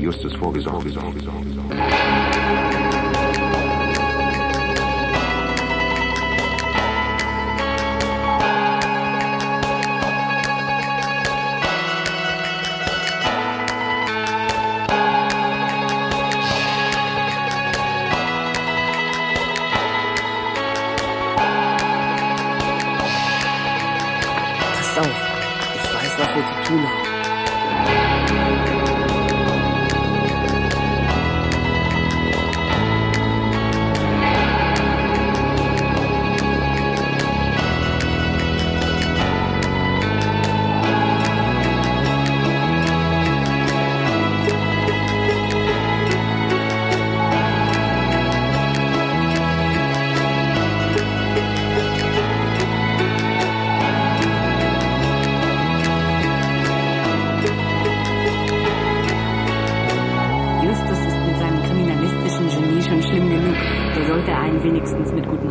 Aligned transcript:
Justus 0.00 0.34
vorgesorgt. 0.36 0.82
vorgesorgt, 0.82 1.24
vorgesorgt. 1.24 1.57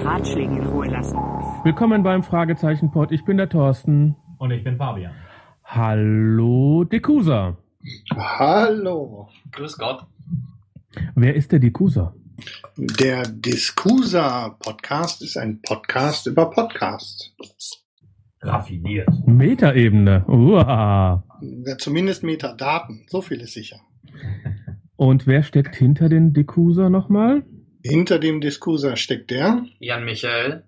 Ratschlägen 0.07 0.55
in 0.55 0.65
Ruhe 0.67 0.87
lassen. 0.87 1.17
Willkommen 1.65 2.01
beim 2.01 2.23
Fragezeichen-Pod. 2.23 3.11
Ich 3.11 3.25
bin 3.25 3.35
der 3.35 3.49
Thorsten. 3.49 4.15
Und 4.37 4.51
ich 4.51 4.63
bin 4.63 4.77
Fabian. 4.77 5.11
Hallo, 5.65 6.85
Dekusa. 6.85 7.57
Hallo. 8.15 9.27
Grüß 9.51 9.77
Gott. 9.77 10.05
Wer 11.15 11.35
ist 11.35 11.51
der 11.51 11.59
Dekusa? 11.59 12.15
Der 12.77 13.23
Discusa 13.23 14.55
Podcast 14.59 15.21
ist 15.21 15.35
ein 15.35 15.61
Podcast 15.61 16.25
über 16.25 16.51
Podcast. 16.51 17.35
Raffiniert. 18.39 19.09
Metaebene. 19.25 20.23
Uah. 20.29 21.25
Ja, 21.41 21.77
Zumindest 21.79 22.23
Metadaten, 22.23 23.03
so 23.09 23.21
viel 23.21 23.41
ist 23.41 23.55
sicher. 23.55 23.81
Und 24.95 25.27
wer 25.27 25.43
steckt 25.43 25.75
hinter 25.75 26.07
den 26.07 26.31
Dekusa 26.31 26.89
nochmal? 26.89 27.43
Hinter 27.83 28.19
dem 28.19 28.41
Discusa 28.41 28.95
steckt 28.95 29.31
der 29.31 29.65
Jan 29.79 30.03
Michael. 30.05 30.63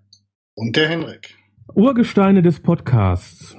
und 0.54 0.76
der 0.76 0.88
Henrik. 0.88 1.36
Urgesteine 1.74 2.42
des 2.42 2.60
Podcasts. 2.60 3.56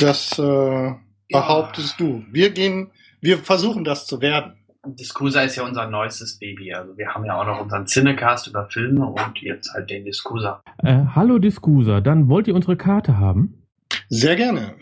Das 0.00 0.38
äh, 0.38 0.92
behauptest 1.30 2.00
du. 2.00 2.24
Wir 2.30 2.50
gehen, 2.50 2.90
wir 3.20 3.38
versuchen 3.38 3.84
das 3.84 4.06
zu 4.06 4.20
werden. 4.20 4.54
Discusa 4.84 5.42
ist 5.42 5.56
ja 5.56 5.64
unser 5.64 5.88
neuestes 5.88 6.38
Baby. 6.38 6.72
Also 6.74 6.96
wir 6.96 7.08
haben 7.14 7.24
ja 7.24 7.40
auch 7.40 7.46
noch 7.46 7.60
unseren 7.60 7.86
Cinecast 7.86 8.48
über 8.48 8.68
Filme 8.68 9.06
und 9.06 9.38
jetzt 9.40 9.72
halt 9.72 9.90
den 9.90 10.04
Discusa. 10.04 10.62
Äh, 10.82 11.04
hallo 11.14 11.38
Diskusa, 11.38 12.00
dann 12.00 12.28
wollt 12.28 12.48
ihr 12.48 12.54
unsere 12.54 12.76
Karte 12.76 13.18
haben? 13.18 13.62
Sehr 14.08 14.34
gerne. 14.36 14.74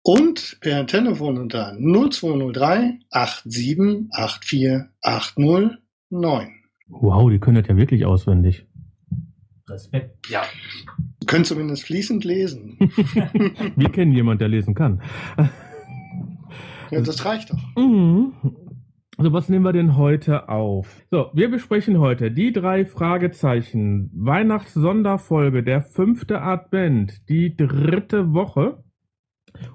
und 0.03 0.57
per 0.62 0.88
Telefon 0.88 1.38
unter 1.38 1.75
0203 1.78 3.00
8784 3.12 4.84
809. 5.02 6.62
Wow, 6.88 7.30
die 7.30 7.40
können 7.40 7.62
das 7.62 7.68
ja 7.68 7.75
wirklich 7.75 8.06
auswendig. 8.06 8.66
Respekt. 9.68 10.30
Ja. 10.30 10.44
Können 11.28 11.46
zumindest 11.46 11.84
fließend 11.84 12.24
lesen. 12.24 12.78
Wir 13.75 13.90
kennen 13.90 14.12
jemanden, 14.12 14.40
der 14.40 14.50
lesen 14.50 14.74
kann. 14.74 15.02
Ja, 16.91 17.02
das 17.02 17.25
reicht 17.25 17.52
doch. 17.52 17.58
Mhm. 17.75 18.34
Also 19.18 19.31
was 19.34 19.50
nehmen 19.50 19.66
wir 19.66 19.74
denn 19.74 19.96
heute 19.96 20.50
auf? 20.50 21.03
So, 21.09 21.31
wir 21.34 21.50
besprechen 21.50 22.00
heute 22.00 22.31
die 22.31 22.52
drei 22.52 22.86
Fragezeichen. 22.86 24.12
Weihnachtssonderfolge, 24.13 25.63
der 25.63 25.81
fünfte 25.81 26.41
Advent, 26.41 27.28
die 27.30 27.56
dritte 27.56 28.34
Woche. 28.34 28.84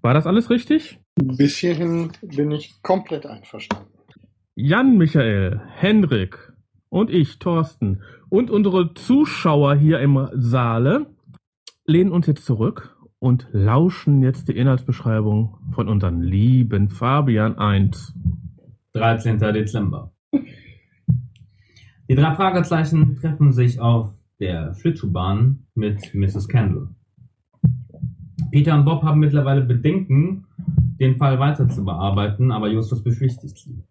War 0.00 0.14
das 0.14 0.26
alles 0.26 0.50
richtig? 0.50 1.00
Bis 1.16 1.56
hierhin 1.56 2.12
bin 2.20 2.50
ich 2.50 2.82
komplett 2.82 3.24
einverstanden. 3.24 3.86
Jan 4.54 4.98
Michael, 4.98 5.62
Henrik 5.74 6.52
und 6.90 7.10
ich, 7.10 7.38
Thorsten, 7.38 8.02
und 8.28 8.50
unsere 8.50 8.92
Zuschauer 8.94 9.76
hier 9.76 10.00
im 10.00 10.28
Saale 10.34 11.06
lehnen 11.86 12.12
uns 12.12 12.26
jetzt 12.26 12.44
zurück 12.44 12.96
und 13.18 13.48
lauschen 13.52 14.22
jetzt 14.22 14.48
die 14.48 14.56
Inhaltsbeschreibung 14.56 15.56
von 15.72 15.88
unserem 15.88 16.20
lieben 16.20 16.90
Fabian 16.90 17.56
1. 17.56 18.14
13. 18.92 19.38
Dezember. 19.38 20.12
Die 22.08 22.14
drei 22.14 22.34
Fragezeichen 22.34 23.16
treffen 23.16 23.52
sich 23.52 23.80
auf 23.80 24.12
der 24.38 24.74
Schlittschuhbahn 24.74 25.66
mit 25.74 26.14
Mrs. 26.14 26.46
Kendall. 26.46 26.88
Peter 28.50 28.74
und 28.74 28.84
Bob 28.84 29.02
haben 29.02 29.20
mittlerweile 29.20 29.62
Bedenken, 29.62 30.45
den 30.98 31.16
Fall 31.16 31.38
weiter 31.38 31.68
zu 31.68 31.84
bearbeiten, 31.84 32.52
aber 32.52 32.68
Justus 32.68 33.02
beschwichtigt 33.02 33.58
sie. 33.58 33.82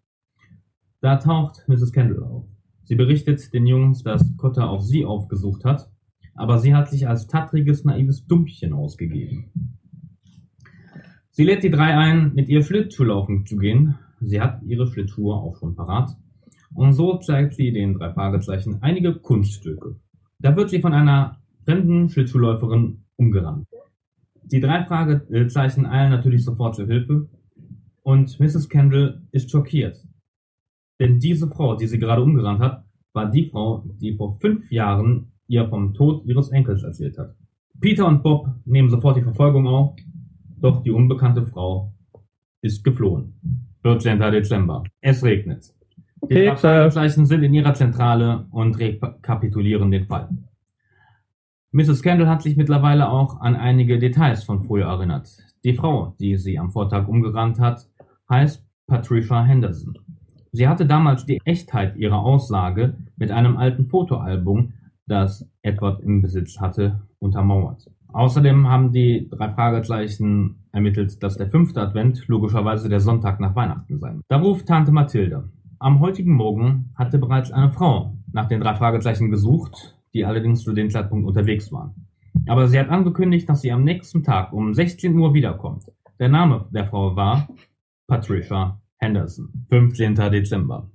Da 1.00 1.16
taucht 1.16 1.64
Mrs. 1.68 1.92
Kendall 1.92 2.24
auf. 2.24 2.44
Sie 2.84 2.94
berichtet 2.94 3.52
den 3.52 3.66
Jungs, 3.66 4.02
dass 4.02 4.36
Cotta 4.36 4.68
auch 4.68 4.80
sie 4.80 5.04
aufgesucht 5.04 5.64
hat, 5.64 5.90
aber 6.34 6.58
sie 6.58 6.74
hat 6.74 6.90
sich 6.90 7.08
als 7.08 7.26
tattriges, 7.26 7.84
naives 7.84 8.26
Dumpchen 8.26 8.72
ausgegeben. 8.72 9.52
Sie 11.30 11.44
lädt 11.44 11.62
die 11.62 11.70
drei 11.70 11.96
ein, 11.96 12.32
mit 12.34 12.48
ihr 12.48 12.62
Schlittschuhlaufen 12.62 13.44
zu 13.44 13.56
gehen. 13.56 13.96
Sie 14.20 14.40
hat 14.40 14.62
ihre 14.62 14.86
Schlittschuhe 14.86 15.34
auch 15.34 15.56
schon 15.56 15.74
parat. 15.74 16.16
Und 16.74 16.94
so 16.94 17.18
zeigt 17.18 17.54
sie 17.54 17.72
den 17.72 17.94
drei 17.94 18.12
Fragezeichen 18.12 18.82
einige 18.82 19.14
Kunststücke. 19.14 19.96
Da 20.38 20.56
wird 20.56 20.70
sie 20.70 20.80
von 20.80 20.94
einer 20.94 21.38
fremden 21.64 22.08
Schlittschuhläuferin 22.08 23.04
umgerannt. 23.16 23.66
Die 24.52 24.60
drei 24.60 24.84
Fragezeichen 24.84 25.86
eilen 25.86 26.10
natürlich 26.10 26.44
sofort 26.44 26.76
zur 26.76 26.86
Hilfe 26.86 27.28
und 28.02 28.38
Mrs. 28.38 28.68
Kendall 28.68 29.22
ist 29.32 29.50
schockiert. 29.50 30.06
Denn 31.00 31.18
diese 31.18 31.48
Frau, 31.48 31.74
die 31.74 31.88
sie 31.88 31.98
gerade 31.98 32.22
umgerannt 32.22 32.60
hat, 32.60 32.84
war 33.12 33.28
die 33.28 33.48
Frau, 33.50 33.84
die 34.00 34.14
vor 34.14 34.38
fünf 34.38 34.70
Jahren 34.70 35.32
ihr 35.48 35.66
vom 35.68 35.94
Tod 35.94 36.24
ihres 36.26 36.50
Enkels 36.50 36.84
erzählt 36.84 37.18
hat. 37.18 37.34
Peter 37.80 38.06
und 38.06 38.22
Bob 38.22 38.48
nehmen 38.64 38.88
sofort 38.88 39.16
die 39.16 39.22
Verfolgung 39.22 39.66
auf, 39.66 39.96
doch 40.60 40.82
die 40.82 40.92
unbekannte 40.92 41.42
Frau 41.42 41.92
ist 42.62 42.84
geflohen. 42.84 43.34
14. 43.82 44.18
Dezember. 44.18 44.84
Es 45.00 45.24
regnet. 45.24 45.74
Die. 46.30 46.52
Fragezeichen 46.56 47.26
sind 47.26 47.42
in 47.42 47.54
ihrer 47.54 47.74
Zentrale 47.74 48.46
und 48.50 48.78
rekapitulieren 48.78 49.90
den 49.90 50.04
Fall. 50.04 50.28
Mrs. 51.72 52.02
Kendall 52.02 52.28
hat 52.28 52.42
sich 52.42 52.56
mittlerweile 52.56 53.10
auch 53.10 53.40
an 53.40 53.56
einige 53.56 53.98
Details 53.98 54.44
von 54.44 54.60
früher 54.60 54.86
erinnert. 54.86 55.28
Die 55.64 55.74
Frau, 55.74 56.14
die 56.20 56.36
sie 56.36 56.58
am 56.58 56.70
Vortag 56.70 57.08
umgerannt 57.08 57.58
hat, 57.58 57.88
heißt 58.30 58.64
Patricia 58.86 59.44
Henderson. 59.44 59.98
Sie 60.52 60.68
hatte 60.68 60.86
damals 60.86 61.26
die 61.26 61.40
Echtheit 61.44 61.96
ihrer 61.96 62.20
Aussage 62.20 62.96
mit 63.16 63.30
einem 63.30 63.56
alten 63.56 63.84
Fotoalbum, 63.84 64.72
das 65.06 65.48
Edward 65.62 66.00
im 66.02 66.22
Besitz 66.22 66.60
hatte, 66.60 67.02
untermauert. 67.18 67.90
Außerdem 68.12 68.68
haben 68.68 68.92
die 68.92 69.28
drei 69.28 69.50
Fragezeichen 69.50 70.64
ermittelt, 70.72 71.22
dass 71.22 71.36
der 71.36 71.48
fünfte 71.48 71.82
Advent 71.82 72.26
logischerweise 72.28 72.88
der 72.88 73.00
Sonntag 73.00 73.40
nach 73.40 73.54
Weihnachten 73.54 73.98
sein. 73.98 74.22
Da 74.28 74.38
ruft 74.38 74.66
Tante 74.66 74.92
Mathilde. 74.92 75.50
Am 75.78 76.00
heutigen 76.00 76.32
Morgen 76.32 76.92
hatte 76.94 77.18
bereits 77.18 77.50
eine 77.52 77.70
Frau 77.70 78.16
nach 78.32 78.48
den 78.48 78.60
drei 78.60 78.74
Fragezeichen 78.74 79.30
gesucht, 79.30 79.95
die 80.16 80.24
allerdings 80.24 80.62
zu 80.62 80.72
dem 80.72 80.88
Zeitpunkt 80.88 81.26
unterwegs 81.26 81.70
waren. 81.70 81.94
Aber 82.46 82.68
sie 82.68 82.78
hat 82.78 82.88
angekündigt, 82.88 83.48
dass 83.48 83.60
sie 83.60 83.70
am 83.70 83.84
nächsten 83.84 84.22
Tag 84.22 84.52
um 84.52 84.72
16 84.72 85.16
Uhr 85.16 85.34
wiederkommt. 85.34 85.84
Der 86.18 86.30
Name 86.30 86.66
der 86.70 86.86
Frau 86.86 87.14
war 87.14 87.48
Patricia 88.06 88.80
Henderson. 88.96 89.66
15. 89.68 90.14
Dezember. 90.14 90.90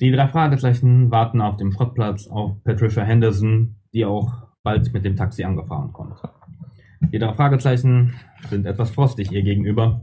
Die 0.00 0.10
drei 0.10 0.26
Fragezeichen 0.26 1.10
warten 1.12 1.40
auf 1.40 1.56
dem 1.56 1.70
Schrottplatz 1.70 2.26
auf 2.26 2.62
Patricia 2.64 3.04
Henderson, 3.04 3.76
die 3.94 4.04
auch 4.04 4.48
bald 4.64 4.92
mit 4.92 5.04
dem 5.04 5.14
Taxi 5.14 5.44
angefahren 5.44 5.92
kommt. 5.92 6.20
Die 7.12 7.18
drei 7.18 7.32
Fragezeichen 7.34 8.14
sind 8.50 8.66
etwas 8.66 8.90
frostig 8.90 9.30
ihr 9.30 9.42
gegenüber, 9.42 10.00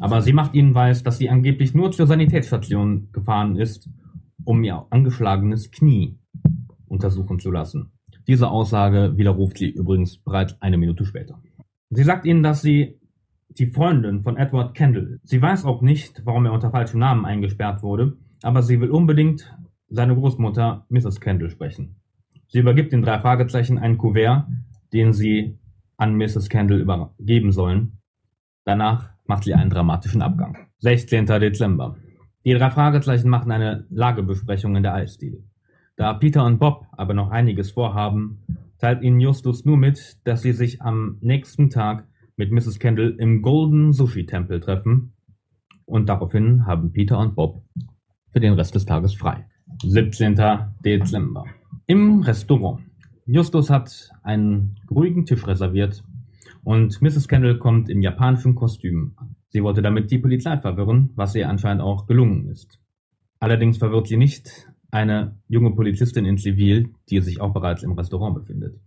aber 0.00 0.22
sie 0.22 0.32
macht 0.32 0.54
ihnen 0.54 0.74
weiß, 0.74 1.04
dass 1.04 1.18
sie 1.18 1.30
angeblich 1.30 1.72
nur 1.72 1.92
zur 1.92 2.08
Sanitätsstation 2.08 3.10
gefahren 3.12 3.56
ist, 3.56 3.88
um 4.44 4.64
ihr 4.64 4.86
angeschlagenes 4.90 5.70
Knie 5.70 6.18
untersuchen 6.92 7.40
zu 7.40 7.50
lassen. 7.50 7.92
Diese 8.28 8.50
Aussage 8.50 9.16
widerruft 9.16 9.58
sie 9.58 9.70
übrigens 9.70 10.18
bereits 10.18 10.60
eine 10.60 10.76
Minute 10.76 11.04
später. 11.04 11.42
Sie 11.90 12.04
sagt 12.04 12.26
ihnen, 12.26 12.42
dass 12.42 12.62
sie 12.62 13.00
die 13.48 13.66
Freundin 13.66 14.22
von 14.22 14.36
Edward 14.36 14.74
Kendall 14.74 15.14
ist. 15.14 15.28
Sie 15.28 15.42
weiß 15.42 15.64
auch 15.64 15.82
nicht, 15.82 16.24
warum 16.24 16.46
er 16.46 16.52
unter 16.52 16.70
falschem 16.70 17.00
Namen 17.00 17.24
eingesperrt 17.24 17.82
wurde, 17.82 18.16
aber 18.42 18.62
sie 18.62 18.80
will 18.80 18.90
unbedingt 18.90 19.54
seine 19.88 20.14
Großmutter 20.14 20.86
Mrs. 20.88 21.20
Kendall 21.20 21.50
sprechen. 21.50 21.96
Sie 22.48 22.58
übergibt 22.58 22.92
den 22.92 23.02
drei 23.02 23.18
Fragezeichen 23.18 23.78
einen 23.78 23.98
Kuvert, 23.98 24.46
den 24.92 25.12
sie 25.12 25.58
an 25.96 26.16
Mrs. 26.16 26.48
Kendall 26.48 26.80
übergeben 26.80 27.52
sollen. 27.52 27.98
Danach 28.64 29.10
macht 29.26 29.44
sie 29.44 29.54
einen 29.54 29.70
dramatischen 29.70 30.22
Abgang. 30.22 30.56
16. 30.78 31.26
Dezember. 31.26 31.96
Die 32.44 32.54
drei 32.54 32.70
Fragezeichen 32.70 33.28
machen 33.28 33.52
eine 33.52 33.86
Lagebesprechung 33.90 34.76
in 34.76 34.82
der 34.82 34.94
Eisdiele. 34.94 35.44
Da 35.96 36.14
Peter 36.14 36.44
und 36.44 36.58
Bob 36.58 36.86
aber 36.92 37.14
noch 37.14 37.30
einiges 37.30 37.70
vorhaben, 37.70 38.38
teilt 38.78 39.02
ihnen 39.02 39.20
Justus 39.20 39.64
nur 39.64 39.76
mit, 39.76 40.18
dass 40.24 40.42
sie 40.42 40.52
sich 40.52 40.82
am 40.82 41.18
nächsten 41.20 41.70
Tag 41.70 42.08
mit 42.36 42.50
Mrs. 42.50 42.78
Kendall 42.78 43.14
im 43.18 43.42
Golden 43.42 43.92
Sushi 43.92 44.26
Tempel 44.26 44.60
treffen. 44.60 45.12
Und 45.84 46.08
daraufhin 46.08 46.66
haben 46.66 46.92
Peter 46.92 47.18
und 47.18 47.34
Bob 47.34 47.62
für 48.30 48.40
den 48.40 48.54
Rest 48.54 48.74
des 48.74 48.86
Tages 48.86 49.14
frei. 49.14 49.46
17. 49.82 50.40
Dezember. 50.84 51.44
Im 51.86 52.20
Restaurant. 52.22 52.80
Justus 53.26 53.70
hat 53.70 54.10
einen 54.22 54.76
ruhigen 54.90 55.26
Tisch 55.26 55.46
reserviert 55.46 56.02
und 56.64 57.00
Mrs. 57.02 57.28
Kendall 57.28 57.58
kommt 57.58 57.88
im 57.90 58.02
japanischen 58.02 58.54
Kostüm. 58.54 59.16
Sie 59.50 59.62
wollte 59.62 59.82
damit 59.82 60.10
die 60.10 60.18
Polizei 60.18 60.56
verwirren, 60.58 61.10
was 61.14 61.34
ihr 61.34 61.48
anscheinend 61.48 61.82
auch 61.82 62.06
gelungen 62.06 62.48
ist. 62.48 62.80
Allerdings 63.38 63.78
verwirrt 63.78 64.06
sie 64.06 64.16
nicht 64.16 64.71
eine 64.92 65.36
junge 65.48 65.72
Polizistin 65.72 66.24
in 66.24 66.38
Zivil, 66.38 66.90
die 67.10 67.20
sich 67.20 67.40
auch 67.40 67.52
bereits 67.52 67.82
im 67.82 67.92
Restaurant 67.92 68.34
befindet. 68.34 68.78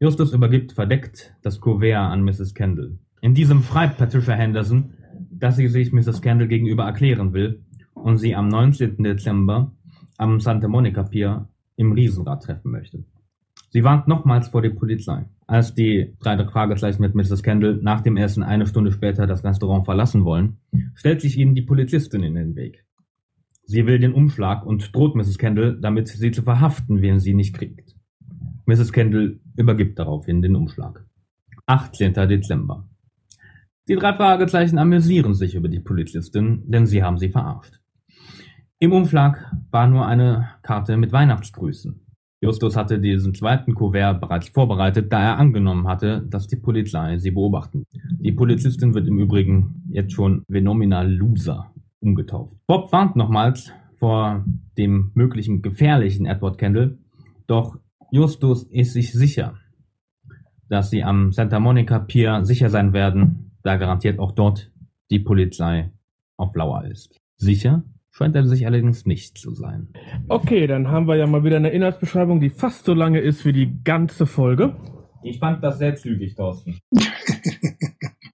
Justus 0.00 0.32
übergibt 0.32 0.72
verdeckt 0.72 1.34
das 1.42 1.60
Kuvert 1.60 2.10
an 2.10 2.24
Mrs. 2.24 2.54
Kendall. 2.54 2.98
In 3.20 3.34
diesem 3.34 3.62
schreibt 3.62 3.98
Patricia 3.98 4.34
Henderson, 4.34 4.94
dass 5.30 5.56
sie 5.56 5.68
sich 5.68 5.92
Mrs. 5.92 6.22
Kendall 6.22 6.48
gegenüber 6.48 6.84
erklären 6.84 7.34
will 7.34 7.62
und 7.92 8.16
sie 8.16 8.34
am 8.34 8.48
19. 8.48 9.02
Dezember 9.02 9.72
am 10.16 10.40
Santa 10.40 10.68
Monica 10.68 11.02
Pier 11.02 11.48
im 11.76 11.92
Riesenrad 11.92 12.42
treffen 12.42 12.70
möchte. 12.70 13.04
Sie 13.68 13.84
warnt 13.84 14.08
nochmals 14.08 14.48
vor 14.48 14.62
der 14.62 14.70
Polizei. 14.70 15.26
Als 15.46 15.74
die 15.74 16.14
drei 16.20 16.42
Fragezeichen 16.46 17.02
mit 17.02 17.14
Mrs. 17.14 17.42
Kendall 17.42 17.78
nach 17.82 18.00
dem 18.00 18.16
Essen 18.16 18.42
eine 18.42 18.66
Stunde 18.66 18.92
später 18.92 19.26
das 19.26 19.44
Restaurant 19.44 19.84
verlassen 19.84 20.24
wollen, 20.24 20.56
stellt 20.94 21.20
sich 21.20 21.36
ihnen 21.36 21.54
die 21.54 21.62
Polizistin 21.62 22.22
in 22.22 22.34
den 22.34 22.56
Weg. 22.56 22.84
Sie 23.70 23.86
will 23.86 24.00
den 24.00 24.14
Umschlag 24.14 24.66
und 24.66 24.96
droht 24.96 25.14
Mrs. 25.14 25.38
Kendall, 25.38 25.78
damit 25.80 26.08
sie 26.08 26.32
zu 26.32 26.42
verhaften, 26.42 27.02
wen 27.02 27.20
sie 27.20 27.34
nicht 27.34 27.54
kriegt. 27.54 27.94
Mrs. 28.66 28.92
Kendall 28.92 29.38
übergibt 29.56 29.96
daraufhin 29.96 30.42
den 30.42 30.56
Umschlag. 30.56 31.06
18. 31.66 32.14
Dezember. 32.14 32.88
Die 33.86 33.94
drei 33.94 34.12
Fragezeichen 34.14 34.76
amüsieren 34.76 35.34
sich 35.34 35.54
über 35.54 35.68
die 35.68 35.78
Polizistin, 35.78 36.64
denn 36.66 36.86
sie 36.86 37.04
haben 37.04 37.16
sie 37.16 37.28
verarscht. 37.28 37.78
Im 38.80 38.90
Umschlag 38.90 39.54
war 39.70 39.86
nur 39.86 40.04
eine 40.04 40.48
Karte 40.62 40.96
mit 40.96 41.12
Weihnachtsgrüßen. 41.12 42.04
Justus 42.40 42.74
hatte 42.74 42.98
diesen 42.98 43.34
zweiten 43.34 43.74
Kuvert 43.74 44.20
bereits 44.20 44.48
vorbereitet, 44.48 45.12
da 45.12 45.22
er 45.22 45.38
angenommen 45.38 45.86
hatte, 45.86 46.26
dass 46.28 46.48
die 46.48 46.56
Polizei 46.56 47.18
sie 47.18 47.30
beobachten. 47.30 47.84
Die 48.18 48.32
Polizistin 48.32 48.94
wird 48.94 49.06
im 49.06 49.20
Übrigen 49.20 49.84
jetzt 49.92 50.14
schon 50.14 50.42
Venomina 50.48 51.02
Loser 51.02 51.72
umgetauft. 52.00 52.56
Bob 52.66 52.92
warnt 52.92 53.16
nochmals 53.16 53.72
vor 53.96 54.44
dem 54.78 55.10
möglichen 55.14 55.62
gefährlichen 55.62 56.26
Edward 56.26 56.58
Kendall, 56.58 56.98
doch 57.46 57.78
Justus 58.10 58.64
ist 58.64 58.92
sich 58.92 59.12
sicher, 59.12 59.54
dass 60.68 60.90
sie 60.90 61.04
am 61.04 61.32
Santa 61.32 61.60
Monica 61.60 61.98
Pier 61.98 62.44
sicher 62.44 62.70
sein 62.70 62.92
werden, 62.92 63.52
da 63.62 63.76
garantiert 63.76 64.18
auch 64.18 64.32
dort 64.32 64.72
die 65.10 65.18
Polizei 65.18 65.90
auf 66.36 66.54
Lauer 66.54 66.84
ist. 66.84 67.20
Sicher 67.36 67.84
scheint 68.10 68.34
er 68.34 68.46
sich 68.46 68.66
allerdings 68.66 69.06
nicht 69.06 69.38
zu 69.38 69.54
sein. 69.54 69.88
Okay, 70.28 70.66
dann 70.66 70.88
haben 70.88 71.06
wir 71.06 71.16
ja 71.16 71.26
mal 71.26 71.44
wieder 71.44 71.56
eine 71.56 71.70
Inhaltsbeschreibung, 71.70 72.40
die 72.40 72.50
fast 72.50 72.84
so 72.84 72.94
lange 72.94 73.20
ist 73.20 73.44
wie 73.44 73.52
die 73.52 73.82
ganze 73.84 74.26
Folge. 74.26 74.76
Ich 75.22 75.38
fand 75.38 75.62
das 75.62 75.78
sehr 75.78 75.96
zügig, 75.96 76.34
Thorsten. 76.34 76.78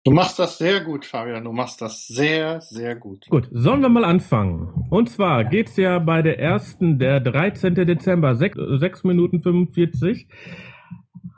Du 0.07 0.13
machst 0.13 0.39
das 0.39 0.57
sehr 0.59 0.85
gut, 0.85 1.05
Fabian. 1.05 1.43
Du 1.43 1.51
machst 1.51 1.83
das 1.83 2.07
sehr, 2.07 2.61
sehr 2.61 2.95
gut. 2.95 3.27
Gut, 3.29 3.49
sollen 3.51 3.81
wir 3.81 3.89
mal 3.89 4.05
anfangen? 4.05 4.87
Und 4.89 5.11
zwar 5.11 5.45
geht's 5.45 5.77
ja 5.77 5.99
bei 5.99 6.23
der 6.23 6.39
ersten, 6.39 7.01
der 7.01 7.19
13. 7.19 7.75
Dezember, 7.75 8.37
6, 8.37 8.57
6 8.79 9.03
Minuten 9.03 9.43
45 9.43 10.29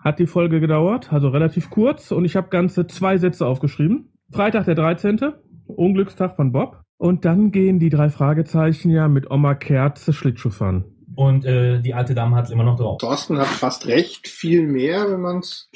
hat 0.04 0.18
die 0.18 0.26
Folge 0.26 0.60
gedauert, 0.60 1.10
also 1.10 1.28
relativ 1.28 1.70
kurz. 1.70 2.12
Und 2.12 2.26
ich 2.26 2.36
habe 2.36 2.50
ganze 2.50 2.86
zwei 2.86 3.16
Sätze 3.16 3.46
aufgeschrieben. 3.46 4.12
Freitag 4.30 4.66
der 4.66 4.74
13. 4.74 5.18
Unglückstag 5.66 6.36
von 6.36 6.52
Bob. 6.52 6.82
Und 6.98 7.24
dann 7.24 7.52
gehen 7.52 7.78
die 7.78 7.88
drei 7.88 8.10
Fragezeichen 8.10 8.90
ja 8.90 9.08
mit 9.08 9.30
Oma 9.30 9.54
Kerze 9.54 10.12
Schlittschuh 10.12 10.50
fahren. 10.50 10.84
Und 11.18 11.44
äh, 11.44 11.80
die 11.80 11.94
alte 11.94 12.14
Dame 12.14 12.36
hat 12.36 12.44
es 12.44 12.52
immer 12.52 12.62
noch 12.62 12.76
drauf. 12.76 12.98
Thorsten 12.98 13.38
hat 13.38 13.48
fast 13.48 13.88
recht. 13.88 14.28
Viel 14.28 14.62
mehr, 14.62 15.10
wenn 15.10 15.20
man 15.20 15.38
es 15.38 15.68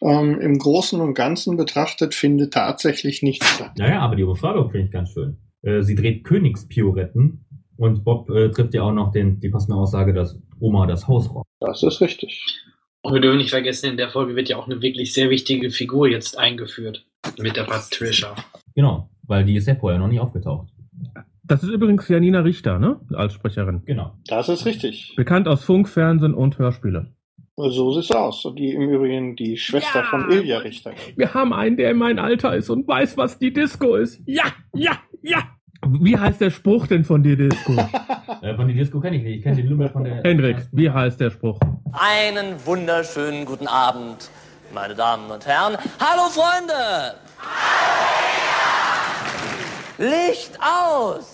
ähm, 0.00 0.38
im 0.38 0.56
Großen 0.56 1.00
und 1.00 1.14
Ganzen 1.14 1.56
betrachtet, 1.56 2.14
findet 2.14 2.54
tatsächlich 2.54 3.20
nichts 3.20 3.44
statt. 3.56 3.72
Naja, 3.76 3.98
aber 4.02 4.14
die 4.14 4.22
Beschreibung 4.22 4.70
finde 4.70 4.86
ich 4.86 4.92
ganz 4.92 5.10
schön. 5.10 5.38
Äh, 5.62 5.82
sie 5.82 5.96
dreht 5.96 6.22
Königspioretten 6.22 7.44
und 7.76 8.04
Bob 8.04 8.30
äh, 8.30 8.50
trifft 8.50 8.72
ja 8.72 8.82
auch 8.82 8.92
noch 8.92 9.10
den, 9.10 9.40
die 9.40 9.48
passende 9.48 9.76
Aussage, 9.76 10.14
dass 10.14 10.38
Oma 10.60 10.86
das 10.86 11.08
Haus 11.08 11.28
raubt. 11.28 11.48
Das 11.58 11.82
ist 11.82 12.00
richtig. 12.00 12.44
Und 13.02 13.14
wir 13.14 13.20
dürfen 13.20 13.38
nicht 13.38 13.50
vergessen, 13.50 13.90
in 13.90 13.96
der 13.96 14.10
Folge 14.10 14.36
wird 14.36 14.48
ja 14.48 14.58
auch 14.58 14.66
eine 14.66 14.80
wirklich 14.80 15.12
sehr 15.12 15.28
wichtige 15.28 15.70
Figur 15.70 16.06
jetzt 16.06 16.38
eingeführt. 16.38 17.04
Mit 17.36 17.56
der 17.56 17.64
Patricia. 17.64 18.36
Genau, 18.76 19.10
weil 19.24 19.44
die 19.44 19.56
ist 19.56 19.66
ja 19.66 19.74
vorher 19.74 19.98
noch 19.98 20.06
nie 20.06 20.20
aufgetaucht. 20.20 20.68
Das 21.46 21.62
ist 21.62 21.68
übrigens 21.68 22.08
Janina 22.08 22.40
Richter, 22.40 22.78
ne? 22.78 23.00
Als 23.14 23.34
Sprecherin. 23.34 23.82
Genau. 23.84 24.14
Das 24.28 24.48
ist 24.48 24.64
richtig. 24.64 25.12
Bekannt 25.16 25.46
aus 25.46 25.62
Funk, 25.64 25.88
Fernsehen 25.88 26.32
und 26.34 26.58
Hörspiele. 26.58 27.12
So 27.56 27.92
sieht's 27.92 28.10
aus. 28.10 28.44
Und 28.46 28.58
die 28.58 28.72
im 28.72 28.80
Übrigen 28.88 29.36
die 29.36 29.56
Schwester 29.56 30.00
Ja. 30.00 30.04
von 30.06 30.30
Ilja 30.30 30.58
Richter. 30.58 30.92
Wir 31.16 31.34
haben 31.34 31.52
einen, 31.52 31.76
der 31.76 31.90
in 31.90 31.98
mein 31.98 32.18
Alter 32.18 32.54
ist 32.56 32.70
und 32.70 32.88
weiß, 32.88 33.16
was 33.18 33.38
die 33.38 33.52
Disco 33.52 33.94
ist. 33.94 34.20
Ja, 34.26 34.44
ja, 34.74 34.92
ja. 35.22 35.38
Wie 35.86 36.16
heißt 36.16 36.40
der 36.40 36.48
Spruch 36.50 36.86
denn 36.86 37.04
von 37.04 37.22
dir, 37.22 37.36
Disco? 37.36 37.72
Äh, 38.42 38.56
von 38.56 38.66
der 38.66 38.76
Disco 38.76 39.00
kenne 39.00 39.16
ich 39.16 39.22
nicht. 39.22 39.36
Ich 39.38 39.42
kenne 39.42 39.56
den 39.56 39.70
Nummer 39.70 39.88
von 39.88 40.04
der. 40.04 40.16
Hendrik, 40.22 40.56
wie 40.72 40.90
heißt 40.90 41.18
der 41.18 41.30
Spruch? 41.30 41.58
Einen 41.92 42.54
wunderschönen 42.66 43.46
guten 43.46 43.66
Abend, 43.66 44.28
meine 44.74 44.94
Damen 44.94 45.30
und 45.30 45.46
Herren. 45.46 45.76
Hallo 45.98 46.28
Freunde! 46.28 47.14
Licht 49.96 50.58
aus! 50.60 51.33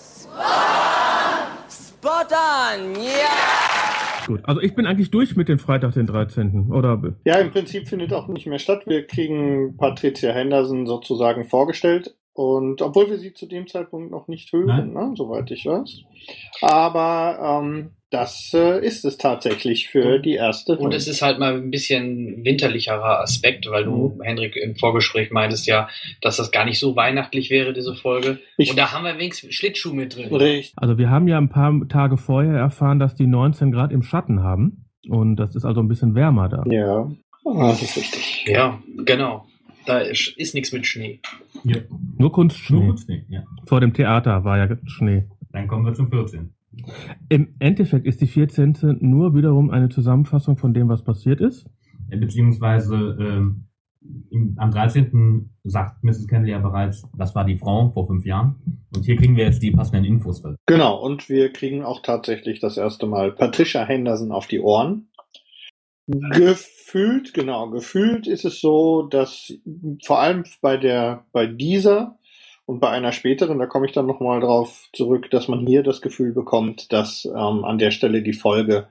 Spot 1.69 2.09
an! 2.09 2.95
Ja! 2.95 4.27
Gut, 4.27 4.41
also 4.43 4.61
ich 4.61 4.75
bin 4.75 4.85
eigentlich 4.85 5.11
durch 5.11 5.35
mit 5.35 5.49
dem 5.49 5.59
Freitag, 5.59 5.93
den 5.93 6.07
13. 6.07 6.71
Oder 6.71 7.01
Ja, 7.25 7.39
im 7.39 7.51
Prinzip 7.51 7.87
findet 7.87 8.13
auch 8.13 8.27
nicht 8.27 8.47
mehr 8.47 8.59
statt. 8.59 8.83
Wir 8.85 9.05
kriegen 9.05 9.77
Patricia 9.77 10.31
Henderson 10.31 10.85
sozusagen 10.85 11.45
vorgestellt. 11.45 12.15
Und 12.33 12.81
obwohl 12.81 13.09
wir 13.09 13.17
sie 13.17 13.33
zu 13.33 13.45
dem 13.45 13.67
Zeitpunkt 13.67 14.09
noch 14.09 14.27
nicht 14.27 14.53
hören, 14.53 14.93
ne, 14.93 15.13
soweit 15.15 15.51
ich 15.51 15.65
weiß. 15.65 16.03
Aber 16.61 17.61
ähm, 17.61 17.91
das 18.11 18.51
äh, 18.53 18.85
ist 18.85 19.03
es 19.05 19.17
tatsächlich 19.17 19.87
für 19.89 20.19
die 20.19 20.33
erste. 20.33 20.77
Und 20.77 20.93
es 20.93 21.07
ist 21.07 21.21
halt 21.21 21.39
mal 21.39 21.55
ein 21.55 21.71
bisschen 21.71 22.43
winterlicherer 22.45 23.21
Aspekt, 23.21 23.65
weil 23.71 23.85
du, 23.85 24.19
Hendrik, 24.21 24.55
im 24.57 24.75
Vorgespräch 24.75 25.31
meintest 25.31 25.65
ja, 25.65 25.87
dass 26.21 26.37
das 26.37 26.51
gar 26.51 26.65
nicht 26.65 26.77
so 26.77 26.95
weihnachtlich 26.95 27.49
wäre, 27.49 27.73
diese 27.73 27.95
Folge. 27.95 28.39
Ich- 28.57 28.69
Und 28.69 28.77
da 28.77 28.91
haben 28.91 29.05
wir 29.05 29.15
wenigstens 29.17 29.55
Schlittschuh 29.55 29.93
mit 29.93 30.15
drin. 30.15 30.27
Richtig. 30.33 30.73
Also 30.75 30.97
wir 30.97 31.09
haben 31.09 31.27
ja 31.27 31.37
ein 31.37 31.49
paar 31.49 31.73
Tage 31.87 32.17
vorher 32.17 32.53
erfahren, 32.57 32.99
dass 32.99 33.15
die 33.15 33.27
19 33.27 33.71
Grad 33.71 33.91
im 33.91 34.03
Schatten 34.03 34.43
haben. 34.43 34.85
Und 35.09 35.37
das 35.37 35.55
ist 35.55 35.65
also 35.65 35.81
ein 35.81 35.87
bisschen 35.87 36.13
wärmer 36.13 36.47
da. 36.49 36.63
Ja. 36.67 37.09
Ah, 37.45 37.69
das 37.69 37.81
ist 37.81 37.97
richtig. 37.97 38.45
Ja, 38.47 38.79
genau. 39.05 39.47
Da 39.87 39.97
ist, 39.99 40.37
ist 40.37 40.53
nichts 40.53 40.71
mit 40.73 40.85
Schnee. 40.85 41.21
Ja. 41.63 41.77
Nur 42.19 42.31
Kunstschnee. 42.31 42.77
Nur 42.77 42.87
Kunstschnee, 42.89 43.23
ja. 43.29 43.43
Vor 43.65 43.79
dem 43.81 43.93
Theater 43.93 44.43
war 44.43 44.57
ja 44.59 44.75
Schnee. 44.85 45.23
Dann 45.53 45.67
kommen 45.67 45.85
wir 45.85 45.93
zum 45.93 46.07
14. 46.09 46.53
Im 47.29 47.55
Endeffekt 47.59 48.05
ist 48.05 48.21
die 48.21 48.27
14. 48.27 48.97
nur 49.01 49.35
wiederum 49.35 49.69
eine 49.69 49.89
Zusammenfassung 49.89 50.57
von 50.57 50.73
dem, 50.73 50.89
was 50.89 51.03
passiert 51.03 51.41
ist. 51.41 51.69
Äh, 52.09 52.17
Beziehungsweise 52.17 53.17
ähm, 53.19 53.67
im, 54.31 54.55
am 54.57 54.71
13. 54.71 55.49
sagt 55.63 56.03
Mrs. 56.03 56.27
Kennedy 56.27 56.51
ja 56.51 56.59
bereits, 56.59 57.07
das 57.17 57.35
war 57.35 57.45
die 57.45 57.57
Frau 57.57 57.89
vor 57.91 58.07
fünf 58.07 58.25
Jahren. 58.25 58.55
Und 58.95 59.05
hier 59.05 59.15
kriegen 59.15 59.35
wir 59.35 59.45
jetzt 59.45 59.61
die 59.61 59.71
passenden 59.71 60.05
Infos. 60.05 60.41
dazu. 60.41 60.55
Genau, 60.65 60.97
und 60.97 61.29
wir 61.29 61.51
kriegen 61.51 61.83
auch 61.83 62.01
tatsächlich 62.01 62.59
das 62.59 62.77
erste 62.77 63.05
Mal 63.05 63.31
Patricia 63.31 63.83
Henderson 63.85 64.31
auf 64.31 64.47
die 64.47 64.59
Ohren. 64.59 65.07
Gefühlt, 66.07 67.33
genau, 67.33 67.69
gefühlt 67.69 68.27
ist 68.27 68.43
es 68.43 68.59
so, 68.59 69.03
dass 69.03 69.53
vor 70.03 70.19
allem 70.19 70.43
bei 70.61 70.77
der, 70.77 71.25
bei 71.31 71.45
dieser 71.45 72.17
und 72.65 72.79
bei 72.79 72.89
einer 72.89 73.11
späteren, 73.11 73.59
da 73.59 73.65
komme 73.65 73.85
ich 73.85 73.91
dann 73.91 74.05
nochmal 74.05 74.39
drauf 74.39 74.89
zurück, 74.93 75.29
dass 75.31 75.47
man 75.47 75.65
hier 75.65 75.83
das 75.83 76.01
Gefühl 76.01 76.33
bekommt, 76.33 76.91
dass 76.93 77.25
ähm, 77.25 77.65
an 77.65 77.77
der 77.77 77.91
Stelle 77.91 78.21
die 78.21 78.33
Folge, 78.33 78.87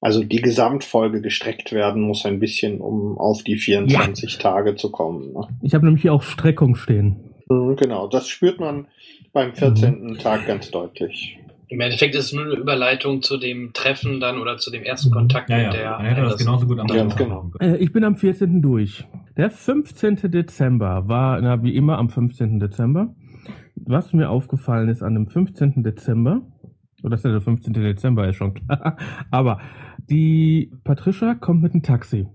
also 0.00 0.24
die 0.24 0.40
Gesamtfolge 0.40 1.20
gestreckt 1.20 1.72
werden 1.72 2.02
muss 2.02 2.24
ein 2.24 2.40
bisschen, 2.40 2.80
um 2.80 3.18
auf 3.18 3.42
die 3.42 3.56
24 3.56 4.38
Tage 4.38 4.76
zu 4.76 4.90
kommen. 4.90 5.32
Ne? 5.32 5.48
Ich 5.62 5.74
habe 5.74 5.84
nämlich 5.84 6.02
hier 6.02 6.14
auch 6.14 6.22
Streckung 6.22 6.74
stehen. 6.74 7.34
Mhm, 7.48 7.76
Genau, 7.76 8.06
das 8.06 8.28
spürt 8.28 8.60
man 8.60 8.86
beim 9.32 9.54
14. 9.54 10.18
Tag 10.18 10.46
ganz 10.46 10.70
deutlich. 10.70 11.38
Im 11.70 11.80
Endeffekt 11.80 12.14
ist 12.14 12.26
es 12.26 12.32
nur 12.32 12.44
eine 12.44 12.54
Überleitung 12.54 13.20
zu 13.22 13.36
dem 13.36 13.72
Treffen 13.74 14.20
dann 14.20 14.38
oder 14.38 14.56
zu 14.56 14.70
dem 14.70 14.82
ersten 14.82 15.10
Kontakt 15.10 15.50
Ja, 15.50 15.58
ja, 15.58 15.66
mit 15.66 15.76
der. 15.76 15.90
man 15.90 16.06
hätte 16.06 16.20
das 16.22 16.32
Anderson. 16.32 16.46
genauso 16.46 16.66
gut 16.66 16.80
am 16.80 16.86
genau. 16.86 17.04
machen 17.44 17.52
können. 17.52 17.74
Äh, 17.74 17.76
ich 17.76 17.92
bin 17.92 18.04
am 18.04 18.16
14. 18.16 18.62
durch. 18.62 19.06
Der 19.36 19.50
15. 19.50 20.30
Dezember 20.30 21.08
war, 21.08 21.40
na, 21.40 21.62
wie 21.62 21.74
immer 21.76 21.98
am 21.98 22.08
15. 22.08 22.58
Dezember. 22.58 23.14
Was 23.76 24.12
mir 24.12 24.30
aufgefallen 24.30 24.88
ist 24.88 25.02
an 25.02 25.14
dem 25.14 25.28
15. 25.28 25.82
Dezember, 25.82 26.42
oder 27.02 27.10
das 27.10 27.20
ist 27.20 27.24
ja 27.24 27.30
der 27.32 27.40
15. 27.42 27.72
Dezember, 27.74 28.28
ist 28.28 28.36
schon 28.36 28.54
klar, 28.54 28.96
aber 29.30 29.60
die 30.10 30.72
Patricia 30.84 31.34
kommt 31.34 31.62
mit 31.62 31.72
einem 31.72 31.82
Taxi. 31.82 32.26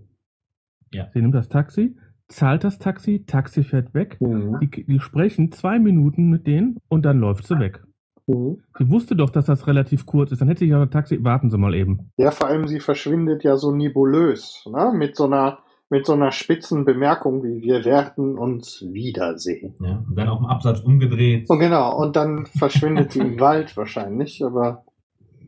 Ja. 0.94 1.08
Sie 1.14 1.22
nimmt 1.22 1.34
das 1.34 1.50
Taxi, 1.50 1.96
zahlt 2.28 2.64
das 2.64 2.78
Taxi, 2.78 3.26
Taxi 3.26 3.64
fährt 3.64 3.94
weg. 3.94 4.18
Mhm. 4.22 4.60
Die, 4.62 4.86
die 4.86 5.00
sprechen 5.00 5.52
zwei 5.52 5.80
Minuten 5.80 6.30
mit 6.30 6.46
denen 6.48 6.78
und 6.88 7.04
dann 7.04 7.20
läuft 7.20 7.48
sie 7.48 7.60
weg. 7.60 7.84
Mhm. 8.28 8.62
Sie 8.78 8.90
wusste 8.90 9.16
doch, 9.16 9.30
dass 9.30 9.46
das 9.46 9.68
relativ 9.68 10.06
kurz 10.06 10.32
ist. 10.32 10.40
Dann 10.42 10.48
hätte 10.48 10.66
sie 10.66 10.74
auch 10.74 10.82
ein 10.82 10.92
Taxi. 10.92 11.24
Warten 11.24 11.50
Sie 11.50 11.58
mal 11.58 11.74
eben. 11.76 12.12
Ja, 12.18 12.32
vor 12.32 12.48
allem 12.48 12.68
sie 12.68 12.80
verschwindet 12.80 13.44
ja 13.44 13.58
so 13.58 13.72
nebulös, 13.72 14.64
ne? 14.72 14.92
Mit 14.96 15.16
so 15.16 15.26
einer, 15.26 15.60
mit 15.90 16.06
so 16.06 16.14
einer 16.14 16.32
spitzen 16.32 16.86
Bemerkung 16.86 17.44
wie 17.44 17.62
wir 17.62 17.84
werden 17.86 18.38
uns 18.38 18.84
wiedersehen. 18.92 19.76
Ja, 19.82 20.04
und 20.08 20.16
dann 20.18 20.30
auf 20.30 20.38
dem 20.40 20.48
Absatz 20.48 20.80
umgedreht. 20.80 21.50
Und 21.50 21.60
genau, 21.60 21.98
und 22.02 22.16
dann 22.16 22.46
verschwindet 22.46 23.12
sie 23.12 23.20
im 23.20 23.40
Wald 23.40 23.76
wahrscheinlich, 23.78 24.44
aber 24.44 24.86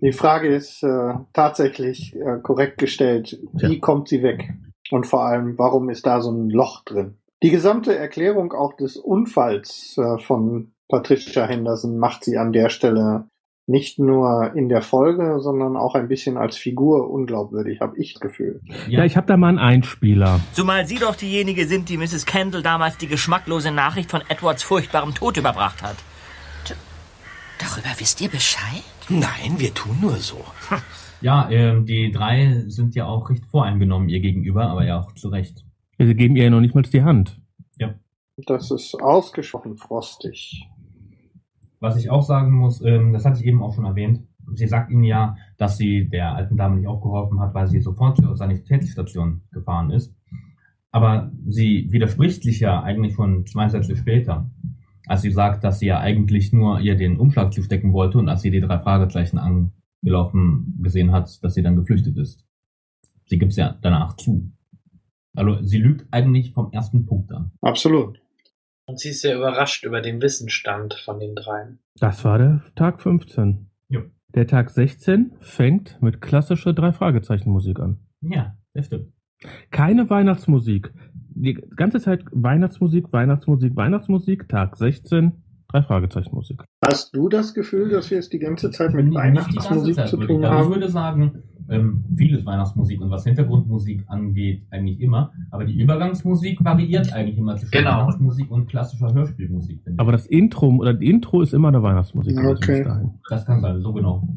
die 0.01 0.11
Frage 0.11 0.49
ist 0.53 0.83
äh, 0.83 1.13
tatsächlich 1.33 2.13
äh, 2.15 2.39
korrekt 2.43 2.77
gestellt, 2.77 3.39
wie 3.53 3.73
Ja. 3.75 3.79
kommt 3.79 4.09
sie 4.09 4.21
weg? 4.21 4.53
Und 4.91 5.07
vor 5.07 5.25
allem, 5.25 5.57
warum 5.57 5.89
ist 5.89 6.05
da 6.05 6.21
so 6.21 6.29
ein 6.31 6.49
Loch 6.49 6.83
drin? 6.83 7.15
Die 7.41 7.49
gesamte 7.49 7.95
Erklärung 7.95 8.53
auch 8.53 8.73
des 8.73 8.97
Unfalls 8.97 9.97
äh, 9.97 10.19
von 10.19 10.73
Patricia 10.87 11.45
Henderson 11.45 11.97
macht 11.97 12.23
sie 12.23 12.37
an 12.37 12.53
der 12.53 12.69
Stelle 12.69 13.25
nicht 13.67 13.97
nur 13.97 14.51
in 14.55 14.69
der 14.69 14.83
Folge, 14.83 15.39
sondern 15.39 15.75
auch 15.75 15.95
ein 15.95 16.07
bisschen 16.07 16.37
als 16.37 16.55
Figur 16.55 17.09
unglaubwürdig, 17.09 17.79
habe 17.81 17.97
ich 17.97 18.13
das 18.13 18.21
Gefühl. 18.21 18.61
Ja, 18.87 19.03
ich 19.05 19.17
habe 19.17 19.25
da 19.25 19.37
mal 19.37 19.49
einen 19.49 19.57
Einspieler. 19.57 20.39
Zumal 20.53 20.85
Sie 20.85 20.99
doch 20.99 21.15
diejenige 21.15 21.65
sind, 21.65 21.89
die 21.89 21.97
Mrs. 21.97 22.27
Kendall 22.27 22.61
damals 22.61 22.97
die 22.97 23.07
geschmacklose 23.07 23.71
Nachricht 23.71 24.11
von 24.11 24.21
Edwards 24.29 24.61
furchtbarem 24.61 25.15
Tod 25.15 25.37
überbracht 25.37 25.81
hat. 25.81 25.95
Darüber 27.57 27.89
wisst 27.97 28.21
ihr 28.21 28.29
Bescheid? 28.29 28.83
Nein, 29.09 29.55
wir 29.57 29.73
tun 29.73 29.97
nur 30.01 30.17
so. 30.17 30.43
Ja, 31.21 31.49
ähm, 31.49 31.85
die 31.85 32.11
drei 32.11 32.65
sind 32.67 32.93
ja 32.93 33.07
auch 33.07 33.29
recht 33.29 33.45
voreingenommen 33.45 34.09
ihr 34.09 34.19
gegenüber, 34.19 34.67
aber 34.67 34.85
ja 34.85 34.99
auch 34.99 35.13
zu 35.13 35.29
Recht. 35.29 35.65
Sie 35.97 36.13
geben 36.13 36.35
ihr 36.35 36.43
ja 36.43 36.49
noch 36.49 36.59
nicht 36.59 36.75
mal 36.75 36.83
die 36.83 37.03
Hand. 37.03 37.39
Das 38.37 38.69
ist 38.69 38.95
ausgesprochen 39.01 39.77
frostig. 39.77 40.67
Was 41.79 41.97
ich 41.97 42.09
auch 42.09 42.23
sagen 42.23 42.51
muss, 42.51 42.81
ähm, 42.81 43.13
das 43.13 43.25
hatte 43.25 43.39
ich 43.39 43.45
eben 43.45 43.61
auch 43.61 43.73
schon 43.73 43.85
erwähnt. 43.85 44.21
Sie 44.53 44.67
sagt 44.67 44.91
ihnen 44.91 45.03
ja, 45.03 45.37
dass 45.57 45.77
sie 45.77 46.07
der 46.07 46.35
alten 46.35 46.57
Dame 46.57 46.77
nicht 46.77 46.87
aufgeholfen 46.87 47.39
hat, 47.39 47.53
weil 47.53 47.67
sie 47.67 47.81
sofort 47.81 48.17
zur 48.17 48.35
Sanitätsstation 48.35 49.41
gefahren 49.51 49.91
ist. 49.91 50.15
Aber 50.91 51.31
sie 51.47 51.87
widerspricht 51.91 52.43
sich 52.43 52.59
ja 52.59 52.81
eigentlich 52.81 53.15
schon 53.15 53.45
zwei 53.45 53.67
Sätze 53.67 53.95
später, 53.95 54.49
als 55.07 55.23
sie 55.23 55.31
sagt, 55.31 55.63
dass 55.63 55.79
sie 55.79 55.87
ja 55.87 55.99
eigentlich 55.99 56.53
nur 56.53 56.79
ihr 56.79 56.95
den 56.95 57.17
Umschlag 57.17 57.53
zustecken 57.53 57.91
wollte 57.91 58.17
und 58.17 58.29
als 58.29 58.41
sie 58.41 58.51
die 58.51 58.61
drei 58.61 58.79
Fragezeichen 58.79 59.37
angelaufen 59.37 60.79
gesehen 60.81 61.11
hat, 61.11 61.43
dass 61.43 61.53
sie 61.53 61.63
dann 61.63 61.75
geflüchtet 61.75 62.17
ist. 62.17 62.45
Sie 63.25 63.37
gibt's 63.37 63.57
ja 63.57 63.77
danach 63.81 64.15
zu. 64.15 64.51
Also 65.35 65.61
sie 65.63 65.79
lügt 65.79 66.07
eigentlich 66.11 66.53
vom 66.53 66.71
ersten 66.71 67.05
Punkt 67.05 67.31
an. 67.33 67.51
Absolut. 67.61 68.21
Und 68.87 68.99
sie 68.99 69.09
ist 69.09 69.21
sehr 69.21 69.35
überrascht 69.35 69.83
über 69.83 70.01
den 70.01 70.21
Wissensstand 70.21 70.93
von 71.05 71.19
den 71.19 71.35
dreien. 71.35 71.79
Das 71.99 72.23
war 72.23 72.37
der 72.37 72.61
Tag 72.75 73.01
15. 73.01 73.67
Jo. 73.89 74.01
Der 74.35 74.47
Tag 74.47 74.69
16 74.69 75.31
fängt 75.39 76.01
mit 76.01 76.21
klassischer 76.21 76.73
Drei-Fragezeichen-Musik 76.73 77.79
an. 77.79 77.99
Ja, 78.21 78.55
das 78.73 78.87
stimmt. 78.87 79.11
Keine 79.71 80.09
Weihnachtsmusik. 80.09 80.93
Die 81.37 81.55
ganze 81.75 81.99
Zeit 81.99 82.23
Weihnachtsmusik, 82.31 83.11
Weihnachtsmusik, 83.11 83.75
Weihnachtsmusik. 83.75 84.47
Tag 84.47 84.77
16, 84.77 85.31
Drei-Fragezeichen-Musik. 85.69 86.63
Hast 86.85 87.15
du 87.15 87.27
das 87.27 87.53
Gefühl, 87.53 87.89
dass 87.89 88.11
wir 88.11 88.19
es 88.19 88.29
die 88.29 88.39
ganze 88.39 88.69
Zeit 88.71 88.93
mit 88.93 89.07
Nicht 89.07 89.17
Weihnachtsmusik 89.17 89.95
Zeit 89.95 90.09
zu 90.09 90.17
tun 90.17 90.45
Also 90.45 90.55
ich 90.55 90.63
haben? 90.65 90.69
würde 90.69 90.89
sagen, 90.89 91.43
ähm, 91.69 92.03
vieles 92.15 92.45
Weihnachtsmusik 92.45 93.01
und 93.01 93.09
was 93.09 93.23
Hintergrundmusik 93.23 94.03
angeht, 94.07 94.63
eigentlich 94.71 94.99
immer. 95.01 95.31
Aber 95.51 95.65
die 95.65 95.79
Übergangsmusik 95.79 96.63
variiert 96.63 97.11
eigentlich 97.13 97.37
immer 97.37 97.55
zwischen 97.57 97.71
Genau. 97.71 97.99
Weihnachtsmusik 98.01 98.51
und 98.51 98.67
klassischer 98.67 99.13
Hörspielmusik. 99.13 99.81
finde 99.83 99.95
ich. 99.95 99.99
Aber 99.99 100.11
das 100.11 100.25
Intro 100.27 100.67
oder 100.77 100.93
die 100.93 101.09
Intro 101.09 101.41
ist 101.41 101.53
immer 101.53 101.69
eine 101.69 101.81
Weihnachtsmusik. 101.83 102.35
gewesen 102.35 102.57
Okay. 102.57 102.85
das 103.29 103.45
kann 103.45 103.61
sein, 103.61 103.81
so 103.81 103.93
genau. 103.93 104.27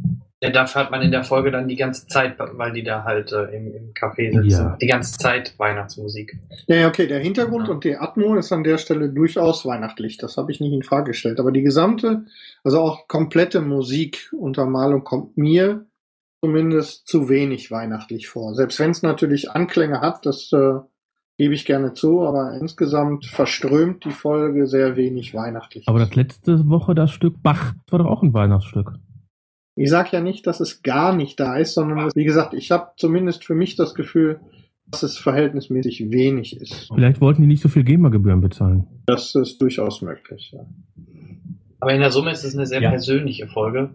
Ja, 0.41 0.51
dafür 0.51 0.83
hat 0.85 0.93
man 0.93 1.03
in 1.03 1.11
der 1.11 1.25
Folge 1.25 1.51
dann 1.51 1.67
die 1.67 1.75
ganze 1.75 2.07
Zeit, 2.07 2.37
weil 2.39 2.73
die 2.73 2.85
da 2.85 3.03
halt 3.03 3.33
äh, 3.33 3.57
im, 3.57 3.75
im 3.75 3.93
Café 3.93 4.31
sitzen, 4.33 4.49
Ja. 4.49 4.77
die 4.81 4.87
ganze 4.87 5.19
Zeit 5.19 5.53
Weihnachtsmusik. 5.59 6.39
Ja, 6.69 6.77
ja, 6.77 6.87
okay, 6.89 7.09
der 7.09 7.19
Hintergrund 7.19 7.67
Ja. 7.67 7.75
und 7.75 7.83
die 7.83 7.97
Atmo 7.97 8.37
ist 8.37 8.53
an 8.53 8.63
der 8.63 8.79
Stelle 8.79 9.09
durchaus 9.09 9.67
weihnachtlich. 9.67 10.17
Das 10.17 10.37
habe 10.37 10.53
ich 10.53 10.61
nicht 10.61 10.73
in 10.73 10.85
Frage 10.85 11.11
gestellt. 11.11 11.41
Aber 11.41 11.51
die 11.51 11.63
gesamte, 11.63 12.25
also 12.63 12.79
auch 12.79 13.09
komplette 13.09 13.61
Musikuntermalung 13.61 15.03
kommt 15.05 15.37
mir 15.37 15.85
zumindest 16.43 17.07
zu 17.07 17.29
wenig 17.29 17.71
weihnachtlich 17.71 18.29
vor. 18.29 18.55
Selbst 18.55 18.79
wenn 18.79 18.91
es 18.91 19.03
natürlich 19.03 19.51
Anklänge 19.51 20.01
hat, 20.01 20.25
das 20.25 20.51
äh, 20.53 20.75
gebe 21.37 21.55
ich 21.55 21.65
gerne 21.65 21.95
zu, 21.95 22.23
aber 22.23 22.57
insgesamt 22.61 23.27
verströmt 23.27 24.05
die 24.05 24.11
Folge 24.11 24.67
sehr 24.67 24.97
wenig 24.97 25.35
weihnachtlich. 25.35 25.87
Aber 25.89 25.99
das 25.99 26.15
letzte 26.15 26.69
Woche, 26.69 26.95
das 26.95 27.11
Stück 27.11 27.43
Bach, 27.43 27.75
war 27.91 27.99
doch 27.99 28.07
auch 28.07 28.23
ein 28.23 28.35
Weihnachtsstück. 28.35 28.93
Ich 29.77 29.91
sage 29.91 30.09
ja 30.13 30.21
nicht, 30.21 30.47
dass 30.47 30.59
es 30.61 30.83
gar 30.83 31.15
nicht 31.15 31.39
da 31.39 31.57
ist, 31.57 31.75
sondern 31.75 32.11
wie 32.15 32.25
gesagt, 32.25 32.55
ich 32.55 32.73
habe 32.73 32.91
zumindest 32.97 33.45
für 33.45 33.55
mich 33.55 33.77
das 33.77 33.95
Gefühl, 33.95 34.41
dass 34.91 35.03
es 35.05 35.17
verhältnismäßig 35.19 36.11
wenig 36.11 36.61
ist. 36.61 36.89
Vielleicht 36.93 37.21
wollten 37.21 37.43
die 37.43 37.47
nicht 37.49 37.63
so 37.63 37.69
viel 37.69 37.85
GEMA-Gebühren 37.85 38.41
bezahlen. 38.41 38.87
Das 39.07 39.35
ist 39.35 39.61
durchaus 39.63 40.03
möglich. 40.03 40.51
Ja. 40.53 40.67
Aber 41.79 41.93
in 41.95 42.01
der 42.01 42.11
Summe 42.11 42.33
ist 42.33 42.43
es 42.43 42.57
eine 42.57 42.67
sehr 42.67 42.81
Ja. 42.83 42.91
persönliche 42.91 43.47
Folge, 43.47 43.91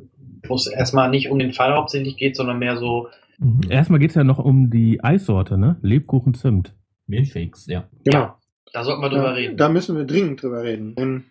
wo 0.48 0.56
es 0.56 0.68
erstmal 0.68 1.10
nicht 1.10 1.30
um 1.30 1.40
den 1.40 1.54
Fall 1.54 1.74
hauptsächlich 1.76 2.18
geht, 2.18 2.36
sondern 2.36 2.60
mehr 2.60 2.78
so, 2.78 3.08
Mhm. 3.40 3.62
Erstmal 3.68 4.00
geht's 4.00 4.14
ja 4.14 4.24
noch 4.24 4.38
um 4.38 4.70
die 4.70 5.04
Eissorte, 5.04 5.58
ne? 5.58 5.78
Lebkuchen 5.82 6.36
Zimt. 6.36 6.76
Milchshakes, 7.08 7.66
ja. 7.66 7.86
Genau. 8.06 8.36
da 8.72 8.84
sollten 8.84 9.02
wir 9.02 9.10
drüber 9.10 9.24
Da, 9.24 9.32
reden. 9.32 9.58
da 9.58 9.70
müssen 9.70 9.98
wir 9.98 10.06
dringend 10.06 10.42
drüber 10.44 10.62
reden. 10.64 10.94
Denn, 10.96 11.24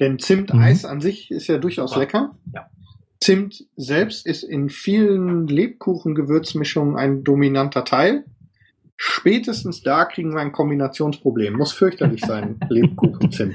denn 0.00 0.18
Zimteis 0.18 0.84
an 0.84 1.00
sich 1.00 1.30
ist 1.30 1.46
ja 1.46 1.58
durchaus 1.58 1.92
Ja. 1.94 2.00
lecker. 2.00 2.34
Ja. 2.52 2.66
Zimt 3.20 3.64
selbst 3.76 4.26
ist 4.26 4.42
in 4.42 4.68
vielen 4.68 5.46
Lebkuchen-Gewürzmischungen 5.46 6.96
ein 6.96 7.22
dominanter 7.22 7.84
Teil. 7.84 8.24
Spätestens 8.96 9.82
da 9.82 10.04
kriegen 10.06 10.32
wir 10.34 10.40
ein 10.40 10.52
Kombinationsproblem. 10.52 11.54
Muss 11.54 11.72
fürchterlich 11.72 12.20
sein, 12.24 12.58
Lebkuchen-Zimt. 12.68 13.54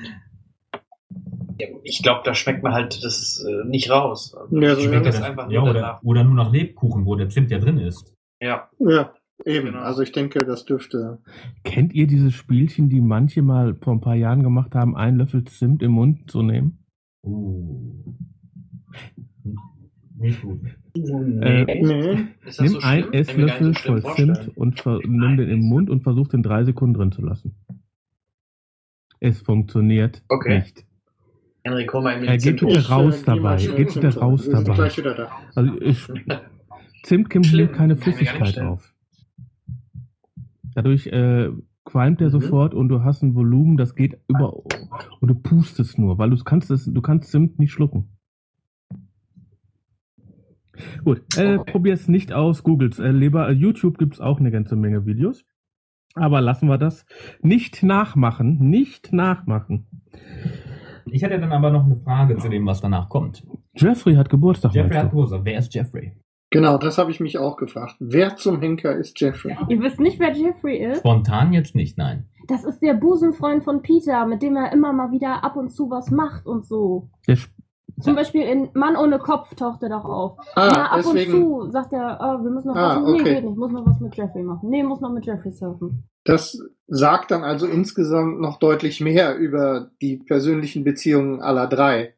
Ja, 1.60 1.68
ich 1.84 2.02
glaube, 2.04 2.22
da 2.24 2.34
schmeckt 2.34 2.64
man 2.64 2.74
halt 2.74 3.04
das 3.04 3.44
äh, 3.48 3.68
nicht 3.68 3.90
raus. 3.90 4.34
Also, 4.36 4.60
Ja, 4.62 4.76
so 4.76 4.82
schmeckt 4.82 5.06
ja. 5.06 5.12
das 5.12 5.22
einfach 5.22 5.50
ja, 5.50 5.60
nur 5.62 5.70
oder, 5.72 5.80
danach. 5.82 6.04
oder 6.04 6.24
nur 6.24 6.36
nach 6.36 6.52
Lebkuchen, 6.52 7.06
wo 7.06 7.16
der 7.16 7.30
Zimt 7.30 7.52
ja 7.52 7.60
drin 7.60 7.78
ist. 7.78 8.14
Ja, 8.42 8.70
Ja, 8.80 9.14
eben. 9.46 9.68
Genau. 9.68 9.80
Also 9.80 10.02
ich 10.02 10.12
denke, 10.12 10.46
das 10.46 10.66
dürfte. 10.66 11.20
Kennt 11.64 11.94
ihr 11.94 12.08
diese 12.08 12.32
Spielchen, 12.32 12.90
die 12.90 13.02
manche 13.02 13.42
mal 13.42 13.76
vor 13.76 13.94
ein 13.94 14.02
paar 14.02 14.16
Jahren 14.16 14.44
gemacht 14.44 14.74
haben, 14.76 14.96
einen 14.96 15.18
Löffel 15.18 15.44
Zimt 15.46 15.82
im 15.84 15.92
Mund 15.92 16.30
zu 16.32 16.42
nehmen? 16.42 16.80
Uh. 17.26 18.04
Nicht 20.18 20.42
gut. 20.42 20.60
Äh, 20.96 21.82
Nee. 21.82 22.28
Ist 22.46 22.60
das 22.60 22.72
Nimm 22.72 22.80
so 22.80 22.80
einen 22.88 23.14
Esslöffel 23.14 23.74
so 23.74 23.82
voll 23.98 24.04
Zimt 24.16 24.52
und 24.58 24.80
ver- 24.80 25.00
nimm 25.04 25.38
den 25.38 25.50
im 25.50 25.60
Mund 25.62 25.90
und 25.90 26.04
versuch 26.04 26.28
den 26.28 26.44
drei 26.44 26.64
Sekunden 26.64 26.94
drin 26.94 27.12
zu 27.12 27.22
lassen. 27.24 27.56
Es 29.20 29.42
funktioniert 29.42 30.22
Okay. 30.30 30.60
nicht. 30.60 30.86
Henrik, 31.64 31.94
hol 31.94 32.02
mal 32.02 32.24
Er 32.24 32.38
den 32.38 32.40
geht 32.40 32.60
bitte 32.60 32.90
raus 32.90 33.24
dabei. 33.24 33.56
Geht 33.58 33.76
bitte 33.78 33.92
Zimt 34.02 34.18
raus 34.22 34.50
dabei. 34.50 34.76
gleich 34.76 34.98
wieder 34.98 35.16
da. 35.16 35.30
Also 35.56 35.82
ich, 35.82 36.08
Zimt 37.04 37.34
nimmt 37.34 37.74
keine 37.74 37.96
Flüssigkeit 37.96 38.60
auf. 38.60 38.94
Dadurch 40.76 41.08
äh, 41.08 41.50
qualmt 41.86 42.20
er 42.22 42.28
Mhm. 42.28 42.32
sofort 42.32 42.74
und 42.74 42.90
du 42.90 43.04
hast 43.04 43.22
ein 43.24 43.36
Volumen, 43.36 43.78
das 43.78 43.96
geht 43.96 44.20
über 44.28 44.54
und 44.56 45.28
du 45.28 45.36
pustest 45.36 45.98
nur, 45.98 46.18
weil 46.18 46.30
du 46.32 46.38
kannst 46.44 46.70
es, 46.72 46.86
du 46.86 47.02
kannst 47.02 47.32
Zimt 47.32 47.60
nicht 47.60 47.72
schlucken. 47.72 48.10
Gut, 51.04 51.22
äh, 51.38 51.58
Okay. 51.58 51.72
probier's 51.72 52.08
nicht 52.08 52.34
aus, 52.34 52.64
googles. 52.64 53.00
Äh, 53.00 53.12
lieber, 53.12 53.48
äh, 53.48 53.52
YouTube 53.52 53.98
gibt's 54.00 54.20
auch 54.20 54.40
eine 54.40 54.52
ganze 54.52 54.76
Menge 54.76 55.06
Videos. 55.06 55.46
Aber 56.16 56.42
lassen 56.42 56.68
wir 56.68 56.78
das 56.78 57.06
nicht 57.42 57.84
nachmachen, 57.84 58.58
nicht 58.70 59.14
nachmachen. 59.14 59.88
Ich 61.12 61.22
hätte 61.24 61.40
dann 61.40 61.52
aber 61.52 61.70
noch 61.72 61.86
eine 61.86 61.96
Frage 61.96 62.38
zu 62.38 62.50
dem, 62.50 62.66
was 62.66 62.82
danach 62.82 63.10
kommt. 63.10 63.44
Jeffrey 63.76 64.16
hat 64.16 64.30
Geburtstag. 64.30 64.74
Jeffrey 64.74 64.96
hat? 64.98 65.10
Geburtstag. 65.12 65.42
Wer 65.44 65.60
ist 65.60 65.74
Jeffrey? 65.74 66.14
Genau, 66.52 66.78
das 66.78 66.98
habe 67.00 67.10
ich 67.10 67.20
mich 67.20 67.38
auch 67.40 67.58
gefragt. 67.58 67.96
Wer 68.00 68.36
zum 68.36 68.60
Henker 68.60 68.96
ist 68.96 69.20
Jeffrey? 69.20 69.56
Ihr 69.70 69.82
wisst 69.82 70.00
nicht, 70.00 70.20
wer 70.20 70.32
Jeffrey 70.34 70.78
ist? 70.78 71.00
Spontan 71.00 71.52
jetzt 71.54 71.74
nicht, 71.74 71.98
nein. 71.98 72.28
Das 72.48 72.64
ist 72.64 72.80
der 72.82 72.94
Busenfreund 72.94 73.64
von 73.64 73.82
Peter, 73.82 74.26
mit 74.28 74.42
dem 74.44 74.56
er 74.56 74.72
immer 74.72 74.94
mal 74.94 75.12
wieder 75.12 75.44
ab 75.44 75.56
und 75.56 75.70
zu 75.72 75.90
was 75.90 76.12
macht 76.12 76.46
und 76.46 76.66
so. 76.68 77.10
Der 77.28 77.34
Sp- 77.40 77.50
Zum 78.02 78.16
Beispiel 78.16 78.42
in 78.44 78.70
Mann 78.74 78.96
ohne 78.96 79.18
Kopf 79.18 79.56
taucht 79.56 79.82
er 79.82 79.90
doch 79.90 80.06
auf. 80.06 80.38
Ah, 80.56 80.70
Na, 80.74 80.86
ab 80.92 80.98
deswegen- 81.04 81.34
und 81.34 81.66
zu 81.66 81.72
sagt 81.72 81.94
er, 81.94 82.22
ah, 82.22 82.44
wir 82.44 82.52
müssen 82.52 82.68
noch 82.68 82.76
Ah, 82.76 82.98
was. 83.02 83.06
Nee, 83.14 83.22
okay. 83.22 83.34
geht 83.36 83.46
nicht, 83.46 83.58
muss 83.58 83.72
noch 83.72 83.86
was 83.86 84.00
mit 84.00 84.16
Jeffrey 84.16 84.44
machen. 84.44 84.70
Nee, 84.70 84.84
muss 84.84 85.00
noch 85.02 85.12
mit 85.14 85.26
Jeffrey 85.26 85.52
surfen. 85.52 86.04
Das 86.24 86.60
sagt 86.88 87.32
dann 87.32 87.44
also 87.44 87.68
insgesamt 87.68 88.40
noch 88.40 88.60
deutlich 88.60 89.02
mehr 89.02 89.36
über 89.36 89.92
die 90.02 90.18
persönlichen 90.18 90.84
Beziehungen 90.84 91.42
aller 91.42 91.68
drei. 91.68 92.14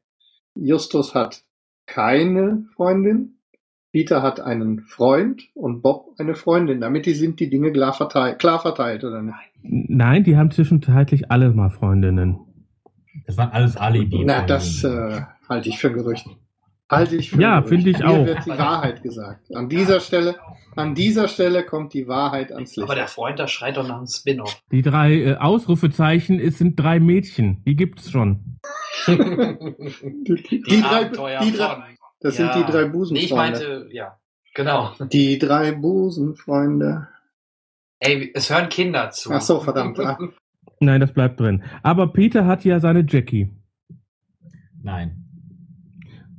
Justus 0.55 1.15
hat 1.15 1.43
keine 1.85 2.65
Freundin, 2.75 3.35
Peter 3.91 4.21
hat 4.21 4.41
einen 4.41 4.81
Freund 4.81 5.43
und 5.53 5.81
Bob 5.81 6.15
eine 6.17 6.35
Freundin. 6.35 6.81
Damit 6.81 7.05
die 7.05 7.13
sind 7.13 7.39
die 7.39 7.49
Dinge 7.49 7.71
klar 7.71 7.93
verteilt, 7.93 8.39
klar 8.39 8.59
verteilt 8.59 9.03
oder 9.05 9.21
nicht? 9.21 9.37
Nein, 9.61 10.23
die 10.23 10.35
haben 10.35 10.51
zwischenzeitlich 10.51 11.31
alle 11.31 11.51
mal 11.51 11.69
Freundinnen. 11.69 12.39
Das 13.25 13.37
waren 13.37 13.51
alles 13.51 13.77
Alibi. 13.77 14.23
Na, 14.25 14.45
das 14.45 14.83
äh, 14.83 15.21
halte 15.47 15.69
ich 15.69 15.77
für 15.77 15.87
ein 15.87 15.93
Gerücht. 15.93 16.27
Halte 16.89 17.15
ich 17.15 17.31
für 17.31 17.41
Ja, 17.41 17.63
finde 17.63 17.89
ich 17.89 17.97
Hier 17.97 18.07
auch. 18.07 18.25
wird 18.25 18.45
die 18.45 18.49
Wahrheit 18.51 19.01
gesagt. 19.01 19.53
An 19.55 19.69
dieser 19.69 19.99
Stelle, 19.99 20.35
an 20.75 20.93
dieser 20.93 21.27
Stelle 21.27 21.63
kommt 21.65 21.93
die 21.95 22.07
Wahrheit 22.07 22.51
ans 22.51 22.75
Licht. 22.75 22.83
Aber 22.87 22.93
der 22.95 23.07
Freund, 23.07 23.39
da 23.39 23.47
schreit 23.47 23.77
doch 23.77 23.87
nach 23.87 23.97
einem 23.97 24.05
Spin-off. 24.07 24.61
Die 24.71 24.83
drei 24.83 25.13
äh, 25.15 25.35
Ausrufezeichen, 25.37 26.39
es 26.39 26.59
sind 26.59 26.79
drei 26.79 26.99
Mädchen. 26.99 27.63
Die 27.65 27.75
gibt's 27.75 28.11
schon. 28.11 28.59
die, 29.07 29.15
Die, 29.17 30.61
die 30.61 30.81
drei, 30.81 31.05
die 31.43 31.51
drei, 31.51 31.83
das 32.19 32.37
Ja. 32.37 32.53
sind 32.53 32.67
die 32.67 32.71
drei 32.71 32.81
Nee, 32.81 32.87
ich 32.87 32.91
Busenfreunde. 32.91 33.35
meinte, 33.35 33.87
ja, 33.91 34.19
genau. 34.53 34.93
Die 35.11 35.39
drei 35.39 35.71
Busenfreunde. 35.71 37.07
Ey, 37.99 38.31
es 38.35 38.49
hören 38.51 38.69
Kinder 38.69 39.09
zu. 39.09 39.31
Ach 39.31 39.41
so, 39.41 39.59
verdammt. 39.59 39.99
Ah. 39.99 40.19
Nein, 40.79 41.01
das 41.01 41.13
bleibt 41.13 41.39
drin. 41.39 41.63
Aber 41.81 42.13
Peter 42.13 42.45
hat 42.45 42.63
ja 42.63 42.79
seine 42.79 43.05
Jackie. 43.07 43.49
Nein. 44.83 45.23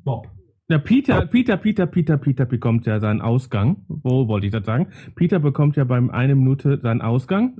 Bob. 0.04 0.28
Ja, 0.68 0.78
Peter, 0.78 1.24
Peter, 1.26 1.56
Peter, 1.56 1.86
Peter, 1.86 2.16
Peter 2.16 2.44
bekommt 2.44 2.86
ja 2.86 2.98
seinen 2.98 3.20
Ausgang. 3.20 3.84
Wo 3.86 4.26
wollte 4.26 4.46
ich 4.46 4.52
das 4.52 4.66
sagen? 4.66 4.88
Peter 5.14 5.38
bekommt 5.38 5.76
ja 5.76 5.84
beim 5.84 6.10
eine 6.10 6.34
Minute 6.34 6.80
seinen 6.82 7.02
Ausgang. 7.02 7.56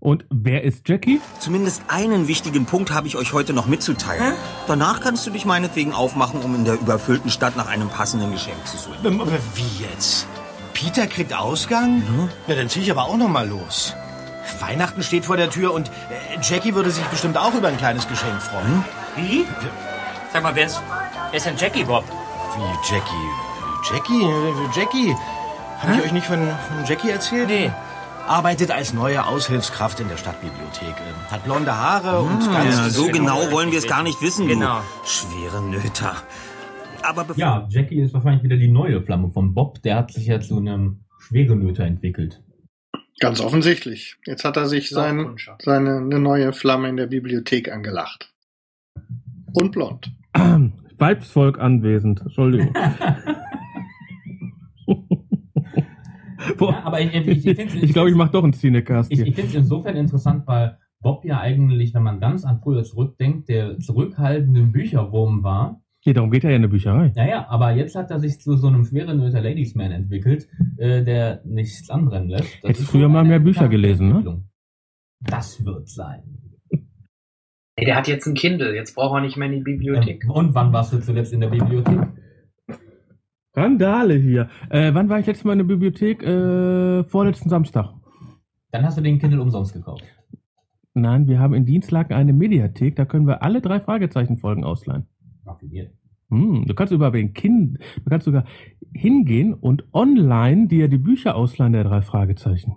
Und 0.00 0.24
wer 0.30 0.64
ist 0.64 0.88
Jackie? 0.88 1.20
Zumindest 1.38 1.84
einen 1.86 2.26
wichtigen 2.26 2.64
Punkt 2.66 2.92
habe 2.92 3.06
ich 3.06 3.16
euch 3.16 3.32
heute 3.32 3.52
noch 3.52 3.68
mitzuteilen. 3.68 4.32
Danach 4.66 5.00
kannst 5.00 5.24
du 5.28 5.30
dich 5.30 5.44
meinetwegen 5.44 5.92
aufmachen, 5.92 6.40
um 6.40 6.56
in 6.56 6.64
der 6.64 6.74
überfüllten 6.74 7.30
Stadt 7.30 7.56
nach 7.56 7.68
einem 7.68 7.88
passenden 7.88 8.32
Geschenk 8.32 8.66
zu 8.66 8.78
suchen. 8.78 9.20
Aber 9.20 9.30
Wie 9.54 9.84
jetzt? 9.84 10.26
Peter 10.74 11.06
kriegt 11.06 11.38
Ausgang? 11.38 12.02
Na, 12.48 12.56
dann 12.56 12.68
zieh 12.68 12.80
ich 12.80 12.90
aber 12.90 13.04
auch 13.04 13.16
noch 13.16 13.28
mal 13.28 13.48
los. 13.48 13.94
Weihnachten 14.58 15.04
steht 15.04 15.24
vor 15.24 15.36
der 15.36 15.50
Tür 15.50 15.72
und 15.72 15.88
äh, 15.88 16.40
Jackie 16.42 16.74
würde 16.74 16.90
sich 16.90 17.04
bestimmt 17.04 17.36
auch 17.38 17.54
über 17.54 17.68
ein 17.68 17.76
kleines 17.76 18.08
Geschenk 18.08 18.42
freuen. 18.42 18.84
Wie? 19.14 19.44
Sag 20.32 20.42
mal, 20.42 20.56
wer 20.56 20.66
ist, 20.66 20.82
wer 21.30 21.36
ist 21.36 21.46
denn 21.46 21.56
Jackie, 21.56 21.84
Bob? 21.84 22.04
Wie 22.56 22.92
Jackie? 22.92 23.92
Jackie? 23.92 24.22
Äh, 24.22 24.78
Jackie? 24.78 25.14
Habe 25.78 25.94
ich 25.96 26.04
euch 26.04 26.12
nicht 26.12 26.26
von, 26.26 26.38
von 26.38 26.84
Jackie 26.86 27.10
erzählt? 27.10 27.48
Nee. 27.48 27.70
Arbeitet 28.26 28.70
als 28.70 28.92
neue 28.92 29.24
Aushilfskraft 29.26 29.98
in 30.00 30.08
der 30.08 30.16
Stadtbibliothek. 30.16 30.88
äh, 30.88 31.32
Hat 31.32 31.44
blonde 31.44 31.74
Haare 31.76 32.20
und 32.20 32.44
Hm, 32.44 32.52
ganz... 32.52 32.76
ja, 32.76 32.88
so 32.90 33.06
genau 33.08 33.50
wollen 33.50 33.70
wir 33.72 33.78
es 33.78 33.86
gar 33.86 34.02
nicht 34.02 34.20
wissen, 34.20 34.46
Genau. 34.46 34.80
du 35.02 35.08
schwere 35.08 35.62
Nöter. 35.62 36.16
Aber 37.02 37.24
bevor... 37.24 37.40
Ja, 37.40 37.66
Jackie 37.70 38.00
ist 38.00 38.12
wahrscheinlich 38.12 38.42
wieder 38.42 38.56
die 38.56 38.68
neue 38.68 39.00
Flamme 39.02 39.30
von 39.30 39.54
Bob. 39.54 39.80
Der 39.82 39.96
hat 39.96 40.12
sich 40.12 40.26
ja 40.26 40.40
zu 40.40 40.58
einem 40.58 41.00
Schwerenöter 41.18 41.84
entwickelt. 41.84 42.42
Ganz 43.20 43.40
offensichtlich. 43.40 44.16
Jetzt 44.26 44.44
hat 44.44 44.56
er 44.56 44.66
sich 44.66 44.90
sein, 44.90 45.36
seine 45.62 45.96
eine 45.98 46.18
neue 46.20 46.52
Flamme 46.52 46.88
in 46.88 46.96
der 46.96 47.06
Bibliothek 47.06 47.70
angelacht. 47.72 48.32
Und 49.52 49.72
blond. 49.72 50.10
Weibsvolk 51.00 51.58
anwesend. 51.58 52.20
Entschuldigung. 52.20 52.72
Ja, 56.58 56.82
aber 56.84 57.00
ich, 57.00 57.14
ich, 57.14 57.46
ich 57.46 57.56
finde 57.56 57.78
ich 57.78 57.92
glaube, 57.92 58.10
ich 58.10 58.16
mache 58.16 58.32
doch 58.32 58.42
einen 58.42 58.52
Cinecast 58.52 59.12
Ich, 59.12 59.18
hier. 59.18 59.26
ich 59.26 59.34
finde 59.34 59.50
es 59.50 59.54
insofern 59.56 59.96
interessant, 59.96 60.46
weil 60.46 60.78
Bob 61.00 61.24
ja 61.24 61.40
eigentlich, 61.40 61.94
wenn 61.94 62.02
man 62.02 62.20
ganz 62.20 62.44
an 62.44 62.58
früher 62.58 62.82
zurückdenkt, 62.84 63.48
der 63.48 63.78
zurückhaltende 63.78 64.62
Bücherwurm 64.62 65.42
war. 65.42 65.82
Hier, 66.02 66.14
darum 66.14 66.30
geht 66.30 66.44
er 66.44 66.50
ja 66.50 66.56
in 66.56 66.62
der 66.62 66.68
Bücherei. 66.68 67.12
Naja, 67.14 67.46
aber 67.48 67.72
jetzt 67.72 67.94
hat 67.94 68.10
er 68.10 68.20
sich 68.20 68.40
zu 68.40 68.56
so 68.56 68.68
einem 68.68 68.84
schwerenöter 68.84 69.42
Ladiesman 69.42 69.92
entwickelt, 69.92 70.48
äh, 70.78 71.04
der 71.04 71.42
nichts 71.44 71.90
anbrennen 71.90 72.30
lässt. 72.30 72.58
Das 72.62 72.70
Hättest 72.70 72.90
früher 72.90 73.08
mal 73.08 73.24
mehr 73.24 73.40
Bücher 73.40 73.68
gelesen, 73.68 74.08
ne? 74.08 74.42
Das 75.20 75.64
wird 75.64 75.88
sein. 75.88 76.39
Ey, 77.80 77.86
der 77.86 77.96
hat 77.96 78.08
jetzt 78.08 78.26
ein 78.26 78.34
Kindle, 78.34 78.74
jetzt 78.74 78.94
braucht 78.94 79.16
er 79.16 79.22
nicht 79.22 79.38
mehr 79.38 79.48
in 79.48 79.54
die 79.54 79.62
Bibliothek. 79.62 80.24
Ähm, 80.24 80.30
und 80.32 80.54
wann 80.54 80.70
warst 80.70 80.92
du 80.92 81.00
zuletzt 81.00 81.32
in 81.32 81.40
der 81.40 81.48
Bibliothek? 81.48 81.98
Randale 83.54 84.16
hier. 84.16 84.50
Äh, 84.68 84.92
wann 84.92 85.08
war 85.08 85.18
ich 85.18 85.26
letztes 85.26 85.44
Mal 85.44 85.52
in 85.54 85.60
der 85.60 85.64
Bibliothek? 85.64 86.22
Äh, 86.22 87.04
vorletzten 87.04 87.48
Samstag. 87.48 87.94
Dann 88.70 88.84
hast 88.84 88.98
du 88.98 89.00
den 89.00 89.18
Kindle 89.18 89.40
umsonst 89.40 89.72
gekauft. 89.72 90.04
Nein, 90.92 91.26
wir 91.26 91.38
haben 91.38 91.54
in 91.54 91.64
Dienstlaken 91.64 92.14
eine 92.14 92.34
Mediathek, 92.34 92.96
da 92.96 93.06
können 93.06 93.26
wir 93.26 93.42
alle 93.42 93.62
drei 93.62 93.80
Fragezeichen-Folgen 93.80 94.62
ausleihen. 94.62 95.06
Affiliiert. 95.46 95.90
Hm, 96.28 96.66
du 96.66 96.74
kannst 96.74 96.92
über 96.92 97.10
den 97.10 97.32
Kind, 97.32 97.78
du 97.78 98.10
kannst 98.10 98.26
sogar 98.26 98.44
hingehen 98.92 99.54
und 99.54 99.84
online 99.94 100.68
dir 100.68 100.88
die 100.88 100.98
Bücher 100.98 101.34
ausleihen 101.34 101.72
der 101.72 101.84
drei 101.84 102.02
Fragezeichen. 102.02 102.76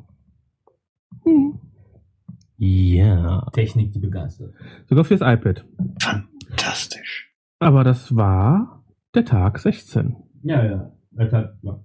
Hm. 1.26 1.60
Ja. 2.58 3.48
Technik, 3.54 3.92
die 3.92 4.00
begeistert. 4.00 4.54
Sogar 4.88 5.04
fürs 5.04 5.22
iPad. 5.22 5.66
Fantastisch. 6.02 7.32
Aber 7.60 7.84
das 7.84 8.16
war 8.16 8.84
der 9.16 9.26
Tag 9.26 9.60
16. 9.60 10.16
Ja, 10.44 10.66
ja. 10.66 10.92
Das 11.12 11.32
hat, 11.32 11.58
ja. 11.62 11.80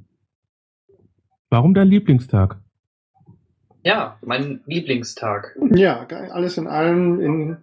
Warum 1.51 1.75
dein 1.75 1.89
Lieblingstag? 1.89 2.61
Ja, 3.85 4.19
mein 4.23 4.61
Lieblingstag. 4.67 5.57
Ja, 5.75 6.05
geil. 6.05 6.31
alles 6.31 6.59
in 6.59 6.67
allem 6.67 7.21
in. 7.21 7.57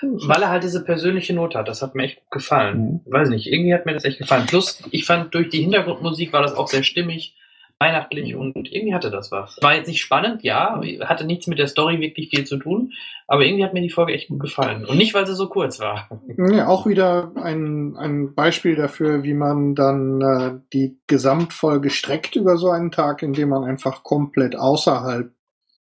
Weil 0.00 0.42
er 0.42 0.48
halt 0.48 0.62
diese 0.62 0.82
persönliche 0.82 1.34
Note 1.34 1.58
hat. 1.58 1.68
Das 1.68 1.82
hat 1.82 1.94
mir 1.94 2.04
echt 2.04 2.20
gut 2.20 2.30
gefallen. 2.30 3.02
Weiß 3.04 3.28
nicht, 3.28 3.46
irgendwie 3.46 3.74
hat 3.74 3.84
mir 3.84 3.92
das 3.92 4.06
echt 4.06 4.18
gefallen. 4.18 4.46
Plus, 4.46 4.82
ich 4.90 5.04
fand, 5.04 5.34
durch 5.34 5.50
die 5.50 5.60
Hintergrundmusik 5.60 6.32
war 6.32 6.40
das 6.40 6.54
auch 6.54 6.68
sehr 6.68 6.82
stimmig, 6.82 7.36
weihnachtlich 7.80 8.36
und 8.36 8.70
irgendwie 8.70 8.94
hatte 8.94 9.10
das 9.10 9.32
was. 9.32 9.56
War 9.62 9.74
jetzt 9.74 9.88
nicht 9.88 10.02
spannend, 10.02 10.44
ja, 10.44 10.80
hatte 11.00 11.24
nichts 11.24 11.46
mit 11.46 11.58
der 11.58 11.66
Story 11.66 11.98
wirklich 11.98 12.28
viel 12.28 12.44
zu 12.44 12.58
tun, 12.58 12.92
aber 13.26 13.44
irgendwie 13.44 13.64
hat 13.64 13.72
mir 13.72 13.80
die 13.80 13.90
Folge 13.90 14.12
echt 14.12 14.28
gut 14.28 14.40
gefallen. 14.40 14.84
Und 14.84 14.98
nicht, 14.98 15.14
weil 15.14 15.26
sie 15.26 15.34
so 15.34 15.48
kurz 15.48 15.80
war. 15.80 16.08
Ja, 16.50 16.68
auch 16.68 16.86
wieder 16.86 17.32
ein, 17.36 17.96
ein 17.96 18.34
Beispiel 18.34 18.74
dafür, 18.74 19.22
wie 19.22 19.34
man 19.34 19.74
dann 19.74 20.20
äh, 20.20 20.60
die 20.72 20.98
Gesamtfolge 21.06 21.90
streckt 21.90 22.36
über 22.36 22.56
so 22.56 22.70
einen 22.70 22.90
Tag, 22.90 23.22
indem 23.22 23.50
man 23.50 23.64
einfach 23.64 24.02
komplett 24.02 24.56
außerhalb 24.56 25.32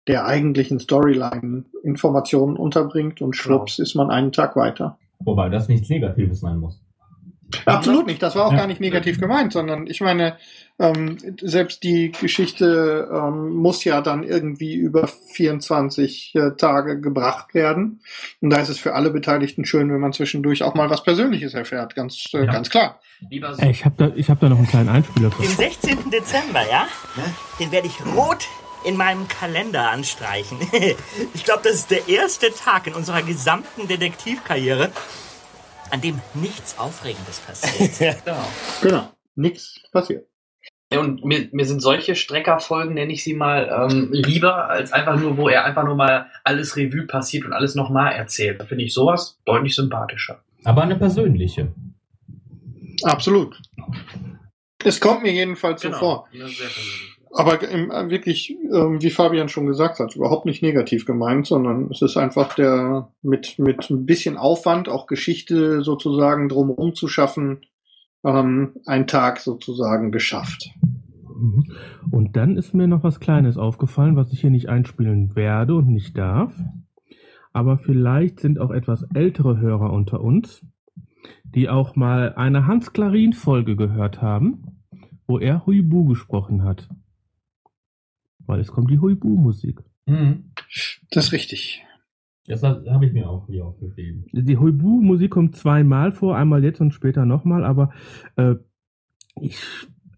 der 0.09 0.27
eigentlichen 0.27 0.79
Storyline 0.79 1.65
Informationen 1.83 2.57
unterbringt 2.57 3.21
und 3.21 3.37
schwupps 3.37 3.79
ist 3.79 3.95
man 3.95 4.11
einen 4.11 4.33
Tag 4.33 4.57
weiter. 4.57 4.99
Wobei 5.21 5.49
das 5.49 5.69
nichts 5.69 5.89
Negatives 5.89 6.41
sein 6.41 6.59
muss. 6.59 6.82
Absolut 7.67 8.07
nicht, 8.07 8.23
das 8.23 8.35
war 8.37 8.47
auch 8.47 8.53
Ja. 8.53 8.59
gar 8.59 8.67
nicht 8.67 8.81
negativ 8.81 9.21
gemeint, 9.21 9.53
sondern 9.53 9.87
ich 9.87 10.01
meine, 10.01 10.37
ähm, 10.79 11.19
selbst 11.41 11.83
die 11.83 12.13
Geschichte 12.13 13.09
ähm, 13.13 13.51
muss 13.55 13.85
ja 13.85 14.01
dann 14.01 14.23
irgendwie 14.25 14.75
über 14.75 15.07
24 15.07 16.35
äh, 16.35 16.51
Tage 16.57 17.01
gebracht 17.01 17.55
werden. 17.55 18.01
Und 18.41 18.51
da 18.51 18.57
ist 18.59 18.69
es 18.69 18.79
für 18.79 18.95
alle 18.95 19.11
Beteiligten 19.11 19.65
schön, 19.65 19.93
wenn 19.93 20.01
man 20.01 20.13
zwischendurch 20.13 20.63
auch 20.63 20.75
mal 20.75 20.91
was 20.91 21.05
Persönliches 21.05 21.55
erfährt, 21.55 21.95
ganz, 21.95 22.29
äh, 22.33 22.47
ganz 22.47 22.71
klar. 22.71 23.01
Lieber 23.31 23.55
Ey, 23.59 23.71
ich 23.71 23.85
habe 23.85 23.95
da, 23.99 24.13
ich 24.17 24.29
hab 24.31 24.41
da 24.41 24.49
noch 24.49 24.59
einen 24.59 24.67
kleinen 24.67 24.89
Einspieler 24.89 25.31
für. 25.31 25.43
Den 25.43 25.51
16. 25.51 26.11
Dezember, 26.11 26.63
ja? 26.69 26.89
Den 27.61 27.71
werde 27.71 27.87
ich 27.87 28.17
rot 28.17 28.49
in 28.85 28.97
meinem 28.97 29.29
Kalender 29.29 29.91
anstreichen. 29.91 30.59
Ich 31.35 31.45
glaube, 31.45 31.61
das 31.65 31.75
ist 31.75 31.91
der 31.91 32.09
erste 32.09 32.53
Tag 32.53 32.87
in 32.87 32.95
unserer 32.95 33.23
gesamten 33.23 33.87
Detektivkarriere, 33.89 34.91
an 35.93 36.01
dem 36.01 36.21
nichts 36.35 36.79
Aufregendes 36.79 37.39
passiert. 37.41 38.17
Genau. 38.25 38.49
Genau, 38.81 39.13
nichts 39.37 39.81
passiert. 39.93 40.27
Ja, 40.93 41.01
und 41.01 41.25
mir, 41.25 41.49
mir 41.53 41.65
sind 41.65 41.81
solche 41.81 42.15
Streckerfolgen, 42.17 42.95
nenne 42.95 43.13
ich 43.13 43.25
sie 43.25 43.35
mal, 43.35 43.89
ähm, 43.91 44.09
lieber, 44.13 44.69
als 44.69 44.93
einfach 44.93 45.19
nur, 45.19 45.37
wo 45.39 45.49
er 45.49 45.65
einfach 45.65 45.85
nur 45.85 45.95
mal 45.95 46.27
alles 46.45 46.77
Revue 46.77 47.07
passiert 47.07 47.45
und 47.47 47.53
alles 47.53 47.75
nochmal 47.75 48.13
erzählt. 48.13 48.61
Da 48.61 48.67
finde 48.67 48.85
ich 48.85 48.93
sowas 48.93 49.39
deutlich 49.47 49.75
sympathischer. 49.75 50.43
Aber 50.65 50.83
eine 50.83 50.97
persönliche. 50.97 51.73
Absolut. 53.05 53.59
Es 54.85 55.01
kommt 55.01 55.23
mir 55.23 55.33
jedenfalls 55.33 55.81
Genau. 55.81 55.95
so 55.95 56.01
vor. 56.01 56.29
Ist 56.33 56.59
sehr 56.59 56.67
persönlich. 56.69 57.12
Aber 57.35 57.67
im, 57.67 57.91
äh, 57.91 58.11
wirklich, 58.11 58.57
ähm, 58.73 59.01
wie 59.01 59.11
Fabian 59.11 59.49
schon 59.49 59.67
gesagt 59.67 60.01
hat, 60.01 60.15
überhaupt 60.17 60.45
nicht 60.45 60.63
negativ 60.63 61.07
gemeint, 61.07 61.47
sondern 61.47 61.91
es 61.91 62.03
ist 62.03 62.19
einfach 62.19 62.55
der 62.55 63.09
mit, 63.23 63.59
mit 63.59 63.89
ein 63.89 64.05
bisschen 64.05 64.37
Aufwand, 64.37 64.89
auch 64.89 65.07
Geschichte 65.07 65.83
sozusagen 65.83 66.51
drumherum 66.51 66.95
zu 66.95 67.09
schaffen, 67.09 67.61
ähm, 68.23 68.75
ein 68.85 69.07
Tag 69.07 69.41
sozusagen 69.41 70.13
geschafft. 70.13 70.71
Mhm. 71.43 71.65
Und 72.11 72.37
dann 72.37 72.57
ist 72.59 72.75
mir 72.75 72.87
noch 72.87 73.03
was 73.03 73.19
Kleines 73.19 73.57
aufgefallen, 73.57 74.15
was 74.15 74.33
ich 74.33 74.43
hier 74.43 74.51
nicht 74.51 74.69
einspielen 74.69 75.35
werde 75.35 75.75
und 75.75 75.89
nicht 75.89 76.19
darf. 76.19 76.53
Aber 77.55 77.79
vielleicht 77.79 78.41
sind 78.41 78.59
auch 78.59 78.71
etwas 78.71 79.07
ältere 79.15 79.59
Hörer 79.59 79.93
unter 79.93 80.21
uns, 80.21 80.65
die 81.45 81.69
auch 81.69 81.97
mal 81.97 82.35
eine 82.35 82.67
Hans-Klarin-Folge 82.67 83.77
gehört 83.77 84.21
haben, 84.21 84.65
wo 85.27 85.39
er 85.39 85.67
Huibu 85.67 86.05
gesprochen 86.05 86.63
hat. 86.63 86.89
Weil 88.53 88.61
es 88.61 88.71
kommt 88.71 88.91
die 88.91 88.99
Huibu-Musik. 88.99 89.83
Mhm. 90.05 90.53
Das 91.11 91.25
ist 91.25 91.33
richtig. 91.33 91.83
Das 92.47 92.63
habe 92.63 93.07
ich 93.07 93.15
mir 93.15 93.31
auch 93.31 93.47
hier 93.47 93.65
aufgeschrieben. 93.65 94.27
Die 94.31 94.59
Huibu-Musik 94.59 95.31
kommt 95.31 95.57
zweimal 95.57 96.13
vor, 96.13 96.37
einmal 96.37 96.63
jetzt 96.63 96.83
und 96.83 96.93
später 96.93 97.25
nochmal, 97.25 97.65
aber 97.65 97.93
äh, 98.37 98.57
ich, 99.41 99.57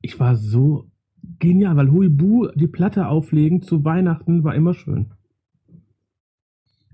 ich 0.03 0.18
war 0.18 0.35
so 0.35 0.90
genial, 1.38 1.77
weil 1.77 1.92
Huibu 1.92 2.49
die 2.57 2.66
Platte 2.66 3.07
auflegen 3.07 3.62
zu 3.62 3.85
Weihnachten 3.85 4.42
war 4.42 4.57
immer 4.57 4.75
schön. 4.75 5.12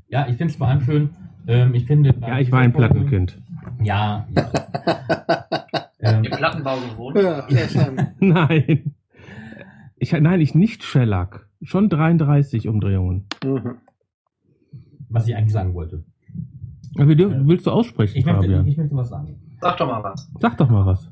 Ja, 0.08 0.28
ich 0.28 0.36
finde 0.36 0.52
es 0.52 0.56
vor 0.56 0.68
allem 0.68 0.82
schön. 0.82 1.10
Ähm, 1.46 1.72
ich 1.72 1.86
finde. 1.86 2.14
Ja, 2.20 2.38
ich 2.38 2.52
war 2.52 2.60
ein 2.60 2.74
Plattenkind. 2.74 3.40
Ja. 3.82 4.28
ja. 4.36 4.52
ähm, 6.00 6.24
Im 6.24 6.32
Plattenbau 6.32 6.76
gewohnt. 6.80 7.16
Ja. 7.16 7.46
Nein. 8.20 8.94
Ich, 10.00 10.12
nein, 10.12 10.40
ich 10.40 10.54
nicht 10.54 10.82
Shellac. 10.82 11.46
Schon 11.62 11.90
33 11.90 12.66
Umdrehungen. 12.68 13.26
Mhm. 13.44 13.76
was 15.10 15.28
ich 15.28 15.36
eigentlich 15.36 15.52
sagen 15.52 15.74
wollte. 15.74 16.04
Aber 16.98 17.14
du, 17.14 17.46
willst 17.46 17.66
du 17.66 17.70
aussprechen, 17.70 18.16
Ich 18.18 18.24
möchte, 18.24 18.40
Fabian? 18.42 18.66
ich 18.66 18.76
möchte 18.76 18.96
was 18.96 19.10
sagen. 19.10 19.36
Sag 19.60 19.76
doch 19.76 19.86
mal 19.86 20.02
was. 20.02 20.30
Sag 20.40 20.56
doch 20.56 20.70
mal 20.70 20.86
was. 20.86 21.10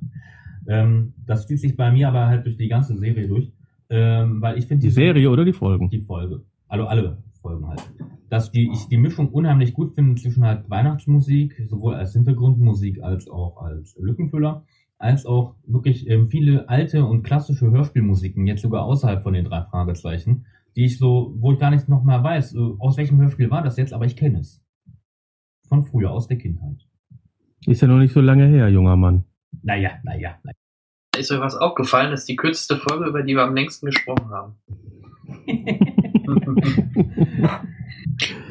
Ähm, 0.66 1.12
das 1.26 1.46
zieht 1.46 1.60
sich 1.60 1.76
bei 1.76 1.92
mir 1.92 2.08
aber 2.08 2.26
halt 2.26 2.46
durch 2.46 2.56
die 2.56 2.68
ganze 2.68 2.96
Serie 2.96 3.28
durch. 3.28 3.52
Ähm, 3.90 4.40
weil 4.40 4.56
ich 4.58 4.66
finde 4.66 4.86
Die 4.86 4.90
Serie 4.90 5.30
oder 5.30 5.44
die 5.44 5.52
Folgen? 5.52 5.90
Die 5.90 6.00
Folge. 6.00 6.42
Also 6.68 6.86
alle 6.86 7.18
Folgen 7.42 7.68
halt. 7.68 7.82
Dass 8.30 8.50
die, 8.50 8.70
ich 8.72 8.88
die 8.88 8.98
Mischung 8.98 9.28
unheimlich 9.28 9.74
gut 9.74 9.92
finde 9.94 10.20
zwischen 10.20 10.44
halt 10.44 10.68
Weihnachtsmusik, 10.70 11.62
sowohl 11.68 11.94
als 11.94 12.12
Hintergrundmusik 12.14 13.02
als 13.02 13.28
auch 13.28 13.62
als 13.62 13.96
Lückenfüller, 14.00 14.64
als 14.98 15.26
auch 15.26 15.54
wirklich 15.64 16.08
ähm, 16.08 16.26
viele 16.26 16.68
alte 16.68 17.04
und 17.04 17.22
klassische 17.22 17.70
Hörspielmusiken, 17.70 18.46
jetzt 18.46 18.62
sogar 18.62 18.84
außerhalb 18.84 19.22
von 19.22 19.32
den 19.32 19.44
drei 19.44 19.62
Fragezeichen, 19.62 20.46
die 20.76 20.86
ich 20.86 20.98
so, 20.98 21.34
wo 21.38 21.52
ich 21.52 21.58
gar 21.58 21.70
nicht 21.70 21.88
noch 21.88 22.02
mal 22.02 22.22
weiß, 22.22 22.54
äh, 22.54 22.58
aus 22.78 22.96
welchem 22.96 23.20
Hörspiel 23.20 23.50
war 23.50 23.62
das 23.62 23.76
jetzt, 23.76 23.92
aber 23.92 24.06
ich 24.06 24.16
kenne 24.16 24.40
es. 24.40 24.62
Von 25.68 25.84
früher, 25.84 26.10
aus 26.10 26.26
der 26.26 26.38
Kindheit. 26.38 26.86
Ist 27.66 27.82
ja 27.82 27.88
noch 27.88 27.98
nicht 27.98 28.12
so 28.12 28.20
lange 28.20 28.46
her, 28.46 28.68
junger 28.68 28.96
Mann. 28.96 29.24
Naja, 29.62 29.90
naja, 30.02 30.36
naja. 30.42 30.54
Ist 31.16 31.30
euch 31.32 31.40
was 31.40 31.56
aufgefallen? 31.56 32.10
Das 32.10 32.20
ist 32.20 32.28
die 32.28 32.36
kürzeste 32.36 32.76
Folge, 32.76 33.06
über 33.06 33.22
die 33.22 33.34
wir 33.34 33.42
am 33.42 33.54
längsten 33.54 33.86
gesprochen 33.86 34.30
haben. 34.30 34.54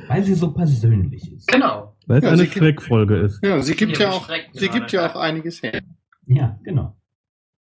Weil 0.07 0.23
sie 0.23 0.33
so 0.33 0.51
persönlich 0.53 1.31
ist. 1.31 1.47
Genau. 1.47 1.95
Weil 2.07 2.19
es 2.19 2.23
Ja, 2.23 2.31
eine 2.31 2.45
Schreckfolge 2.45 3.17
ist. 3.17 3.43
Ja, 3.43 3.61
sie 3.61 3.75
gibt 3.75 3.97
Ja, 3.97 4.09
ja 4.09 4.11
auch, 4.11 4.29
sie 4.53 4.69
gibt 4.69 4.91
ja 4.91 5.09
auch 5.09 5.15
einiges 5.15 5.61
her. 5.63 5.81
Ja, 6.27 6.59
genau. 6.63 6.95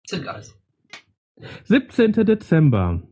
Sind 0.06 0.26
also. 0.26 0.54
17. 1.64 2.12
Dezember. 2.12 3.02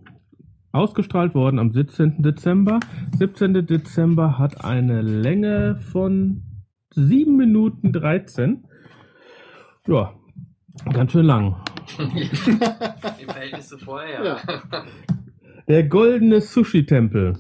Ausgestrahlt 0.73 1.35
worden 1.35 1.59
am 1.59 1.73
17. 1.73 2.23
Dezember. 2.23 2.81
17. 3.19 3.67
Dezember 3.67 4.39
hat 4.39 4.65
eine 4.65 5.03
Länge 5.03 5.77
von 5.77 6.43
7 6.95 7.37
Minuten 7.37 7.93
13. 7.93 8.65
Ja, 9.87 10.15
ganz 10.93 11.13
schön 11.13 11.27
lang. 11.27 11.63
Im 11.99 13.29
Verhältnis 13.29 13.69
zu 13.69 13.79
vorher, 13.79 14.25
ja. 14.25 14.39
Der 15.69 15.85
goldene 15.85 16.41
Sushi-Tempel. 16.41 17.39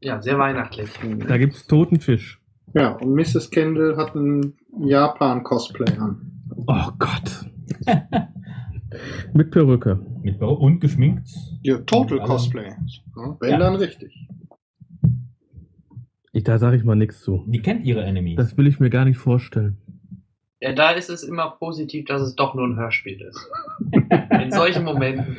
Ja, 0.00 0.20
sehr 0.22 0.38
weihnachtlich. 0.38 0.90
Da 1.28 1.36
gibt's 1.36 1.66
toten 1.66 2.00
Fisch. 2.00 2.40
Ja, 2.72 2.92
und 2.92 3.14
Mrs. 3.14 3.50
Kendall 3.50 3.96
hat 3.96 4.14
ein 4.14 4.54
Japan-Cosplay 4.78 5.98
an. 5.98 6.39
Oh 6.66 6.90
Gott. 6.98 7.46
Mit 9.34 9.50
Perücke. 9.50 10.00
Mit 10.22 10.38
Perücke 10.38 10.60
und 10.60 10.80
geschminkt. 10.80 11.28
Ja, 11.62 11.78
Total 11.78 12.18
Cosplay. 12.20 12.68
Ja, 13.16 13.36
wenn 13.40 13.50
Ja. 13.50 13.58
dann 13.58 13.76
richtig. 13.76 14.28
Ich, 16.32 16.44
da 16.44 16.58
sage 16.58 16.76
ich 16.76 16.84
mal 16.84 16.94
nichts 16.96 17.20
zu. 17.22 17.44
Die 17.46 17.60
kennt 17.60 17.84
ihre 17.84 18.04
Enemies. 18.04 18.36
Das 18.36 18.56
will 18.56 18.66
ich 18.66 18.78
mir 18.80 18.90
gar 18.90 19.04
nicht 19.04 19.18
vorstellen. 19.18 19.78
Ja, 20.60 20.72
da 20.72 20.90
ist 20.90 21.08
es 21.10 21.22
immer 21.22 21.50
positiv, 21.58 22.04
dass 22.06 22.20
es 22.22 22.34
doch 22.36 22.54
nur 22.54 22.66
ein 22.66 22.76
Hörspiel 22.76 23.20
ist. 23.20 23.50
In 24.42 24.52
solchen 24.52 24.84
Momenten. 24.84 25.36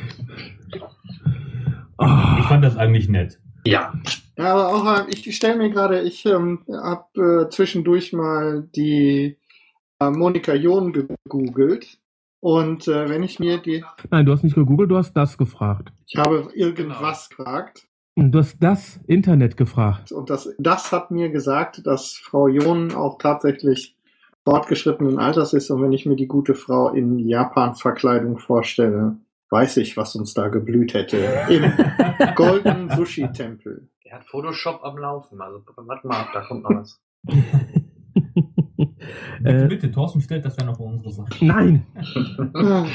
Ich 2.39 2.45
fand 2.45 2.63
das 2.65 2.77
eigentlich 2.77 3.07
nett. 3.07 3.39
Ja. 3.65 3.93
Ja, 4.37 4.53
aber 4.55 4.69
auch, 4.69 5.07
ich 5.07 5.35
stelle 5.35 5.57
mir 5.57 5.69
gerade, 5.69 6.01
ich 6.01 6.25
ähm, 6.25 6.59
habe 6.67 7.45
äh, 7.45 7.49
zwischendurch 7.49 8.11
mal 8.11 8.67
die 8.75 9.37
Monika 10.09 10.53
John 10.53 10.91
gegoogelt. 10.93 11.99
Und 12.39 12.87
äh, 12.87 13.07
wenn 13.07 13.21
ich 13.21 13.39
mir 13.39 13.59
die, 13.59 13.83
Nein, 14.09 14.25
du 14.25 14.31
hast 14.31 14.43
nicht 14.43 14.55
gegoogelt, 14.55 14.89
du 14.89 14.97
hast 14.97 15.13
das 15.13 15.37
gefragt. 15.37 15.93
ich 16.07 16.15
habe 16.15 16.49
irgendwas 16.55 17.29
gefragt. 17.29 17.87
Und 18.15 18.31
du 18.31 18.39
hast 18.39 18.57
das 18.59 18.99
Internet 19.07 19.55
gefragt. 19.57 20.11
Und 20.11 20.29
das, 20.29 20.53
das 20.57 20.91
hat 20.91 21.11
mir 21.11 21.29
gesagt, 21.29 21.85
dass 21.85 22.13
Frau 22.15 22.47
John 22.47 22.93
auch 22.93 23.19
tatsächlich 23.19 23.95
fortgeschrittenen 24.43 25.19
Alters 25.19 25.53
ist. 25.53 25.69
Und 25.69 25.81
wenn 25.81 25.93
ich 25.93 26.05
mir 26.05 26.15
die 26.15 26.27
gute 26.27 26.55
Frau 26.55 26.89
in 26.89 27.19
Japan-Verkleidung 27.19 28.37
vorstelle, 28.39 29.17
weiß 29.51 29.77
ich, 29.77 29.97
was 29.97 30.15
uns 30.15 30.33
da 30.33 30.47
geblüht 30.47 30.93
hätte. 30.93 31.17
Im 31.49 31.71
Golden 32.35 32.89
Sushi-Tempel. 32.89 33.87
Er 34.03 34.17
hat 34.17 34.25
Photoshop 34.25 34.83
am 34.83 34.97
Laufen. 34.97 35.39
Also, 35.41 35.63
warte 35.75 36.07
mal 36.07 36.21
ab, 36.21 36.29
da 36.33 36.41
kommt 36.41 36.63
noch 36.63 36.71
was. 36.71 36.99
Bitte, 39.43 39.63
Äh, 39.63 39.67
bitte, 39.67 39.91
Thorsten 39.91 40.21
stellt 40.21 40.45
das 40.45 40.55
dann 40.55 40.69
auf 40.69 40.79
unsere 40.79 41.11
Sache. 41.11 41.29
Nein, 41.45 41.83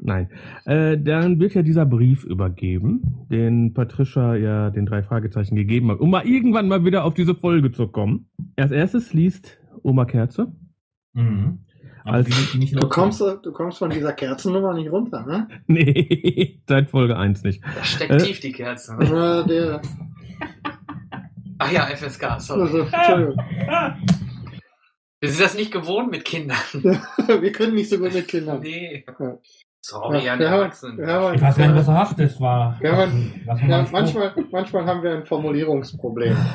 nein. 0.00 0.28
Äh, 0.64 0.98
dann 0.98 1.38
wird 1.40 1.54
ja 1.54 1.62
dieser 1.62 1.86
Brief 1.86 2.24
übergeben, 2.24 3.26
den 3.30 3.74
Patricia 3.74 4.34
ja 4.36 4.70
den 4.70 4.86
drei 4.86 5.02
Fragezeichen 5.02 5.56
gegeben 5.56 5.90
hat, 5.90 6.00
um 6.00 6.10
mal 6.10 6.26
irgendwann 6.26 6.68
mal 6.68 6.84
wieder 6.84 7.04
auf 7.04 7.14
diese 7.14 7.34
Folge 7.34 7.72
zu 7.72 7.88
kommen. 7.88 8.28
Als 8.56 8.70
erstes 8.72 9.12
liest 9.12 9.58
Oma 9.82 10.04
Kerze. 10.04 10.52
Mhm. 11.14 11.60
Aber 12.04 12.16
Als- 12.18 12.26
sie 12.26 12.32
will 12.32 12.48
die 12.54 12.58
nicht 12.58 12.74
Du 12.80 12.88
kommst, 12.88 13.20
du 13.20 13.52
kommst 13.52 13.78
von 13.78 13.90
dieser 13.90 14.12
Kerzennummer 14.12 14.72
nicht 14.74 14.90
runter, 14.90 15.26
ne? 15.26 15.48
Nee, 15.66 16.60
seit 16.66 16.88
Folge 16.90 17.16
1 17.18 17.42
nicht. 17.42 17.62
Da 17.64 17.84
steckt 17.84 18.10
Äh. 18.12 18.16
tief 18.18 18.40
die 18.40 18.52
Kerze. 18.52 18.96
Ja, 19.02 19.42
der, 19.42 19.80
Ach 21.58 21.72
ja, 21.72 21.82
FSK, 21.86 22.40
sorry. 22.40 22.60
also, 22.62 22.78
Entschuldigung. 22.78 23.36
Wir 25.20 25.30
sind 25.30 25.40
das 25.40 25.54
nicht 25.54 25.72
gewohnt 25.72 26.10
mit 26.10 26.24
Kindern. 26.24 26.58
Wir 26.72 27.52
können 27.52 27.74
nicht 27.74 27.90
so 27.90 27.98
gut 27.98 28.14
mit 28.14 28.28
Kindern. 28.28 28.60
Nee. 28.60 29.04
Sorry 29.80 30.24
Ja, 30.24 30.34
an 30.34 30.40
Erwachsenen. 30.40 31.06
haben- 31.06 31.34
Ich 31.34 31.40
weiß 31.40 31.56
gar 31.56 31.72
nicht, 31.72 31.86
was. 31.86 32.16
Das 32.16 32.40
war. 32.40 32.76
Wir 32.80 32.96
haben, 32.96 33.32
Was 33.46 33.60
war 33.60 33.68
ja, 33.68 33.86
manchmal, 33.90 34.34
manchmal 34.52 34.86
haben 34.86 35.02
wir 35.02 35.12
ein 35.16 35.26
Formulierungsproblem. 35.26 36.36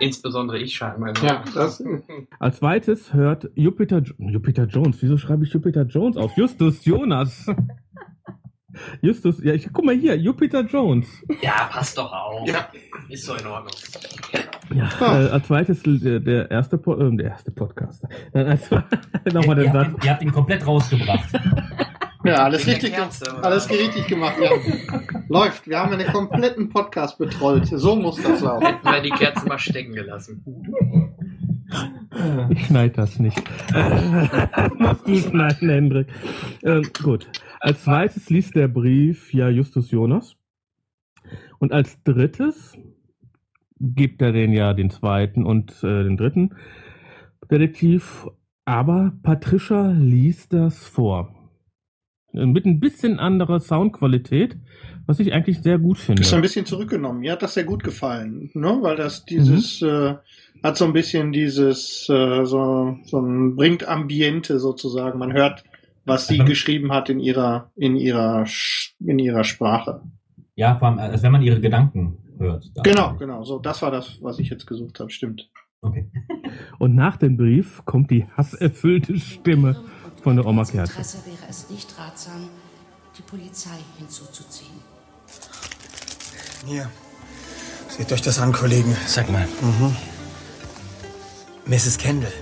Insbesondere 0.00 0.58
ich 0.58 0.74
scheinbar. 0.74 1.12
Ja, 1.22 1.44
das, 1.54 1.82
Als 2.38 2.58
zweites 2.58 3.12
hört 3.12 3.50
Jupiter, 3.54 4.02
Jupiter 4.18 4.64
Jones. 4.64 4.98
Wieso 5.00 5.16
schreibe 5.16 5.44
ich 5.44 5.52
Jupiter 5.52 5.82
Jones 5.82 6.16
auf? 6.16 6.36
Justus 6.36 6.84
Jonas. 6.84 7.46
Justus, 9.02 9.42
ja, 9.44 9.52
ich 9.52 9.68
guck 9.72 9.84
mal 9.84 9.94
hier, 9.94 10.16
Jupiter 10.16 10.62
Jones. 10.62 11.06
Ja, 11.42 11.68
passt 11.70 11.98
doch 11.98 12.10
auf. 12.12 12.48
Ist 13.10 13.26
so 13.26 13.34
in 13.34 13.46
Ordnung. 13.46 13.72
Ja, 14.74 14.88
äh, 15.00 15.28
als 15.28 15.46
zweites 15.46 15.84
äh, 15.86 16.20
der 16.20 16.50
erste, 16.50 16.78
po 16.78 16.94
äh, 16.94 17.16
der 17.16 17.30
erste 17.30 17.50
Podcaster. 17.50 18.08
Dann 18.32 18.46
als 18.46 18.70
nochmal 19.32 19.58
ihr, 19.58 19.64
den 19.64 19.72
habt 19.72 19.72
Satz. 19.72 19.88
ihn, 19.88 20.04
ihr 20.04 20.10
habt 20.10 20.22
ihn 20.22 20.32
komplett 20.32 20.66
rausgebracht. 20.66 21.28
ja, 22.24 22.34
alles 22.44 22.64
der 22.64 22.74
richtig, 22.74 22.94
Kerze, 22.94 23.42
alles 23.42 23.70
richtig 23.70 24.06
gemacht. 24.06 24.36
Ja. 24.40 24.50
Läuft. 25.28 25.66
Wir 25.66 25.78
haben 25.78 25.92
einen 25.92 26.06
kompletten 26.12 26.68
Podcast 26.68 27.18
betrollt. 27.18 27.66
So 27.66 27.96
muss 27.96 28.22
das 28.22 28.40
laufen. 28.40 28.66
Hätten 28.66 28.84
wir 28.84 29.02
die 29.02 29.10
Kerze 29.10 29.46
mal 29.46 29.58
stecken 29.58 29.92
gelassen. 29.92 30.44
Ich 32.50 32.66
schneide 32.66 32.94
das 32.94 33.18
nicht. 33.18 33.42
Musst 34.78 35.08
du 35.08 35.16
schneiden, 35.16 35.70
Hendrik. 35.70 36.06
Ähm, 36.62 36.82
gut. 37.02 37.26
Als 37.60 37.84
zweites 37.84 38.28
liest 38.28 38.54
der 38.54 38.68
Brief 38.68 39.32
ja 39.32 39.48
Justus 39.48 39.90
Jonas. 39.90 40.36
Und 41.58 41.72
als 41.72 42.02
drittes 42.02 42.76
gibt 43.82 44.22
er 44.22 44.32
den 44.32 44.52
ja 44.52 44.72
den 44.74 44.90
zweiten 44.90 45.44
und 45.44 45.72
äh, 45.82 46.04
den 46.04 46.16
dritten 46.16 46.54
Detektiv. 47.50 48.26
Aber 48.64 49.12
Patricia 49.22 49.90
liest 49.90 50.52
das 50.52 50.86
vor. 50.86 51.34
Äh, 52.32 52.46
Mit 52.46 52.64
ein 52.64 52.80
bisschen 52.80 53.18
anderer 53.18 53.60
Soundqualität, 53.60 54.56
was 55.06 55.18
ich 55.18 55.32
eigentlich 55.32 55.60
sehr 55.62 55.78
gut 55.78 55.98
finde. 55.98 56.22
Ist 56.22 56.32
ein 56.32 56.40
bisschen 56.42 56.64
zurückgenommen. 56.66 57.20
Mir 57.20 57.32
hat 57.32 57.42
das 57.42 57.54
sehr 57.54 57.64
gut 57.64 57.82
gefallen, 57.82 58.50
ne? 58.54 58.78
Weil 58.80 58.96
das 58.96 59.24
dieses 59.24 59.82
äh, 59.82 60.14
hat 60.62 60.76
so 60.76 60.84
ein 60.84 60.92
bisschen 60.92 61.32
dieses 61.32 62.08
äh, 62.08 62.44
so 62.44 62.96
so 63.04 63.20
ein 63.20 63.56
bringt 63.56 63.86
Ambiente 63.88 64.60
sozusagen. 64.60 65.18
Man 65.18 65.32
hört, 65.32 65.64
was 66.04 66.28
sie 66.28 66.40
Mhm. 66.40 66.46
geschrieben 66.46 66.92
hat 66.92 67.10
in 67.10 67.18
ihrer 67.18 67.72
in 67.74 67.96
ihrer 67.96 68.46
in 69.00 69.18
ihrer 69.18 69.42
Sprache. 69.44 70.02
Ja, 70.54 70.76
vor 70.76 70.88
allem, 70.88 70.98
als 70.98 71.22
wenn 71.22 71.32
man 71.32 71.42
ihre 71.42 71.60
Gedanken 71.60 72.18
hört. 72.42 72.70
Genau, 72.84 73.14
genau. 73.16 73.44
So, 73.44 73.58
das 73.58 73.80
war 73.82 73.90
das, 73.90 74.18
was 74.20 74.38
ich 74.38 74.50
jetzt 74.50 74.66
gesucht 74.66 75.00
habe. 75.00 75.10
Stimmt. 75.10 75.50
Okay. 75.80 76.10
Und 76.78 76.94
nach 76.94 77.16
dem 77.16 77.36
Brief 77.36 77.82
kommt 77.84 78.10
die 78.10 78.26
hasserfüllte 78.36 79.18
Stimme 79.18 79.82
von 80.22 80.36
der 80.36 80.46
Oma 80.46 80.64
Kerze. 80.64 80.92
Interesse 80.92 81.18
wäre 81.26 81.48
es 81.48 81.70
nicht 81.70 81.98
ratsam, 81.98 82.48
die 83.18 83.22
Polizei 83.22 83.78
hinzuzuziehen. 83.98 84.80
Hier. 86.66 86.88
Seht 87.88 88.12
euch 88.12 88.22
das 88.22 88.38
an, 88.38 88.52
Kollegen. 88.52 88.96
Sag 89.06 89.30
mal, 89.30 89.46
Mhm. 89.60 89.96
Mrs. 91.66 91.98
Kendall, 91.98 92.32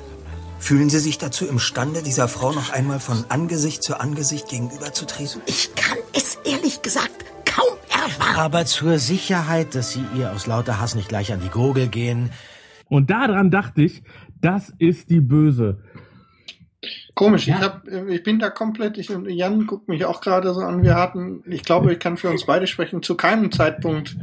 fühlen 0.58 0.88
Sie 0.90 0.98
sich 0.98 1.18
dazu 1.18 1.46
imstande, 1.46 2.02
dieser 2.02 2.28
Frau 2.28 2.52
noch 2.52 2.70
einmal 2.70 3.00
von 3.00 3.24
Angesicht 3.28 3.82
zu 3.82 3.98
Angesicht 4.00 4.48
gegenüberzutreten? 4.48 5.42
Ich 5.46 5.74
kann 5.74 5.98
es 6.14 6.36
ehrlich 6.44 6.82
gesagt 6.82 7.24
kaum 7.54 7.76
erwarten. 7.90 8.38
aber 8.38 8.64
zur 8.66 8.98
Sicherheit, 8.98 9.74
dass 9.74 9.92
Sie 9.92 10.04
ihr 10.16 10.32
aus 10.32 10.46
lauter 10.46 10.80
Hass 10.80 10.94
nicht 10.94 11.08
gleich 11.08 11.32
an 11.32 11.40
die 11.40 11.48
Gurgel 11.50 11.88
gehen. 11.88 12.30
Und 12.88 13.10
daran 13.10 13.50
dachte 13.50 13.82
ich, 13.82 14.02
das 14.40 14.72
ist 14.78 15.10
die 15.10 15.20
Böse. 15.20 15.78
Komisch, 17.14 17.46
Ja. 17.46 17.56
ich, 17.56 17.62
hab, 17.62 17.88
ich 18.08 18.22
bin 18.22 18.38
da 18.38 18.48
komplett, 18.48 18.96
ich, 18.96 19.10
Jan 19.28 19.66
guckt 19.66 19.88
mich 19.88 20.06
auch 20.06 20.22
gerade 20.22 20.54
so 20.54 20.60
an, 20.60 20.82
wir 20.82 20.94
hatten, 20.94 21.42
ich 21.46 21.62
glaube, 21.62 21.92
ich 21.92 21.98
kann 21.98 22.16
für 22.16 22.30
uns 22.30 22.46
beide 22.46 22.66
sprechen, 22.66 23.02
zu 23.02 23.16
keinem 23.16 23.52
Zeitpunkt 23.52 24.16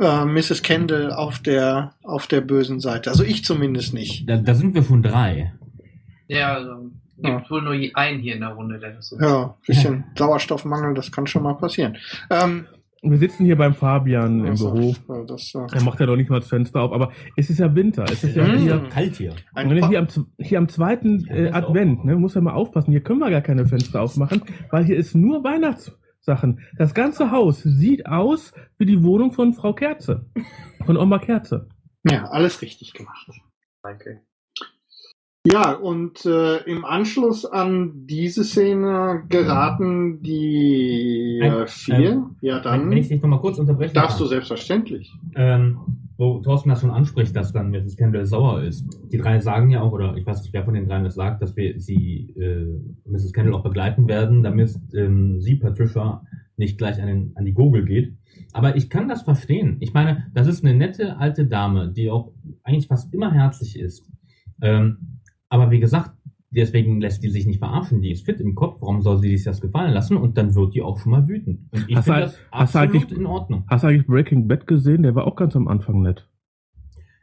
äh, 0.00 0.24
Mrs. 0.24 0.62
Kendall 0.62 1.12
auf 1.12 1.40
der, 1.40 1.94
auf 2.04 2.28
der 2.28 2.40
bösen 2.40 2.78
Seite. 2.78 3.10
Also 3.10 3.24
ich 3.24 3.44
zumindest 3.44 3.94
nicht. 3.94 4.28
Da, 4.28 4.36
da 4.36 4.54
sind 4.54 4.74
wir 4.74 4.84
schon 4.84 5.02
drei. 5.02 5.52
Ja, 6.28 6.54
also, 6.54 6.90
gibt 7.22 7.50
wohl 7.50 7.62
nur 7.62 7.74
einen 7.96 8.20
hier 8.20 8.34
in 8.34 8.40
der 8.40 8.50
Runde, 8.50 8.78
der 8.78 8.92
das 8.94 9.08
so 9.08 9.18
Ja, 9.18 9.56
bisschen 9.66 10.04
Sauerstoffmangel, 10.16 10.94
das 10.94 11.10
kann 11.12 11.26
schon 11.26 11.42
mal 11.42 11.54
passieren. 11.54 11.96
Ähm, 12.30 12.66
Wir 13.02 13.18
sitzen 13.18 13.44
hier 13.44 13.56
beim 13.56 13.74
Fabian 13.74 14.40
im 14.40 14.50
also, 14.50 14.72
Büro. 14.72 14.90
äh, 15.22 15.26
Das, 15.26 15.52
äh, 15.54 15.66
Er 15.76 15.82
macht 15.82 16.00
ja 16.00 16.06
doch 16.06 16.16
nicht 16.16 16.30
mal 16.30 16.40
das 16.40 16.48
Fenster 16.48 16.80
auf, 16.82 16.92
aber 16.92 17.12
es 17.36 17.48
ist 17.50 17.58
ja 17.58 17.72
Winter. 17.74 18.04
Es 18.04 18.24
ist 18.24 18.34
ja 18.36 18.44
Mhm. 18.46 18.58
hier, 18.58 18.88
Kalt 18.90 19.16
hier. 19.16 19.34
ein 19.54 19.70
hier, 19.88 19.98
am, 20.00 20.08
hier 20.38 20.58
am 20.58 20.68
zweiten 20.68 21.24
äh, 21.28 21.44
das. 21.50 21.54
Advent, 21.64 22.04
ne, 22.04 22.16
muss 22.16 22.34
ja 22.34 22.40
mal 22.40 22.54
aufpassen. 22.54 22.90
Hier 22.90 23.02
können 23.02 23.20
wir 23.20 23.30
gar 23.30 23.40
keine 23.42 23.66
Fenster 23.66 24.02
aufmachen, 24.02 24.42
weil 24.70 24.84
hier 24.84 24.96
ist 24.96 25.14
nur 25.14 25.44
Weihnachtssachen. 25.44 26.60
Das 26.76 26.92
ganze 26.94 27.30
Haus 27.30 27.62
sieht 27.62 28.06
aus 28.06 28.52
wie 28.78 28.86
die 28.86 29.02
Wohnung 29.04 29.30
von 29.32 29.52
Frau 29.54 29.72
Kerze. 29.74 30.26
Von 30.84 30.96
Oma 30.96 31.18
Kerze. 31.20 31.68
ja, 32.04 32.24
alles 32.30 32.62
richtig 32.62 32.92
gemacht. 32.94 33.28
Danke. 33.82 34.22
Ja, 35.46 35.72
und 35.72 36.26
äh, 36.26 36.58
im 36.64 36.84
Anschluss 36.84 37.46
an 37.46 38.06
diese 38.06 38.44
Szene 38.44 39.22
geraten 39.28 40.20
die 40.22 41.40
äh, 41.40 41.66
vier. 41.66 41.96
ähm, 41.96 42.36
ja, 42.40 42.60
dann 42.60 42.90
wenn 42.90 42.98
ich 42.98 43.08
dich 43.08 43.22
noch 43.22 43.28
mal 43.28 43.40
kurz 43.40 43.58
unterbrechen 43.58 43.94
darfst 43.94 44.18
du 44.18 44.24
kann. 44.24 44.30
selbstverständlich. 44.30 45.12
Ähm, 45.36 45.78
wo 46.18 46.40
Thorsten 46.40 46.68
das 46.68 46.80
schon 46.80 46.90
anspricht, 46.90 47.34
dass 47.36 47.52
dann 47.52 47.70
Mrs. 47.70 47.96
Kendall 47.96 48.26
sauer 48.26 48.62
ist. 48.62 48.84
Die 49.12 49.18
drei 49.18 49.38
sagen 49.38 49.70
ja 49.70 49.80
auch, 49.80 49.92
oder 49.92 50.16
ich 50.16 50.26
weiß 50.26 50.42
nicht, 50.42 50.52
wer 50.52 50.64
von 50.64 50.74
den 50.74 50.88
dreien 50.88 51.04
das 51.04 51.14
sagt, 51.14 51.40
dass 51.40 51.56
wir 51.56 51.78
sie, 51.80 52.34
äh, 52.36 52.66
Mrs. 53.08 53.32
Kendall 53.32 53.54
auch 53.54 53.62
begleiten 53.62 54.08
werden, 54.08 54.42
damit 54.42 54.74
ähm, 54.94 55.40
sie, 55.40 55.54
Patricia, 55.54 56.22
nicht 56.56 56.76
gleich 56.76 57.00
an, 57.00 57.06
den, 57.06 57.32
an 57.36 57.44
die 57.44 57.54
Gurgel 57.54 57.84
geht. 57.84 58.16
Aber 58.52 58.76
ich 58.76 58.90
kann 58.90 59.08
das 59.08 59.22
verstehen. 59.22 59.76
Ich 59.78 59.94
meine, 59.94 60.26
das 60.34 60.48
ist 60.48 60.64
eine 60.64 60.74
nette 60.74 61.18
alte 61.18 61.46
Dame, 61.46 61.92
die 61.92 62.10
auch 62.10 62.32
eigentlich 62.64 62.88
fast 62.88 63.14
immer 63.14 63.32
herzlich 63.32 63.78
ist. 63.78 64.04
Ähm, 64.60 65.17
aber 65.48 65.70
wie 65.70 65.80
gesagt, 65.80 66.12
deswegen 66.50 67.00
lässt 67.00 67.22
die 67.22 67.30
sich 67.30 67.46
nicht 67.46 67.58
verarschen. 67.58 68.00
Die 68.02 68.10
ist 68.12 68.24
fit 68.24 68.40
im 68.40 68.54
Kopf. 68.54 68.80
Warum 68.80 69.02
soll 69.02 69.18
sie 69.18 69.36
sich 69.36 69.44
das 69.44 69.60
gefallen 69.60 69.92
lassen? 69.92 70.16
Und 70.16 70.36
dann 70.38 70.54
wird 70.54 70.74
die 70.74 70.82
auch 70.82 70.98
schon 70.98 71.12
mal 71.12 71.26
wütend. 71.28 71.60
Und 71.72 71.88
ich 71.88 71.96
Hast 71.96 72.08
du 72.08 72.12
finde 72.12 72.26
halt- 72.26 72.34
das 72.34 72.38
hast 72.52 72.74
du 72.74 72.78
absolut 72.78 73.02
eigentlich- 73.04 73.18
in 73.18 73.26
Ordnung. 73.26 73.64
Hast 73.68 73.84
du 73.84 73.88
eigentlich 73.88 74.06
Breaking 74.06 74.48
Bad 74.48 74.66
gesehen? 74.66 75.02
Der 75.02 75.14
war 75.14 75.26
auch 75.26 75.36
ganz 75.36 75.54
am 75.56 75.68
Anfang 75.68 76.02
nett. 76.02 76.26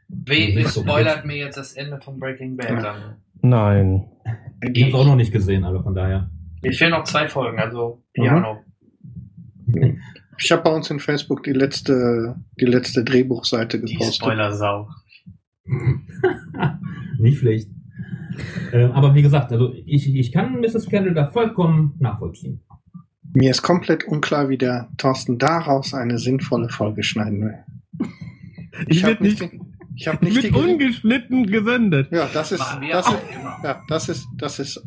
Wer 0.08 0.54
Nicht 0.54 0.68
so 0.68 0.82
spoilert 0.82 1.24
mir 1.26 1.36
jetzt 1.36 1.56
das 1.56 1.72
Ende 1.72 2.00
von 2.00 2.18
Breaking 2.20 2.56
Bad 2.56 2.82
dann? 2.82 3.16
Nein. 3.42 4.04
Ich 4.72 4.82
habe 4.84 4.92
es 4.92 4.94
auch 4.98 5.06
noch 5.06 5.16
nicht 5.16 5.32
gesehen, 5.32 5.64
alle 5.64 5.82
von 5.82 5.94
daher. 5.94 6.30
Mir 6.62 6.72
fehlen 6.72 6.92
noch 6.92 7.04
zwei 7.04 7.28
Folgen, 7.28 7.58
also 7.58 8.02
Piano. 8.12 8.58
Ich 10.38 10.52
habe 10.52 10.62
bei 10.64 10.70
uns 10.74 10.90
in 10.90 11.00
Facebook 11.00 11.42
die 11.44 11.54
letzte, 11.54 12.36
die 12.60 12.66
letzte 12.66 13.02
Drehbuchseite 13.02 13.80
Die 13.80 13.94
gepostet. 13.94 14.16
Spoiler-Sau. 14.16 14.86
Nicht 17.18 17.38
schlecht. 17.38 17.70
Ähm, 18.72 18.92
aber 18.92 19.14
wie 19.14 19.22
gesagt, 19.22 19.52
also 19.52 19.72
ich, 19.74 20.14
ich 20.14 20.32
kann 20.32 20.60
Mrs. 20.60 20.86
Kendall 20.88 21.14
da 21.14 21.26
vollkommen 21.26 21.94
nachvollziehen. 21.98 22.60
Mir 23.34 23.50
ist 23.50 23.62
komplett 23.62 24.04
unklar, 24.04 24.48
wie 24.48 24.56
der 24.58 24.88
Thorsten 24.96 25.38
daraus 25.38 25.92
eine 25.94 26.18
sinnvolle 26.18 26.68
Folge 26.68 27.02
schneiden 27.02 27.42
will. 27.42 27.54
Ich 28.88 29.02
hab 29.04 29.10
wird 29.10 29.20
nicht, 29.22 29.40
die- 29.40 29.60
ich 29.96 30.06
habe 30.08 30.24
nicht 30.24 30.42
mit 30.42 30.54
ungeschnitten 30.54 31.46
gesendet. 31.46 32.08
Ja, 32.12 32.28
das 32.32 32.52
ist, 32.52 32.60
das 32.90 33.06
ist, 33.08 33.18
ja, 33.64 33.82
das 33.88 34.08
ist, 34.08 34.26
das 34.36 34.58
ist, 34.58 34.84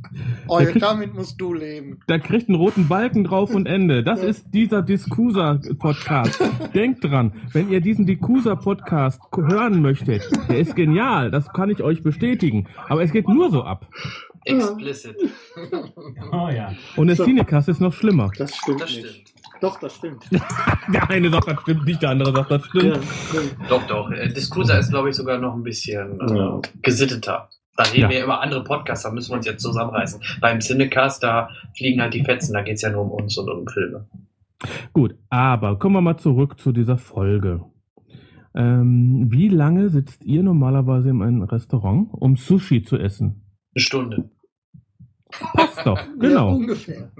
oh, 0.47 0.61
damit 0.75 1.13
musst 1.15 1.41
du 1.41 1.53
leben. 1.53 1.99
Da 2.07 2.19
kriegt 2.19 2.47
einen 2.47 2.55
roten 2.57 2.87
Balken 2.87 3.23
drauf 3.23 3.53
und 3.53 3.65
Ende. 3.65 4.03
Das 4.03 4.21
ist 4.21 4.45
dieser 4.53 4.81
Discusa-Podcast. 4.83 6.39
Denkt 6.75 7.03
dran, 7.03 7.33
wenn 7.53 7.69
ihr 7.71 7.81
diesen 7.81 8.05
Discusa-Podcast 8.05 9.19
hören 9.35 9.81
möchtet, 9.81 10.29
der 10.47 10.59
ist 10.59 10.75
genial, 10.75 11.31
das 11.31 11.51
kann 11.53 11.69
ich 11.69 11.81
euch 11.81 12.03
bestätigen. 12.03 12.67
Aber 12.87 13.03
es 13.03 13.11
geht 13.11 13.27
nur 13.27 13.49
so 13.51 13.63
ab. 13.63 13.87
Explicit. 14.45 15.15
Oh 16.31 16.49
ja. 16.49 16.73
Und 16.95 17.07
der 17.07 17.15
So. 17.15 17.25
Cinecast 17.25 17.67
ist 17.69 17.81
noch 17.81 17.93
schlimmer. 17.93 18.31
Das 18.37 18.55
stimmt 18.55 18.81
Das 18.81 18.89
nicht. 18.89 19.05
stimmt. 19.07 19.38
Doch, 19.61 19.79
das 19.79 19.95
stimmt. 19.95 20.23
Der 20.93 21.09
eine 21.09 21.29
sagt, 21.29 21.47
das 21.47 21.61
stimmt 21.61 21.85
nicht, 21.85 22.01
der 22.01 22.11
andere 22.11 22.31
sagt, 22.33 22.51
das 22.51 22.65
stimmt. 22.65 22.95
Ja, 22.95 23.01
stimmt. 23.01 23.55
Doch, 23.69 23.85
doch. 23.87 24.11
Äh, 24.11 24.29
Discruiser 24.29 24.79
ist, 24.79 24.89
glaube 24.89 25.09
ich, 25.09 25.15
sogar 25.15 25.37
noch 25.37 25.53
ein 25.53 25.63
bisschen 25.63 26.19
äh, 26.21 26.35
Ja. 26.37 26.61
gesitteter. 26.81 27.49
Da 27.75 27.83
reden 27.83 28.01
Ja. 28.03 28.09
wir 28.09 28.23
über 28.23 28.41
andere 28.41 28.63
Podcasts, 28.63 29.03
da 29.03 29.11
müssen 29.11 29.31
wir 29.31 29.37
uns 29.37 29.45
jetzt 29.45 29.61
zusammenreißen. 29.61 30.21
Beim 30.41 30.59
Cinecast, 30.61 31.21
da 31.23 31.49
fliegen 31.77 32.01
halt 32.01 32.13
die 32.13 32.23
Fetzen, 32.23 32.53
da 32.53 32.61
geht's 32.61 32.81
ja 32.81 32.89
nur 32.89 33.01
um 33.03 33.11
uns 33.11 33.37
und 33.37 33.49
um 33.49 33.67
Filme. 33.67 34.07
Gut, 34.93 35.15
aber 35.29 35.77
kommen 35.79 35.95
wir 35.95 36.01
mal 36.01 36.17
zurück 36.17 36.59
zu 36.59 36.71
dieser 36.71 36.97
Folge. 36.97 37.63
Ähm, 38.55 39.27
wie 39.29 39.47
lange 39.47 39.89
sitzt 39.89 40.25
ihr 40.25 40.41
normalerweise 40.43 41.09
in 41.09 41.21
einem 41.21 41.43
Restaurant, 41.43 42.09
um 42.13 42.35
Sushi 42.35 42.81
zu 42.81 42.97
essen? 42.97 43.43
Eine 43.75 43.81
Stunde. 43.81 44.29
Passt 45.53 45.85
doch, 45.85 45.97
Ja, 46.05 46.05
genau. 46.19 46.55
ungefähr. 46.55 47.11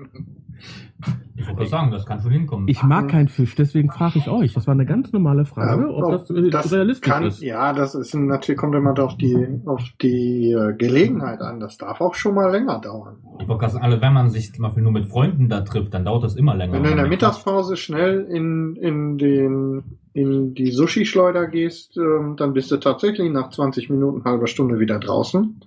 Ich 1.36 1.48
wollte 1.48 1.68
sagen, 1.68 1.92
das 1.92 2.06
kann 2.06 2.22
schon 2.22 2.32
hinkommen. 2.32 2.68
Ich 2.68 2.84
mag 2.84 3.08
keinen 3.08 3.30
Fisch, 3.30 3.56
deswegen 3.56 3.90
frage 3.90 4.20
ich 4.20 4.28
euch. 4.28 4.54
Das 4.54 4.68
war 4.68 4.74
eine 4.74 4.86
ganz 4.86 5.14
normale 5.14 5.46
Frage, 5.46 5.84
Ja, 5.84 5.90
ob 5.90 6.12
das, 6.12 6.30
äh, 6.30 6.50
das 6.50 6.72
realistisch 6.74 7.10
kann, 7.10 7.26
ist. 7.26 7.42
Ja, 7.42 7.72
das 7.72 7.96
ist 7.96 8.14
natürlich 8.14 8.60
kommt 8.60 8.76
immer 8.76 8.98
auf 9.00 9.16
die 9.16 9.48
auf 9.66 9.82
die 10.02 10.52
äh, 10.52 10.74
Gelegenheit 10.74 11.42
an. 11.42 11.62
Das 11.62 11.78
darf 11.78 12.02
auch 12.02 12.16
schon 12.16 12.36
mal 12.36 12.52
länger 12.52 12.80
dauern. 12.80 13.18
Ich 13.40 13.48
wollte 13.48 13.62
gerade 13.62 13.74
sagen, 13.74 13.86
also 13.86 14.02
wenn 14.02 14.14
man 14.14 14.30
sich 14.30 14.54
zum 14.54 14.64
Beispiel 14.64 14.84
nur 14.84 14.92
mit 14.92 15.06
Freunden 15.06 15.48
da 15.48 15.62
trifft, 15.62 15.94
dann 15.94 16.04
dauert 16.04 16.24
das 16.24 16.36
immer 16.36 16.56
länger. 16.56 16.74
Wenn 16.74 16.84
du 16.84 16.90
in 16.90 16.98
der 16.98 17.08
Mittagspause 17.08 17.78
schnell 17.78 18.26
in, 18.30 18.76
in 18.76 19.18
den 19.18 19.84
in 20.14 20.54
die 20.54 20.72
Sushi-Schleuder 20.72 21.48
gehst, 21.48 21.96
ähm, 21.98 22.36
dann 22.36 22.54
bist 22.54 22.72
du 22.72 22.78
tatsächlich 22.78 23.32
nach 23.32 23.52
20 23.52 23.90
Minuten, 23.90 24.26
halber 24.26 24.48
Stunde 24.48 24.80
wieder 24.80 25.00
draußen. 25.00 25.62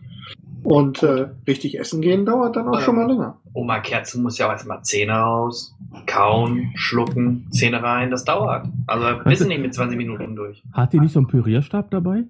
Und 0.65 1.03
äh, 1.03 1.29
richtig 1.47 1.79
essen 1.79 2.01
gehen 2.01 2.25
dauert 2.25 2.55
dann 2.57 2.69
auch 2.69 2.81
schon 2.81 2.95
mal 2.97 3.07
länger. 3.07 3.39
Oma 3.53 3.81
Kerze 3.81 4.21
muss 4.21 4.39
ja 4.39 4.47
auch 4.47 4.53
erstmal 4.53 4.83
Zähne 4.83 5.13
raus, 5.15 5.75
kauen, 6.07 6.71
schlucken, 6.77 7.49
Zähne 7.51 7.83
rein, 7.83 8.11
das 8.11 8.25
dauert. 8.25 8.67
Also 8.87 9.07
wir 9.25 9.37
sind 9.37 9.49
nicht 9.49 9.61
mit 9.61 9.75
20 9.75 9.97
Minuten 9.99 10.37
durch. 10.37 10.63
Hat 10.73 10.93
die 10.93 11.01
nicht 11.01 11.13
so 11.13 11.19
einen 11.19 11.27
Pürierstab 11.27 11.91
dabei? 11.91 12.23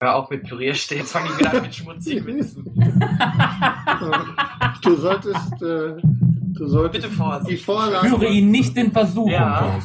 Hör 0.00 0.16
auf 0.16 0.30
mit 0.30 0.42
Pürierstehen, 0.42 1.02
jetzt 1.02 1.12
fange 1.12 1.26
ich 1.32 1.38
wieder 1.38 1.52
an 1.54 1.62
mit 1.62 1.74
schmutzigen 1.74 2.26
Witzen. 2.26 2.64
Du 4.82 4.96
solltest, 4.96 5.62
äh, 5.62 5.94
du 6.02 6.66
solltest 6.66 7.02
Bitte 7.04 7.14
Vorsicht. 7.14 7.50
die 7.50 7.56
Vorlage. 7.64 8.08
Führe 8.08 8.26
ihn 8.26 8.50
nicht 8.50 8.76
in 8.76 8.90
Versuchung, 8.90 9.30
Ja. 9.30 9.78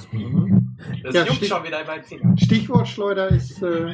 Das 1.03 1.13
Ja, 1.13 1.23
juckt 1.25 1.45
schon 1.45 1.63
wieder 1.63 1.81
in 1.81 1.87
meinen 1.87 2.03
Fingern. 2.03 2.37
Stichwortschleuder 2.37 3.29
ist, 3.29 3.61
äh, 3.61 3.93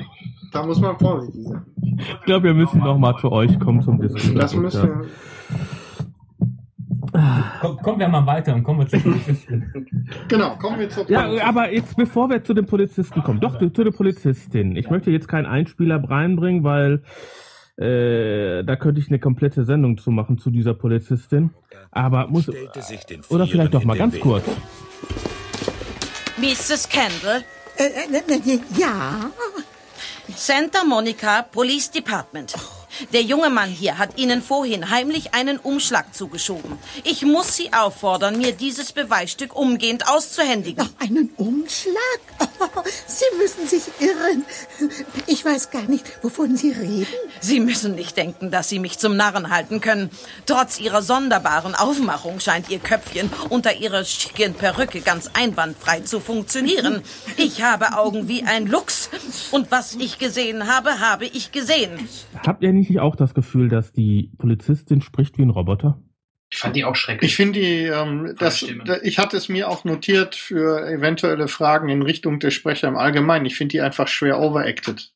da 0.54 0.66
muss 0.66 0.80
man 0.80 0.98
vorsichtig 0.98 1.44
sein. 1.46 1.66
Ich 1.98 2.26
glaube, 2.26 2.44
wir 2.46 2.54
müssen 2.54 2.80
noch 2.80 2.98
mal 2.98 3.16
zu 3.18 3.32
euch 3.32 3.60
kommen 3.60 3.82
zum 3.82 4.00
Diskutieren. 4.00 4.40
Das 4.40 4.56
müsste. 4.56 5.06
Komm, 7.62 7.78
kommen 7.78 8.00
wir 8.00 8.08
mal 8.08 8.26
weiter 8.26 8.56
und 8.56 8.64
kommen 8.64 8.80
wir 8.80 8.88
zu 8.88 9.00
Polizisten. 9.00 9.72
Genau, 10.28 10.56
kommen 10.56 10.80
wir 10.80 10.90
zur 10.90 11.10
Ja, 11.10 11.30
aber 11.44 11.72
jetzt, 11.72 11.96
bevor 11.96 12.30
wir 12.30 12.44
zu 12.44 12.54
den 12.54 12.66
Polizisten 12.66 13.22
kommen, 13.22 13.40
doch 13.40 13.60
zu 13.60 13.84
der 13.84 13.92
Polizistin. 13.92 14.76
Ich 14.76 14.90
möchte 14.90 15.12
jetzt 15.12 15.28
keinen 15.28 15.46
Einspieler 15.46 16.04
reinbringen, 16.04 16.64
weil 16.64 17.04
äh, 17.78 18.64
da 18.64 18.76
könnte 18.76 19.00
ich 19.00 19.10
eine 19.10 19.20
komplette 19.20 19.66
Sendung 19.66 19.98
zu 19.98 20.12
machen 20.12 20.38
zu 20.38 20.50
dieser 20.50 20.74
Polizistin. 20.74 21.52
Aber 21.92 22.28
muss 22.28 22.50
oder 23.30 23.48
vielleicht 23.48 23.74
doch 23.74 23.84
mal 23.84 23.98
ganz 23.98 24.20
kurz. 24.20 24.46
Mrs. 26.38 26.90
Kendall? 26.90 27.44
Äh, 27.78 27.90
ja. 28.78 29.30
Santa 30.36 30.84
Monica 30.84 31.48
Police 31.52 31.90
Department. 31.92 32.73
Der 33.12 33.22
junge 33.22 33.50
Mann 33.50 33.70
hier 33.70 33.98
hat 33.98 34.18
Ihnen 34.18 34.42
vorhin 34.42 34.90
heimlich 34.90 35.34
einen 35.34 35.58
Umschlag 35.58 36.14
zugeschoben. 36.14 36.78
Ich 37.04 37.24
muss 37.24 37.56
Sie 37.56 37.74
auffordern, 37.74 38.38
mir 38.38 38.54
dieses 38.54 38.92
Beweisstück 38.92 39.56
umgehend 39.56 40.08
auszuhändigen. 40.08 40.88
Einen 41.00 41.30
Umschlag? 41.38 41.94
Sie 43.08 43.38
müssen 43.38 43.68
sich 43.68 43.84
irren. 44.00 44.46
Ich 45.28 45.44
weiß 45.44 45.70
gar 45.72 45.84
nicht, 45.84 46.24
wovon 46.24 46.56
Sie 46.56 46.72
reden. 46.72 47.08
Sie 47.40 47.60
müssen 47.60 47.96
nicht 47.96 48.18
denken, 48.18 48.52
dass 48.52 48.70
Sie 48.70 48.80
mich 48.80 49.00
zum 49.00 49.16
Narren 49.16 49.50
halten 49.50 49.82
können. 49.82 50.10
Trotz 50.46 50.80
Ihrer 50.80 51.02
sonderbaren 51.02 51.76
Aufmachung 51.76 52.40
scheint 52.40 52.70
Ihr 52.70 52.80
Köpfchen 52.80 53.30
unter 53.50 53.76
Ihrer 53.76 54.06
schicken 54.06 54.54
Perücke 54.54 55.02
ganz 55.02 55.30
einwandfrei 55.34 56.02
zu 56.02 56.20
funktionieren. 56.20 57.02
Ich 57.38 57.62
habe 57.62 57.98
Augen 57.98 58.28
wie 58.28 58.44
ein 58.44 58.68
Luchs. 58.68 59.10
Und 59.52 59.72
was 59.72 59.96
ich 59.96 60.20
gesehen 60.20 60.68
habe, 60.68 61.00
habe 61.00 61.26
ich 61.26 61.52
gesehen. 61.52 62.08
Habt 62.46 62.64
ihr 62.64 62.74
nicht 62.74 62.83
auch 63.00 63.16
das 63.16 63.34
Gefühl, 63.34 63.70
dass 63.70 63.92
die 63.92 64.32
Polizistin 64.38 65.02
spricht 65.02 65.38
wie 65.38 65.44
ein 65.44 65.50
Roboter? 65.50 66.00
Ich 66.50 66.60
fand 66.60 66.76
die 66.76 66.86
auch 66.86 66.96
schrecklich. 66.96 67.32
Ich 67.32 67.36
finde 67.36 67.60
die, 67.60 67.86
ähm, 67.86 68.36
das, 68.38 68.64
da- 68.86 69.00
ich 69.02 69.18
hatte 69.18 69.38
es 69.38 69.50
mir 69.50 69.68
auch 69.70 69.86
notiert 69.86 70.36
für 70.36 70.88
eventuelle 70.88 71.48
Fragen 71.48 71.90
in 71.90 72.04
Richtung 72.04 72.40
der 72.40 72.52
Sprecher 72.52 72.88
im 72.88 72.96
Allgemeinen. 72.96 73.46
Ich 73.48 73.56
finde 73.56 73.72
die 73.72 73.82
einfach 73.82 74.08
schwer 74.08 74.40
overacted. 74.40 75.12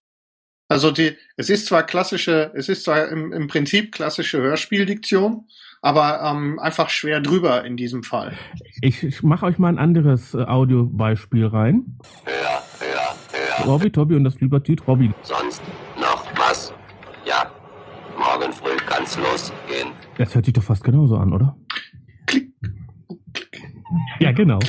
Also 0.67 0.89
die, 0.91 1.15
es 1.37 1.49
ist 1.49 1.67
zwar 1.67 1.83
klassische, 1.83 2.51
es 2.55 2.69
ist 2.69 2.83
zwar 2.85 3.07
im, 3.09 3.31
im 3.31 3.47
Prinzip 3.47 3.93
klassische 3.93 4.39
Hörspieldiktion, 4.39 5.45
aber 5.81 6.21
ähm, 6.23 6.57
einfach 6.59 6.89
schwer 6.89 7.21
drüber 7.21 7.63
in 7.63 7.77
diesem 7.77 8.01
Fall. 8.03 8.33
Ich, 8.81 9.03
ich 9.03 9.21
mache 9.23 9.45
euch 9.45 9.59
mal 9.59 9.69
ein 9.69 9.77
anderes 9.77 10.33
äh, 10.33 10.39
Audiobeispiel 10.39 11.45
rein. 11.45 11.97
Höher, 12.25 12.63
höher, 12.79 13.15
höher. 13.31 13.65
Robby, 13.65 13.91
Tobi 13.91 14.15
und 14.15 14.23
das 14.23 14.41
Libertyd 14.41 14.85
Robby. 14.87 15.11
Sonst 15.21 15.61
noch 16.01 16.25
was? 16.35 16.73
Ja. 17.25 17.49
Morgen 18.17 18.51
kann's 19.23 19.51
losgehen. 19.67 19.89
Das 20.17 20.33
hört 20.35 20.45
sich 20.45 20.53
doch 20.53 20.63
fast 20.63 20.83
genauso 20.83 21.17
an, 21.17 21.33
oder? 21.33 21.55
Ja, 24.19 24.31
genau. 24.31 24.59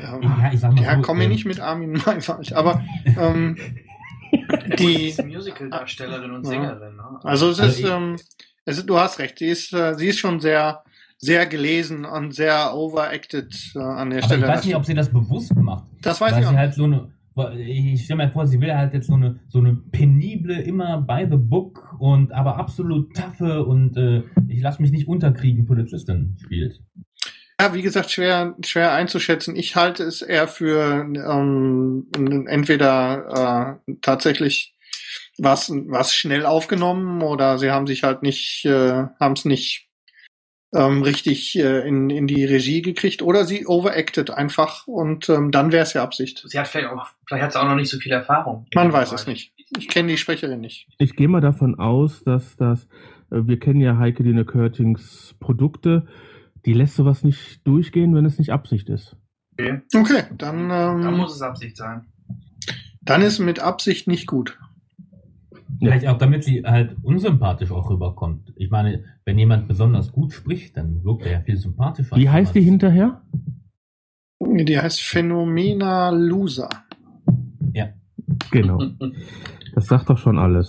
Ja, 0.00 0.50
ich 0.52 0.60
sag 0.60 0.74
mal 0.74 0.82
Ja, 0.82 0.96
so, 0.96 1.02
komm 1.02 1.18
mir 1.18 1.24
ähm, 1.24 1.30
nicht 1.30 1.44
mit 1.46 1.60
Armin 1.60 1.92
Maiwald, 2.06 2.52
aber 2.52 2.82
ähm, 3.16 3.56
die 4.78 5.14
Musical-Darstellerin 5.24 6.30
und 6.32 6.44
Ja. 6.44 6.50
Sängerin. 6.50 6.96
Ne? 6.96 7.02
Also 7.24 7.50
es 7.50 7.60
Also 7.60 7.82
ist, 7.86 7.90
ähm, 7.90 8.16
es 8.64 8.78
ist, 8.78 8.88
du 8.88 8.98
hast 8.98 9.18
recht, 9.18 9.38
sie 9.38 9.46
ist, 9.48 9.72
äh, 9.72 9.94
sie 9.94 10.08
ist 10.08 10.18
schon 10.18 10.40
sehr, 10.40 10.82
sehr 11.18 11.46
gelesen 11.46 12.04
und 12.04 12.34
sehr 12.34 12.74
overacted 12.74 13.54
äh, 13.74 13.78
an 13.78 14.10
der 14.10 14.18
Aber 14.18 14.26
Stelle. 14.28 14.42
ich 14.42 14.48
weiß 14.48 14.64
nicht, 14.64 14.76
ob 14.76 14.84
sie 14.84 14.94
das 14.94 15.10
bewusst 15.10 15.54
macht. 15.56 15.84
Das 16.02 16.20
weiß 16.20 16.32
weil 16.32 16.40
ich 16.40 16.46
auch 16.46 16.50
sie 16.52 16.56
halt 16.58 16.74
so 16.74 16.84
eine, 16.84 17.10
ich 17.56 18.04
stelle 18.04 18.24
mir 18.26 18.30
vor, 18.30 18.46
sie 18.46 18.60
will 18.60 18.72
halt 18.74 18.94
jetzt 18.94 19.06
so 19.08 19.14
eine, 19.14 19.40
so 19.48 19.58
eine 19.58 19.74
penible, 19.74 20.54
immer 20.60 21.00
by 21.00 21.26
the 21.28 21.36
book 21.36 21.87
und 21.98 22.32
aber 22.32 22.56
absolut 22.56 23.14
taffe 23.14 23.64
und 23.64 23.96
äh, 23.96 24.22
ich 24.48 24.60
lasse 24.60 24.82
mich 24.82 24.90
nicht 24.90 25.08
unterkriegen 25.08 25.66
Polizistin 25.66 26.36
spielt. 26.42 26.80
Ja, 27.60 27.74
wie 27.74 27.82
gesagt, 27.82 28.10
schwer, 28.10 28.54
schwer 28.64 28.92
einzuschätzen. 28.92 29.56
Ich 29.56 29.74
halte 29.74 30.04
es 30.04 30.22
eher 30.22 30.46
für 30.46 31.00
ähm, 31.02 32.06
entweder 32.46 33.80
äh, 33.86 33.94
tatsächlich 34.00 34.76
was, 35.38 35.70
was 35.70 36.14
schnell 36.14 36.46
aufgenommen 36.46 37.22
oder 37.22 37.58
sie 37.58 37.70
haben 37.70 37.86
sich 37.86 38.04
halt 38.04 38.22
nicht, 38.22 38.64
äh, 38.64 39.06
haben 39.18 39.32
es 39.32 39.44
nicht 39.44 39.87
ähm, 40.74 41.02
richtig 41.02 41.58
äh, 41.58 41.86
in, 41.88 42.10
in 42.10 42.26
die 42.26 42.44
Regie 42.44 42.82
gekriegt 42.82 43.22
oder 43.22 43.44
sie 43.44 43.66
overacted 43.66 44.30
einfach 44.30 44.86
und 44.86 45.28
ähm, 45.28 45.50
dann 45.50 45.72
wäre 45.72 45.82
es 45.82 45.94
ja 45.94 46.02
Absicht. 46.02 46.42
Sie 46.46 46.58
hat 46.58 46.68
vielleicht 46.68 46.88
auch, 46.90 47.06
vielleicht 47.26 47.44
hat 47.44 47.52
sie 47.52 47.60
auch 47.60 47.64
noch 47.68 47.76
nicht 47.76 47.88
so 47.88 47.98
viel 47.98 48.12
Erfahrung. 48.12 48.66
Man 48.74 48.92
weiß 48.92 49.12
es 49.12 49.26
nicht. 49.26 49.52
Ich 49.78 49.88
kenne 49.88 50.08
die 50.08 50.16
Sprecherin 50.18 50.60
nicht. 50.60 50.88
Ich 50.98 51.14
gehe 51.16 51.28
mal 51.28 51.40
davon 51.40 51.78
aus, 51.78 52.22
dass 52.24 52.56
das, 52.56 52.84
äh, 53.30 53.42
wir 53.44 53.58
kennen 53.58 53.80
ja 53.80 53.98
Heike 53.98 54.22
Dine 54.22 54.44
Körtings 54.44 55.34
Produkte, 55.40 56.06
die 56.66 56.72
lässt 56.74 56.96
sowas 56.96 57.24
nicht 57.24 57.66
durchgehen, 57.66 58.14
wenn 58.14 58.26
es 58.26 58.38
nicht 58.38 58.52
Absicht 58.52 58.88
ist. 58.88 59.16
Okay. 59.52 59.80
Okay, 59.94 60.22
dann, 60.36 60.64
ähm, 60.70 61.02
Da 61.02 61.10
muss 61.10 61.34
es 61.34 61.42
Absicht 61.42 61.76
sein. 61.76 62.06
dann 63.00 63.22
ist 63.22 63.38
mit 63.38 63.58
Absicht 63.60 64.06
nicht 64.06 64.26
gut. 64.26 64.58
Vielleicht 65.80 66.06
auch, 66.08 66.18
damit 66.18 66.44
sie 66.44 66.64
halt 66.64 66.96
unsympathisch 67.02 67.70
auch 67.70 67.88
rüberkommt. 67.90 68.52
Ich 68.56 68.70
meine, 68.70 69.04
wenn 69.28 69.36
jemand 69.36 69.68
besonders 69.68 70.10
gut 70.10 70.32
spricht, 70.32 70.78
dann 70.78 71.04
wirkt 71.04 71.26
er 71.26 71.32
ja 71.32 71.40
viel 71.42 71.58
sympathischer. 71.58 72.16
Wie 72.16 72.30
heißt 72.30 72.54
die 72.54 72.62
hinterher? 72.62 73.20
Die 74.40 74.80
heißt 74.80 75.02
Phänomena 75.02 76.08
Loser. 76.08 76.70
Ja. 77.74 77.90
Genau. 78.50 78.82
Das 79.74 79.84
sagt 79.84 80.08
doch 80.08 80.16
schon 80.16 80.38
alles. 80.38 80.66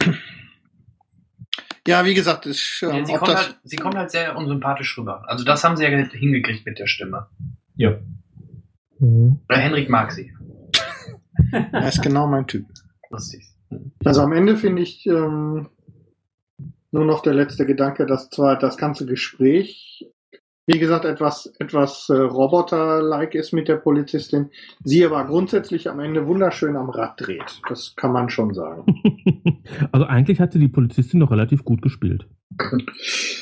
Ja, 1.88 2.04
wie 2.04 2.14
gesagt, 2.14 2.48
ist, 2.48 2.80
Ja, 2.82 2.92
ähm, 2.92 3.06
sie, 3.06 3.14
ob 3.14 3.20
kommt 3.20 3.32
das, 3.32 3.46
halt, 3.46 3.60
sie 3.64 3.78
kommt 3.78 3.96
halt 3.96 4.12
sehr 4.12 4.36
unsympathisch 4.36 4.98
rüber. 4.98 5.24
Also 5.30 5.46
das 5.46 5.64
haben 5.64 5.78
sie 5.78 5.86
ja 5.86 5.90
hingekriegt 5.90 6.66
mit 6.66 6.80
der 6.80 6.88
Stimme. 6.88 7.28
Ja. 7.76 7.98
Oder 9.00 9.58
Henrik 9.58 9.90
mag 9.90 10.12
sie. 10.12 10.34
er 11.54 11.88
ist 11.88 12.02
genau 12.02 12.28
mein 12.28 12.46
Typ. 12.46 12.66
Lustig. 13.10 13.56
Also 14.04 14.22
am 14.22 14.34
Ende 14.34 14.58
finde 14.58 14.82
ich 14.82 15.06
ähm, 15.06 15.70
nur 16.92 17.06
noch 17.06 17.22
der 17.22 17.34
letzte 17.34 17.66
Gedanke, 17.66 18.06
dass 18.06 18.30
zwar 18.30 18.58
das 18.58 18.78
ganze 18.78 19.06
Gespräch, 19.06 20.08
wie 20.66 20.80
gesagt, 20.80 21.06
etwas, 21.06 21.54
etwas 21.60 22.10
äh, 22.10 22.14
Roboter-like 22.14 23.34
ist 23.36 23.54
mit 23.54 23.68
der 23.68 23.78
Polizistin, 23.78 24.52
sie 24.84 25.06
aber 25.06 25.26
grundsätzlich 25.26 25.90
am 25.90 26.00
Ende 26.00 26.28
wunderschön 26.28 26.76
am 26.76 26.90
Rad 26.90 27.20
dreht. 27.20 27.62
Das 27.68 27.96
kann 27.96 28.12
man 28.12 28.30
schon 28.30 28.54
sagen. 28.54 28.86
Also 29.92 30.08
eigentlich 30.08 30.40
hatte 30.40 30.58
die 30.58 30.68
Polizistin 30.68 31.20
doch 31.20 31.30
relativ 31.30 31.64
gut 31.64 31.82
gespielt. 31.82 32.28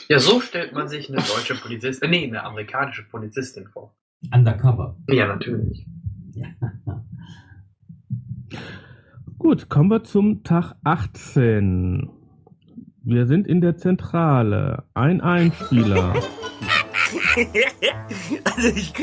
Ja, 0.09 0.19
so 0.19 0.39
stellt 0.39 0.73
man 0.73 0.87
sich 0.87 1.09
eine 1.09 1.17
deutsche 1.17 1.55
Polizistin, 1.55 2.09
nee, 2.11 2.25
eine 2.25 2.41
amerikanische 2.43 3.03
Polizistin 3.03 3.67
vor. 3.67 3.93
Undercover. 4.33 4.97
Ja, 5.09 5.27
natürlich. 5.27 5.85
Gut, 9.37 9.69
kommen 9.69 9.89
wir 9.89 10.03
zum 10.03 10.43
Tag 10.43 10.75
18. 10.83 12.09
Wir 13.09 13.25
sind 13.25 13.47
in 13.47 13.61
der 13.61 13.77
Zentrale. 13.77 14.83
Ein 14.93 15.21
Einspieler. 15.21 16.13
Also 18.43 18.69
ich, 18.69 18.93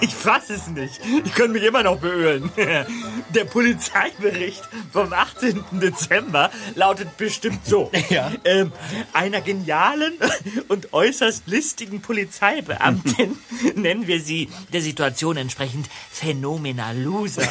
ich 0.00 0.14
fasse 0.14 0.54
es 0.54 0.68
nicht. 0.68 1.00
Ich 1.24 1.34
könnte 1.34 1.54
mich 1.54 1.64
immer 1.64 1.82
noch 1.82 1.98
beölen. 1.98 2.50
Der 3.34 3.44
Polizeibericht 3.44 4.62
vom 4.92 5.12
18. 5.12 5.64
Dezember 5.72 6.50
lautet 6.74 7.16
bestimmt 7.16 7.66
so. 7.66 7.90
Ja. 8.08 8.30
Ähm, 8.44 8.72
einer 9.14 9.40
genialen 9.40 10.12
und 10.68 10.92
äußerst 10.92 11.44
listigen 11.46 12.02
Polizeibeamtin, 12.02 13.38
nennen 13.74 14.06
wir 14.06 14.20
sie 14.20 14.50
der 14.72 14.82
Situation 14.82 15.38
entsprechend 15.38 15.88
Phänomena 16.10 16.92
Loser, 16.92 17.48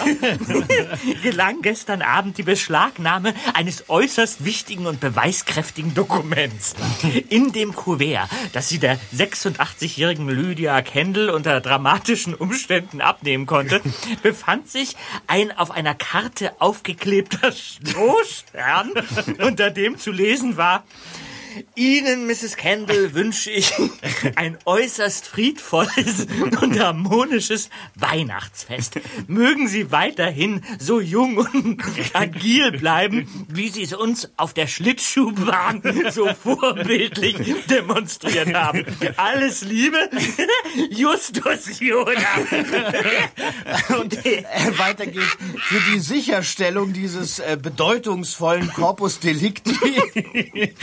gelang 1.24 1.62
gestern 1.64 2.04
Abend 2.04 2.38
die 2.38 2.44
Beschlagnahme 2.44 3.34
eines 3.56 3.90
äußerst 3.90 4.46
wichtigen 4.46 4.86
und 4.86 5.00
beweiskräftigen 5.00 5.96
Dokuments. 5.96 6.76
In 7.30 7.54
dem 7.54 7.74
Kuvert, 7.74 8.30
das 8.54 8.70
sie 8.70 8.78
der 8.78 9.00
86-jährigen 9.82 10.30
Lydia 10.30 10.82
Kendall 10.82 11.30
unter 11.30 11.60
dramatischen 11.60 12.36
Umständen 12.36 13.02
abnehmen 13.02 13.46
konnte, 13.46 13.82
befand 14.24 14.70
sich 14.70 14.96
ein 15.28 15.52
auf 15.52 15.72
einer 15.72 15.96
Karte 15.96 16.54
aufgeklebter 16.60 17.52
Strohstern, 17.52 18.92
unter 19.40 19.72
dem 19.72 19.98
zu 19.98 20.12
lesen 20.12 20.58
war, 20.58 20.84
Ihnen, 21.76 22.28
Mrs. 22.28 22.58
Kendall, 22.58 23.14
wünsche 23.14 23.52
ich 23.52 23.74
ein 24.36 24.58
äußerst 24.66 25.28
friedvolles 25.28 26.28
und 26.62 26.80
harmonisches 26.80 27.70
Weihnachtsfest. 27.96 29.00
Mögen 29.28 29.68
Sie 29.68 29.92
weiterhin 29.92 30.64
so 30.80 31.00
jung 31.00 31.38
und 31.38 31.82
agil 32.14 32.72
bleiben, 32.72 33.28
wie 33.48 33.70
Sie 33.70 33.84
es 33.84 33.94
uns 33.94 34.30
auf 34.38 34.54
der 34.54 34.68
Schlittschuhbahn 34.68 35.82
so 36.12 36.28
vorbildlich 36.34 37.38
demonstriert 37.70 38.54
haben. 38.54 38.86
Alles 39.18 39.62
Liebe, 39.62 40.10
Justus 40.92 41.80
Jonas. 41.80 42.16
Und 44.00 44.26
äh, 44.26 44.44
weiter 44.78 45.06
geht's. 45.06 45.38
Für 45.58 45.80
die 45.92 46.00
Sicherstellung 46.00 46.94
dieses 46.94 47.40
äh, 47.40 47.58
bedeutungsvollen 47.62 48.72
Corpus 48.74 49.20
Delicti 49.20 49.72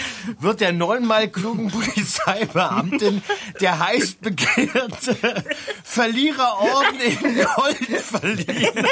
wird 0.41 0.58
der 0.61 0.73
neunmal 0.73 1.29
klugen 1.29 1.69
Polizeibeamtin 1.71 3.23
der 3.61 3.79
heiß 3.79 4.15
begehrte 4.15 5.45
Verliererorden 5.83 7.01
in 7.01 7.45
Gold 7.45 8.01
verliehen. 8.01 8.87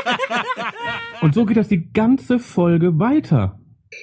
Und 1.21 1.35
so 1.35 1.45
geht 1.47 1.57
das 1.57 1.69
die 1.69 1.93
ganze 1.93 2.39
Folge 2.39 2.99
weiter. 2.99 3.61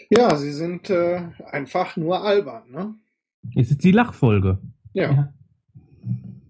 Ja, 0.10 0.36
sie 0.36 0.54
sind 0.54 0.90
äh, 0.90 1.22
einfach 1.52 1.98
nur 1.98 2.24
albern, 2.24 2.64
ne? 2.72 2.96
Es 3.56 3.72
ist 3.72 3.84
die 3.84 3.92
Lachfolge. 3.92 4.60
Ja. 4.94 5.34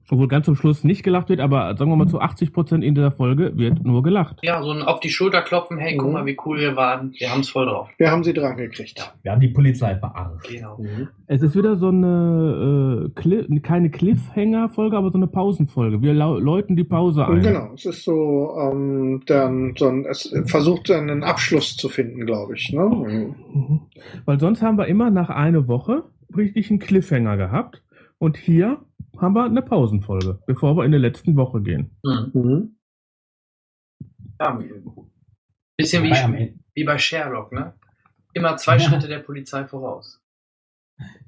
Obwohl 0.10 0.28
ganz 0.28 0.46
zum 0.46 0.56
Schluss 0.56 0.84
nicht 0.84 1.04
gelacht 1.04 1.30
wird, 1.30 1.40
aber 1.40 1.76
sagen 1.78 1.90
wir 1.90 1.96
mal 1.96 2.08
zu 2.08 2.22
80% 2.22 2.82
in 2.82 2.94
der 2.94 3.12
Folge 3.12 3.58
wird 3.58 3.84
nur 3.84 4.04
gelacht. 4.04 4.40
Ja, 4.44 4.62
so 4.62 4.72
ein 4.72 4.82
auf 4.82 5.00
die 5.00 5.10
Schulter 5.10 5.42
klopfen, 5.42 5.78
hey, 5.78 5.96
guck 5.96 6.12
mal, 6.12 6.26
wie 6.26 6.38
cool 6.46 6.60
wir 6.60 6.76
waren. 6.76 7.14
Wir 7.18 7.32
haben 7.32 7.42
es 7.42 7.50
voll 7.50 7.66
drauf. 7.66 7.90
Wir 7.98 8.12
haben 8.12 8.24
sie 8.24 8.34
dran 8.34 8.58
gekriegt. 8.58 9.00
Wir 9.22 9.32
haben 9.32 9.40
die 9.40 9.48
Polizei 9.48 9.96
verarscht. 9.96 10.50
Genau. 10.50 10.78
Es 11.28 11.42
ist 11.42 11.56
wieder 11.56 11.78
so 11.78 11.88
eine, 11.88 13.06
äh, 13.06 13.20
Cli 13.20 13.60
keine 13.62 13.90
Cliffhanger-Folge, 13.90 14.98
aber 14.98 15.10
so 15.10 15.18
eine 15.18 15.28
Pausenfolge. 15.28 16.02
Wir 16.02 16.14
läuten 16.14 16.76
die 16.76 16.84
Pause 16.84 17.26
ein. 17.26 17.42
Genau, 17.42 17.72
es 17.74 17.86
ist 17.86 18.04
so, 18.04 18.58
ähm, 18.60 19.22
dann, 19.26 19.74
so 19.78 19.88
ein, 19.88 20.06
es 20.06 20.34
versucht 20.46 20.92
einen 20.92 21.24
Abschluss 21.24 21.78
zu 21.78 21.88
finden, 21.88 22.26
glaube 22.26 22.56
ich. 22.56 22.74
Ne? 22.74 23.36
Mhm. 23.54 23.82
Weil 24.26 24.40
sonst 24.40 24.62
haben 24.62 24.78
wir 24.78 24.88
immer 24.88 25.10
nach 25.12 25.30
einer 25.30 25.68
Woche 25.68 26.04
richtig 26.36 26.70
einen 26.70 26.80
Cliffhanger 26.80 27.38
gehabt. 27.38 27.82
Und 28.20 28.38
hier 28.38 28.78
haben 29.18 29.36
wir 29.36 29.46
eine 29.46 29.62
Pausenfolge, 29.62 30.40
bevor 30.46 30.76
wir 30.76 30.86
in 30.86 30.92
die 30.92 30.98
letzten 30.98 31.36
Woche 31.36 31.62
gehen. 31.62 31.98
Mhm. 32.04 32.76
Ja, 34.40 34.58
bisschen 35.78 36.04
wie, 36.04 36.60
wie 36.74 36.84
bei 36.84 36.98
Sherlock, 36.98 37.52
ne? 37.52 37.74
Immer 38.34 38.58
zwei 38.58 38.80
Schritte 38.80 39.08
der 39.08 39.20
Polizei 39.20 39.66
voraus. 39.66 40.22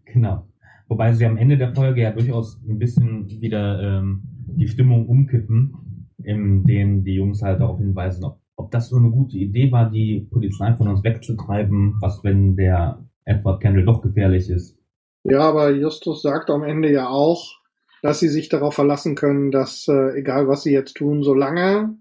Genau. 0.05 0.47
Wobei 0.87 1.13
sie 1.13 1.25
am 1.25 1.37
Ende 1.37 1.57
der 1.57 1.73
Folge 1.73 2.01
ja 2.01 2.11
durchaus 2.11 2.61
ein 2.67 2.77
bisschen 2.77 3.27
wieder 3.41 3.81
ähm, 3.81 4.21
die 4.23 4.67
Stimmung 4.67 5.07
umkippen, 5.07 6.09
in 6.23 6.63
denen 6.63 7.03
die 7.03 7.15
Jungs 7.15 7.41
halt 7.41 7.59
darauf 7.59 7.79
hinweisen, 7.79 8.23
ob, 8.23 8.39
ob 8.55 8.71
das 8.71 8.89
so 8.89 8.97
eine 8.97 9.09
gute 9.09 9.37
Idee 9.37 9.71
war, 9.71 9.89
die 9.89 10.27
Polizei 10.31 10.73
von 10.73 10.87
uns 10.87 11.03
wegzutreiben, 11.03 11.95
was 12.01 12.23
wenn 12.23 12.55
der 12.55 13.03
Edward 13.25 13.61
Kendall 13.61 13.85
doch 13.85 14.01
gefährlich 14.01 14.49
ist. 14.49 14.77
Ja, 15.23 15.39
aber 15.39 15.71
Justus 15.71 16.21
sagt 16.21 16.51
am 16.51 16.63
Ende 16.63 16.91
ja 16.91 17.09
auch, 17.09 17.59
dass 18.01 18.19
sie 18.19 18.29
sich 18.29 18.49
darauf 18.49 18.75
verlassen 18.75 19.15
können, 19.15 19.51
dass 19.51 19.87
äh, 19.87 20.17
egal 20.17 20.47
was 20.47 20.63
sie 20.63 20.71
jetzt 20.71 20.95
tun, 20.95 21.23
solange 21.23 21.97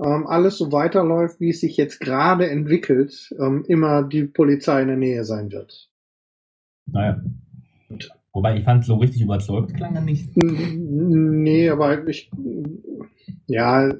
ähm, 0.00 0.26
alles 0.26 0.58
so 0.58 0.72
weiterläuft, 0.72 1.40
wie 1.40 1.50
es 1.50 1.60
sich 1.60 1.76
jetzt 1.76 2.00
gerade 2.00 2.48
entwickelt, 2.48 3.32
ähm, 3.38 3.64
immer 3.68 4.02
die 4.02 4.24
Polizei 4.24 4.82
in 4.82 4.88
der 4.88 4.96
Nähe 4.96 5.24
sein 5.24 5.52
wird. 5.52 5.88
Naja. 6.86 7.22
Wobei 8.32 8.56
ich 8.58 8.64
fand, 8.64 8.84
so 8.84 8.96
richtig 8.96 9.22
überzeugt 9.22 9.74
klang 9.76 9.94
er 9.94 10.00
nicht. 10.00 10.36
Nee, 10.36 11.68
aber 11.68 12.08
ich, 12.08 12.30
ja, 13.46 13.94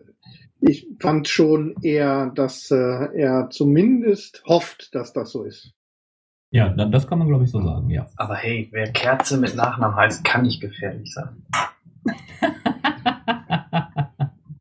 ich 0.60 0.88
fand 0.98 1.28
schon 1.28 1.76
eher, 1.82 2.32
dass 2.34 2.70
äh, 2.72 2.76
er 3.14 3.48
zumindest 3.50 4.42
hofft, 4.46 4.92
dass 4.94 5.12
das 5.12 5.30
so 5.30 5.44
ist. 5.44 5.72
Ja, 6.54 6.68
da- 6.68 6.84
das 6.84 7.08
kann 7.08 7.18
man 7.18 7.26
glaube 7.26 7.42
ich 7.42 7.50
so 7.50 7.60
sagen, 7.60 7.90
ja. 7.90 8.06
Aber 8.16 8.36
hey, 8.36 8.68
wer 8.70 8.92
Kerze 8.92 9.38
mit 9.38 9.56
Nachnamen 9.56 9.96
heißt, 9.96 10.22
kann 10.22 10.42
nicht 10.42 10.60
gefährlich 10.60 11.12
sein. 11.12 11.42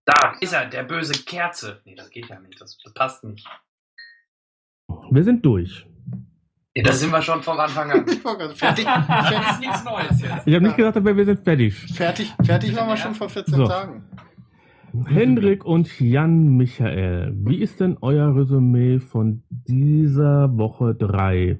da 0.05 0.33
ist 0.41 0.53
er, 0.53 0.65
der 0.69 0.83
böse 0.83 1.23
Kerze. 1.23 1.81
Nee, 1.85 1.93
das 1.95 2.09
geht 2.09 2.29
ja 2.29 2.39
nicht. 2.39 2.59
Das, 2.59 2.77
das 2.83 2.93
passt 2.95 3.23
nicht. 3.23 3.47
Wir 5.11 5.23
sind 5.23 5.45
durch. 5.45 5.85
Ja, 6.75 6.81
da 6.83 6.93
sind 6.93 7.11
wir 7.11 7.21
schon 7.21 7.43
vom 7.43 7.59
Anfang 7.59 7.91
an. 7.91 8.07
Fertig, 8.55 8.85
Das 9.07 9.51
ist 9.51 9.59
nichts 9.59 9.83
Neues 9.83 10.19
jetzt. 10.21 10.47
Ich 10.47 10.55
habe 10.55 10.65
nicht 10.65 10.75
gesagt, 10.77 10.97
aber 10.97 11.15
wir 11.15 11.25
sind 11.25 11.43
fertig. 11.43 11.75
fertig, 11.93 12.33
fertig 12.43 12.75
waren 12.75 12.87
wir 12.89 12.97
schon 12.97 13.13
vor 13.13 13.29
14 13.29 13.53
So. 13.53 13.67
Tagen. 13.67 14.03
Hendrik 15.05 15.63
und 15.65 15.99
Jan 15.99 16.57
Michael, 16.57 17.33
wie 17.35 17.57
ist 17.57 17.79
denn 17.79 17.97
euer 18.01 18.35
Resümee 18.35 18.97
von 18.99 19.43
dieser 19.49 20.55
Woche 20.57 20.95
3? 20.95 21.59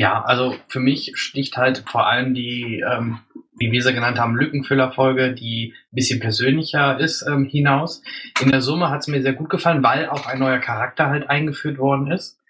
Ja, 0.00 0.22
also 0.22 0.54
für 0.68 0.80
mich 0.80 1.12
sticht 1.16 1.58
halt 1.58 1.84
vor 1.86 2.06
allem 2.06 2.32
die, 2.32 2.82
ähm, 2.90 3.18
wie 3.58 3.70
wir 3.70 3.82
sie 3.82 3.92
genannt 3.92 4.18
haben, 4.18 4.34
Lückenfüllerfolge, 4.34 5.34
die 5.34 5.74
ein 5.74 5.94
bisschen 5.94 6.20
persönlicher 6.20 6.98
ist, 6.98 7.20
ähm, 7.28 7.44
hinaus. 7.44 8.02
In 8.40 8.50
der 8.50 8.62
Summe 8.62 8.88
hat 8.88 9.00
es 9.00 9.08
mir 9.08 9.20
sehr 9.20 9.34
gut 9.34 9.50
gefallen, 9.50 9.82
weil 9.82 10.08
auch 10.08 10.24
ein 10.24 10.38
neuer 10.38 10.58
Charakter 10.58 11.10
halt 11.10 11.28
eingeführt 11.28 11.76
worden 11.76 12.10
ist, 12.10 12.40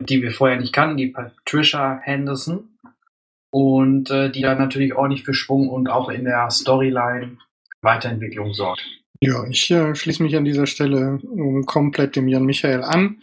die 0.00 0.20
wir 0.20 0.32
vorher 0.32 0.58
nicht 0.58 0.72
kannten, 0.72 0.96
die 0.96 1.06
Patricia 1.06 2.00
Henderson. 2.02 2.70
Und 3.52 4.10
äh, 4.10 4.28
die 4.28 4.42
dann 4.42 4.58
natürlich 4.58 4.92
ordentlich 4.92 5.22
für 5.22 5.34
Schwung 5.34 5.68
und 5.68 5.88
auch 5.88 6.08
in 6.08 6.24
der 6.24 6.50
Storyline 6.50 7.38
Weiterentwicklung 7.82 8.52
sorgt. 8.52 8.82
Ja, 9.20 9.46
ich 9.48 9.70
äh, 9.70 9.94
schließe 9.94 10.24
mich 10.24 10.36
an 10.36 10.44
dieser 10.44 10.66
Stelle 10.66 11.20
ähm, 11.22 11.66
komplett 11.66 12.16
dem 12.16 12.26
Jan 12.26 12.46
Michael 12.46 12.82
an. 12.82 13.18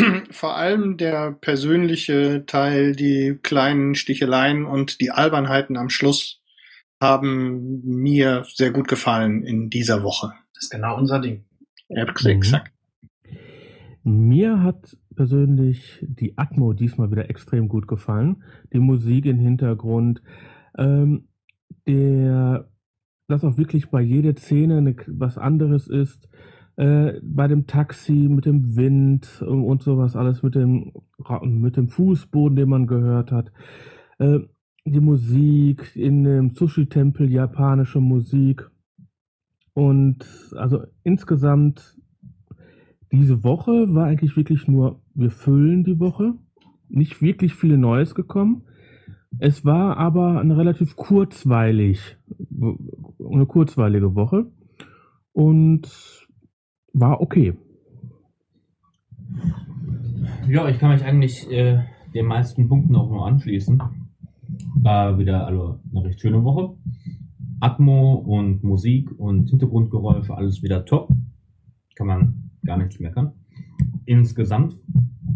Vor 0.30 0.56
allem 0.56 0.96
der 0.96 1.32
persönliche 1.32 2.44
Teil, 2.46 2.94
die 2.94 3.38
kleinen 3.42 3.94
Sticheleien 3.94 4.64
und 4.64 5.00
die 5.00 5.10
Albernheiten 5.10 5.76
am 5.76 5.90
Schluss 5.90 6.40
haben 7.00 7.80
mir 7.84 8.44
sehr 8.54 8.70
gut 8.70 8.88
gefallen 8.88 9.42
in 9.42 9.70
dieser 9.70 10.02
Woche. 10.02 10.32
Das 10.54 10.64
ist 10.64 10.70
genau 10.70 10.96
unser 10.96 11.18
Ding. 11.18 11.44
Exakt. 11.88 12.72
Mir 14.02 14.62
hat 14.62 14.96
persönlich 15.14 15.98
die 16.02 16.38
Atmo 16.38 16.72
diesmal 16.72 17.10
wieder 17.10 17.28
extrem 17.28 17.68
gut 17.68 17.86
gefallen. 17.88 18.42
Die 18.72 18.78
Musik 18.78 19.26
im 19.26 19.38
Hintergrund, 19.38 20.22
ähm, 20.78 21.28
der, 21.86 22.70
dass 23.28 23.44
auch 23.44 23.58
wirklich 23.58 23.90
bei 23.90 24.00
jeder 24.00 24.36
Szene 24.36 24.78
eine, 24.78 24.96
was 25.06 25.36
anderes 25.36 25.88
ist. 25.88 26.28
Äh, 26.76 27.20
bei 27.22 27.48
dem 27.48 27.66
Taxi 27.66 28.12
mit 28.12 28.46
dem 28.46 28.76
Wind 28.76 29.42
und, 29.42 29.64
und 29.64 29.82
sowas 29.82 30.16
alles 30.16 30.42
mit 30.42 30.54
dem 30.54 30.92
mit 31.42 31.76
dem 31.76 31.88
Fußboden, 31.88 32.56
den 32.56 32.68
man 32.68 32.86
gehört 32.86 33.32
hat. 33.32 33.52
Äh, 34.18 34.40
die 34.84 35.00
Musik 35.00 35.94
in 35.94 36.24
dem 36.24 36.50
Sushi-Tempel, 36.50 37.30
japanische 37.30 38.00
Musik. 38.00 38.70
Und 39.74 40.26
also 40.56 40.84
insgesamt 41.02 41.96
diese 43.12 43.44
Woche 43.44 43.94
war 43.94 44.06
eigentlich 44.06 44.36
wirklich 44.36 44.68
nur, 44.68 45.02
wir 45.14 45.30
füllen 45.30 45.84
die 45.84 45.98
Woche. 45.98 46.34
Nicht 46.88 47.22
wirklich 47.22 47.54
viel 47.54 47.76
Neues 47.76 48.14
gekommen. 48.14 48.62
Es 49.38 49.64
war 49.64 49.96
aber 49.96 50.40
eine 50.40 50.56
relativ 50.56 50.96
kurzweilig, 50.96 52.16
eine 52.50 53.46
kurzweilige 53.46 54.14
Woche. 54.14 54.50
Und 55.32 56.19
war 56.92 57.20
okay. 57.20 57.54
Ja, 60.48 60.68
ich 60.68 60.78
kann 60.78 60.92
mich 60.92 61.04
eigentlich 61.04 61.50
äh, 61.50 61.84
den 62.14 62.26
meisten 62.26 62.68
Punkten 62.68 62.96
auch 62.96 63.08
nur 63.08 63.26
anschließen. 63.26 63.80
War 64.74 65.18
wieder 65.18 65.46
also 65.46 65.80
eine 65.90 66.04
recht 66.04 66.20
schöne 66.20 66.42
Woche. 66.42 66.76
Atmo 67.60 68.14
und 68.14 68.64
Musik 68.64 69.10
und 69.18 69.50
Hintergrundgeräusche, 69.50 70.34
alles 70.34 70.62
wieder 70.62 70.84
top. 70.84 71.10
Kann 71.94 72.06
man 72.06 72.50
gar 72.64 72.78
nichts 72.78 72.98
meckern. 72.98 73.32
Insgesamt 74.06 74.74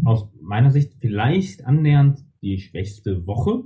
aus 0.03 0.27
meiner 0.41 0.71
Sicht 0.71 0.95
vielleicht 0.99 1.65
annähernd 1.65 2.25
die 2.41 2.57
schwächste 2.57 3.25
Woche 3.27 3.63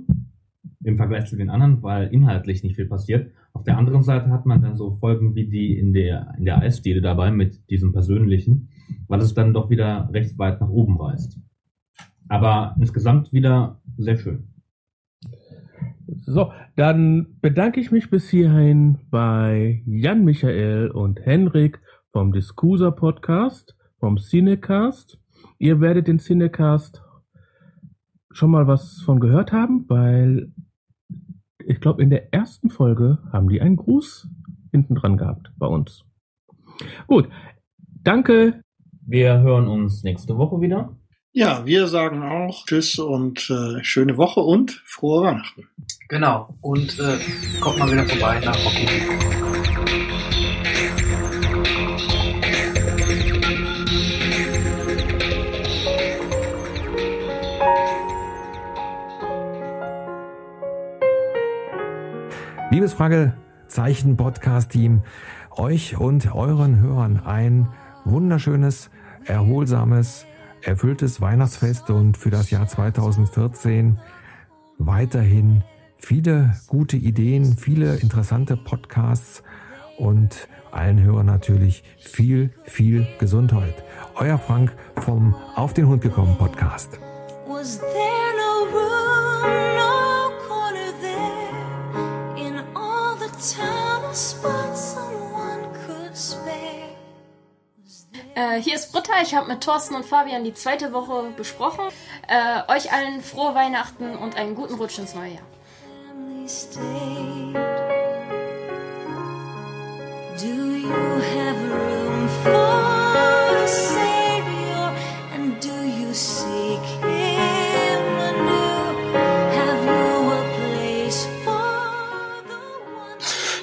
im 0.84 0.96
Vergleich 0.96 1.26
zu 1.26 1.36
den 1.36 1.50
anderen, 1.50 1.82
weil 1.82 2.08
inhaltlich 2.08 2.62
nicht 2.62 2.76
viel 2.76 2.86
passiert. 2.86 3.32
Auf 3.60 3.64
der 3.64 3.76
anderen 3.76 4.02
Seite 4.02 4.30
hat 4.30 4.46
man 4.46 4.62
dann 4.62 4.74
so 4.74 4.92
Folgen 4.92 5.34
wie 5.34 5.44
die 5.46 5.78
in 5.78 5.92
der, 5.92 6.32
in 6.38 6.46
der 6.46 6.62
Eisdiele 6.62 7.02
dabei 7.02 7.30
mit 7.30 7.68
diesem 7.68 7.92
persönlichen, 7.92 8.70
weil 9.06 9.20
es 9.20 9.34
dann 9.34 9.52
doch 9.52 9.68
wieder 9.68 10.08
recht 10.14 10.38
weit 10.38 10.62
nach 10.62 10.70
oben 10.70 10.98
reißt. 10.98 11.38
Aber 12.30 12.74
insgesamt 12.80 13.34
wieder 13.34 13.78
sehr 13.98 14.16
schön. 14.16 14.48
So, 16.24 16.52
dann 16.74 17.36
bedanke 17.42 17.80
ich 17.80 17.90
mich 17.90 18.08
bis 18.08 18.30
hierhin 18.30 19.00
bei 19.10 19.82
Jan 19.84 20.24
Michael 20.24 20.88
und 20.90 21.20
Henrik 21.20 21.82
vom 22.12 22.32
Discuser 22.32 22.92
Podcast, 22.92 23.76
vom 23.98 24.16
Cinecast. 24.16 25.20
Ihr 25.58 25.82
werdet 25.82 26.08
den 26.08 26.18
Cinecast 26.18 27.02
schon 28.30 28.52
mal 28.52 28.66
was 28.66 29.02
von 29.02 29.20
gehört 29.20 29.52
haben, 29.52 29.84
weil 29.90 30.50
ich 31.70 31.80
glaube, 31.80 32.02
in 32.02 32.10
der 32.10 32.34
ersten 32.34 32.68
Folge 32.68 33.18
haben 33.32 33.48
die 33.48 33.60
einen 33.60 33.76
Gruß 33.76 34.28
hinten 34.72 34.96
dran 34.96 35.16
gehabt 35.16 35.52
bei 35.56 35.66
uns. 35.66 36.04
Gut, 37.06 37.28
danke. 38.02 38.62
Wir 39.06 39.40
hören 39.40 39.68
uns 39.68 40.02
nächste 40.02 40.36
Woche 40.36 40.60
wieder. 40.60 40.96
Ja, 41.32 41.64
wir 41.64 41.86
sagen 41.86 42.24
auch 42.24 42.66
Tschüss 42.66 42.98
und 42.98 43.50
äh, 43.50 43.84
schöne 43.84 44.16
Woche 44.16 44.40
und 44.40 44.82
frohe 44.84 45.22
Weihnachten. 45.22 45.68
Genau. 46.08 46.56
Und 46.60 46.98
äh, 46.98 47.18
kommt 47.60 47.78
mal 47.78 47.90
wieder 47.90 48.04
vorbei 48.04 48.40
nach 48.44 48.56
Rocky. 48.64 49.39
Liebes 62.80 62.94
Fragezeichen 62.94 64.16
Podcast 64.16 64.70
Team, 64.70 65.02
euch 65.50 65.98
und 65.98 66.34
euren 66.34 66.80
Hörern 66.80 67.20
ein 67.26 67.68
wunderschönes, 68.06 68.88
erholsames, 69.26 70.24
erfülltes 70.62 71.20
Weihnachtsfest 71.20 71.90
und 71.90 72.16
für 72.16 72.30
das 72.30 72.50
Jahr 72.50 72.66
2014 72.66 73.98
weiterhin 74.78 75.62
viele 75.98 76.56
gute 76.68 76.96
Ideen, 76.96 77.58
viele 77.58 77.96
interessante 77.96 78.56
Podcasts 78.56 79.42
und 79.98 80.48
allen 80.70 81.02
Hörern 81.02 81.26
natürlich 81.26 81.84
viel, 81.98 82.48
viel 82.62 83.06
Gesundheit. 83.18 83.84
Euer 84.14 84.38
Frank 84.38 84.74
vom 84.96 85.34
Auf 85.54 85.74
den 85.74 85.86
Hund 85.86 86.00
gekommen 86.00 86.38
Podcast. 86.38 86.98
Äh, 98.34 98.60
hier 98.60 98.74
ist 98.74 98.92
Britta, 98.92 99.12
ich 99.22 99.34
habe 99.34 99.48
mit 99.48 99.62
Thorsten 99.62 99.94
und 99.94 100.04
Fabian 100.04 100.44
die 100.44 100.54
zweite 100.54 100.92
Woche 100.92 101.30
besprochen. 101.36 101.86
Äh, 102.28 102.72
euch 102.72 102.92
allen 102.92 103.22
frohe 103.22 103.54
Weihnachten 103.54 104.16
und 104.16 104.36
einen 104.36 104.54
guten 104.54 104.74
Rutsch 104.74 104.98
ins 104.98 105.14
neue 105.14 105.34
Jahr. 105.34 105.46
Do 110.40 110.46
you 110.46 110.90
have 110.90 111.56
room 111.70 112.28
for 112.42 112.99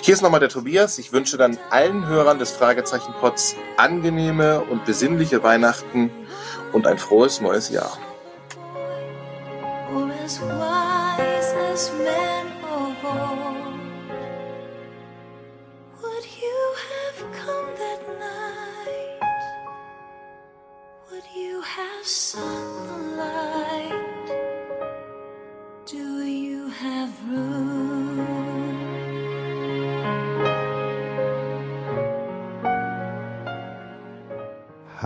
Hier 0.08 0.14
ist 0.14 0.22
nochmal 0.22 0.39
der 0.39 0.47
Tobias. 0.47 0.99
Ich 0.99 1.12
wünsche 1.12 1.36
dann 1.36 1.58
allen 1.70 2.08
Hörern 2.08 2.39
des 2.39 2.51
Fragezeichen 2.51 3.12
Pods 3.20 3.58
angenehme 3.76 4.62
und 4.62 4.86
besinnliche 4.86 5.43
Weihnachten 5.43 6.10
und 6.72 6.88
ein 6.88 6.97
frohes 6.97 7.41
neues 7.41 7.70
Jahr. 7.70 7.97
or 9.93 10.10
as 10.24 10.39
wise 10.39 11.53
as 11.74 11.91
men 11.97 12.38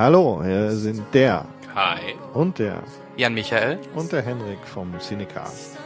Hallo, 0.01 0.41
wir 0.43 0.71
sind 0.71 1.03
der 1.13 1.45
Hi. 1.75 2.15
und 2.33 2.57
der 2.57 2.81
Jan 3.17 3.35
Michael. 3.35 3.77
und 3.93 4.11
der 4.11 4.23
Henrik 4.23 4.57
vom 4.65 4.97
Cinecast. 4.97 5.77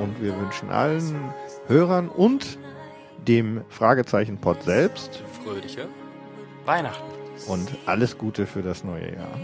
Und 0.00 0.22
wir 0.22 0.32
wünschen 0.38 0.70
allen 0.70 1.34
Hörern 1.66 2.08
und 2.08 2.56
dem 3.26 3.62
Fragezeichen 3.70 4.38
Pod 4.38 4.62
selbst 4.62 5.24
Fröhliche 5.42 5.88
Weihnachten. 6.64 7.02
und 7.48 7.68
alles 7.84 8.16
Gute 8.16 8.46
für 8.46 8.62
das 8.62 8.84
neue 8.84 9.12
Jahr. 9.12 9.40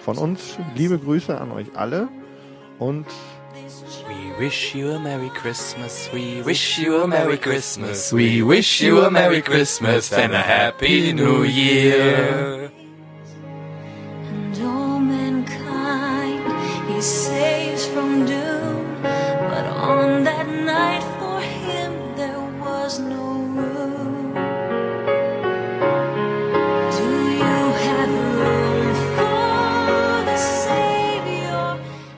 Von 0.00 0.18
uns 0.18 0.58
liebe 0.74 0.98
Grüße 0.98 1.40
an 1.40 1.52
euch 1.52 1.68
alle 1.76 2.08
und 2.80 3.06
We 4.08 4.44
wish 4.44 4.74
you 4.74 4.90
a 4.90 4.98
Merry 4.98 5.30
Christmas. 5.40 6.10
We 6.12 6.44
wish 6.44 6.80
you 6.80 6.96
a 7.00 7.06
Merry 7.06 7.38
Christmas. 7.38 8.12
We 8.12 8.44
wish 8.44 8.80
you 8.82 9.02
a 9.02 9.08
Merry 9.08 9.40
Christmas 9.40 10.12
and 10.12 10.34
a 10.34 10.42
Happy 10.42 11.12
New 11.12 11.44
Year. 11.44 12.72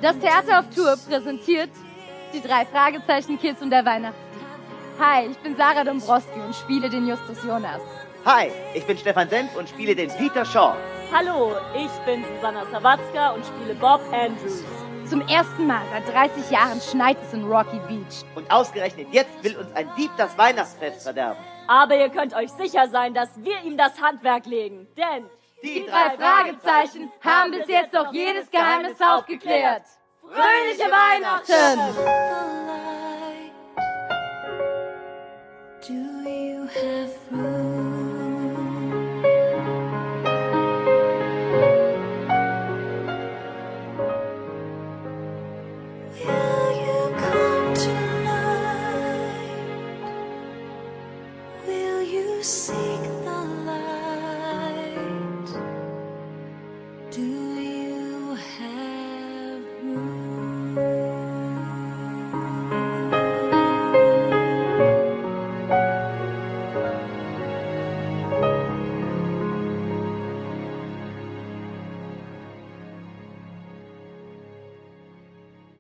Das 0.09 0.19
Theater 0.21 0.61
auf 0.61 0.75
Tour 0.75 0.97
präsentiert 1.07 1.69
die 2.33 2.41
drei 2.41 2.65
Fragezeichen 2.65 3.39
Kids 3.39 3.61
und 3.61 3.69
der 3.69 3.85
Weihnachtsdieb. 3.85 4.41
Hi, 4.99 5.27
ich 5.27 5.37
bin 5.41 5.55
Sarah 5.55 5.85
Dombrowski 5.85 6.41
und 6.41 6.55
spiele 6.55 6.89
den 6.89 7.07
Justus 7.07 7.45
Jonas. 7.45 7.83
Hi, 8.25 8.51
ich 8.73 8.87
bin 8.87 8.97
Stefan 8.97 9.29
Senf 9.29 9.55
und 9.55 9.69
spiele 9.69 9.95
den 9.95 10.11
Peter 10.13 10.47
Shaw. 10.47 10.73
Hallo, 11.13 11.53
ich 11.75 11.91
bin 12.07 12.25
Susanna 12.25 12.65
Sawatzka 12.73 13.33
und 13.35 13.45
spiele 13.45 13.75
Bob 13.75 14.01
Andrews. 14.11 14.65
Zum 15.05 15.21
ersten 15.29 15.67
Mal 15.67 15.83
seit 15.93 16.09
30 16.15 16.51
Jahren 16.51 16.81
schneit 16.81 17.19
es 17.23 17.35
in 17.35 17.45
Rocky 17.45 17.79
Beach. 17.87 18.25
Und 18.35 18.51
ausgerechnet 18.51 19.09
jetzt 19.13 19.45
will 19.45 19.59
uns 19.59 19.71
ein 19.75 19.91
Dieb 19.99 20.11
das 20.17 20.39
Weihnachtsfest 20.39 21.03
verderben. 21.03 21.39
Aber 21.67 21.95
ihr 21.95 22.09
könnt 22.09 22.35
euch 22.35 22.51
sicher 22.53 22.89
sein, 22.89 23.13
dass 23.13 23.29
wir 23.45 23.61
ihm 23.63 23.77
das 23.77 24.01
Handwerk 24.01 24.47
legen. 24.47 24.89
Denn 24.97 25.27
Die 25.63 25.85
drei 25.85 26.17
Fragezeichen 26.17 27.13
haben 27.23 27.51
bis 27.51 27.69
jetzt 27.69 27.93
noch 27.93 28.11
jedes 28.11 28.51
Geheimnis 28.51 28.99
aufgeklärt. 29.03 29.83
Fröhliche 30.31 30.91
Weihnachten! 30.91 31.81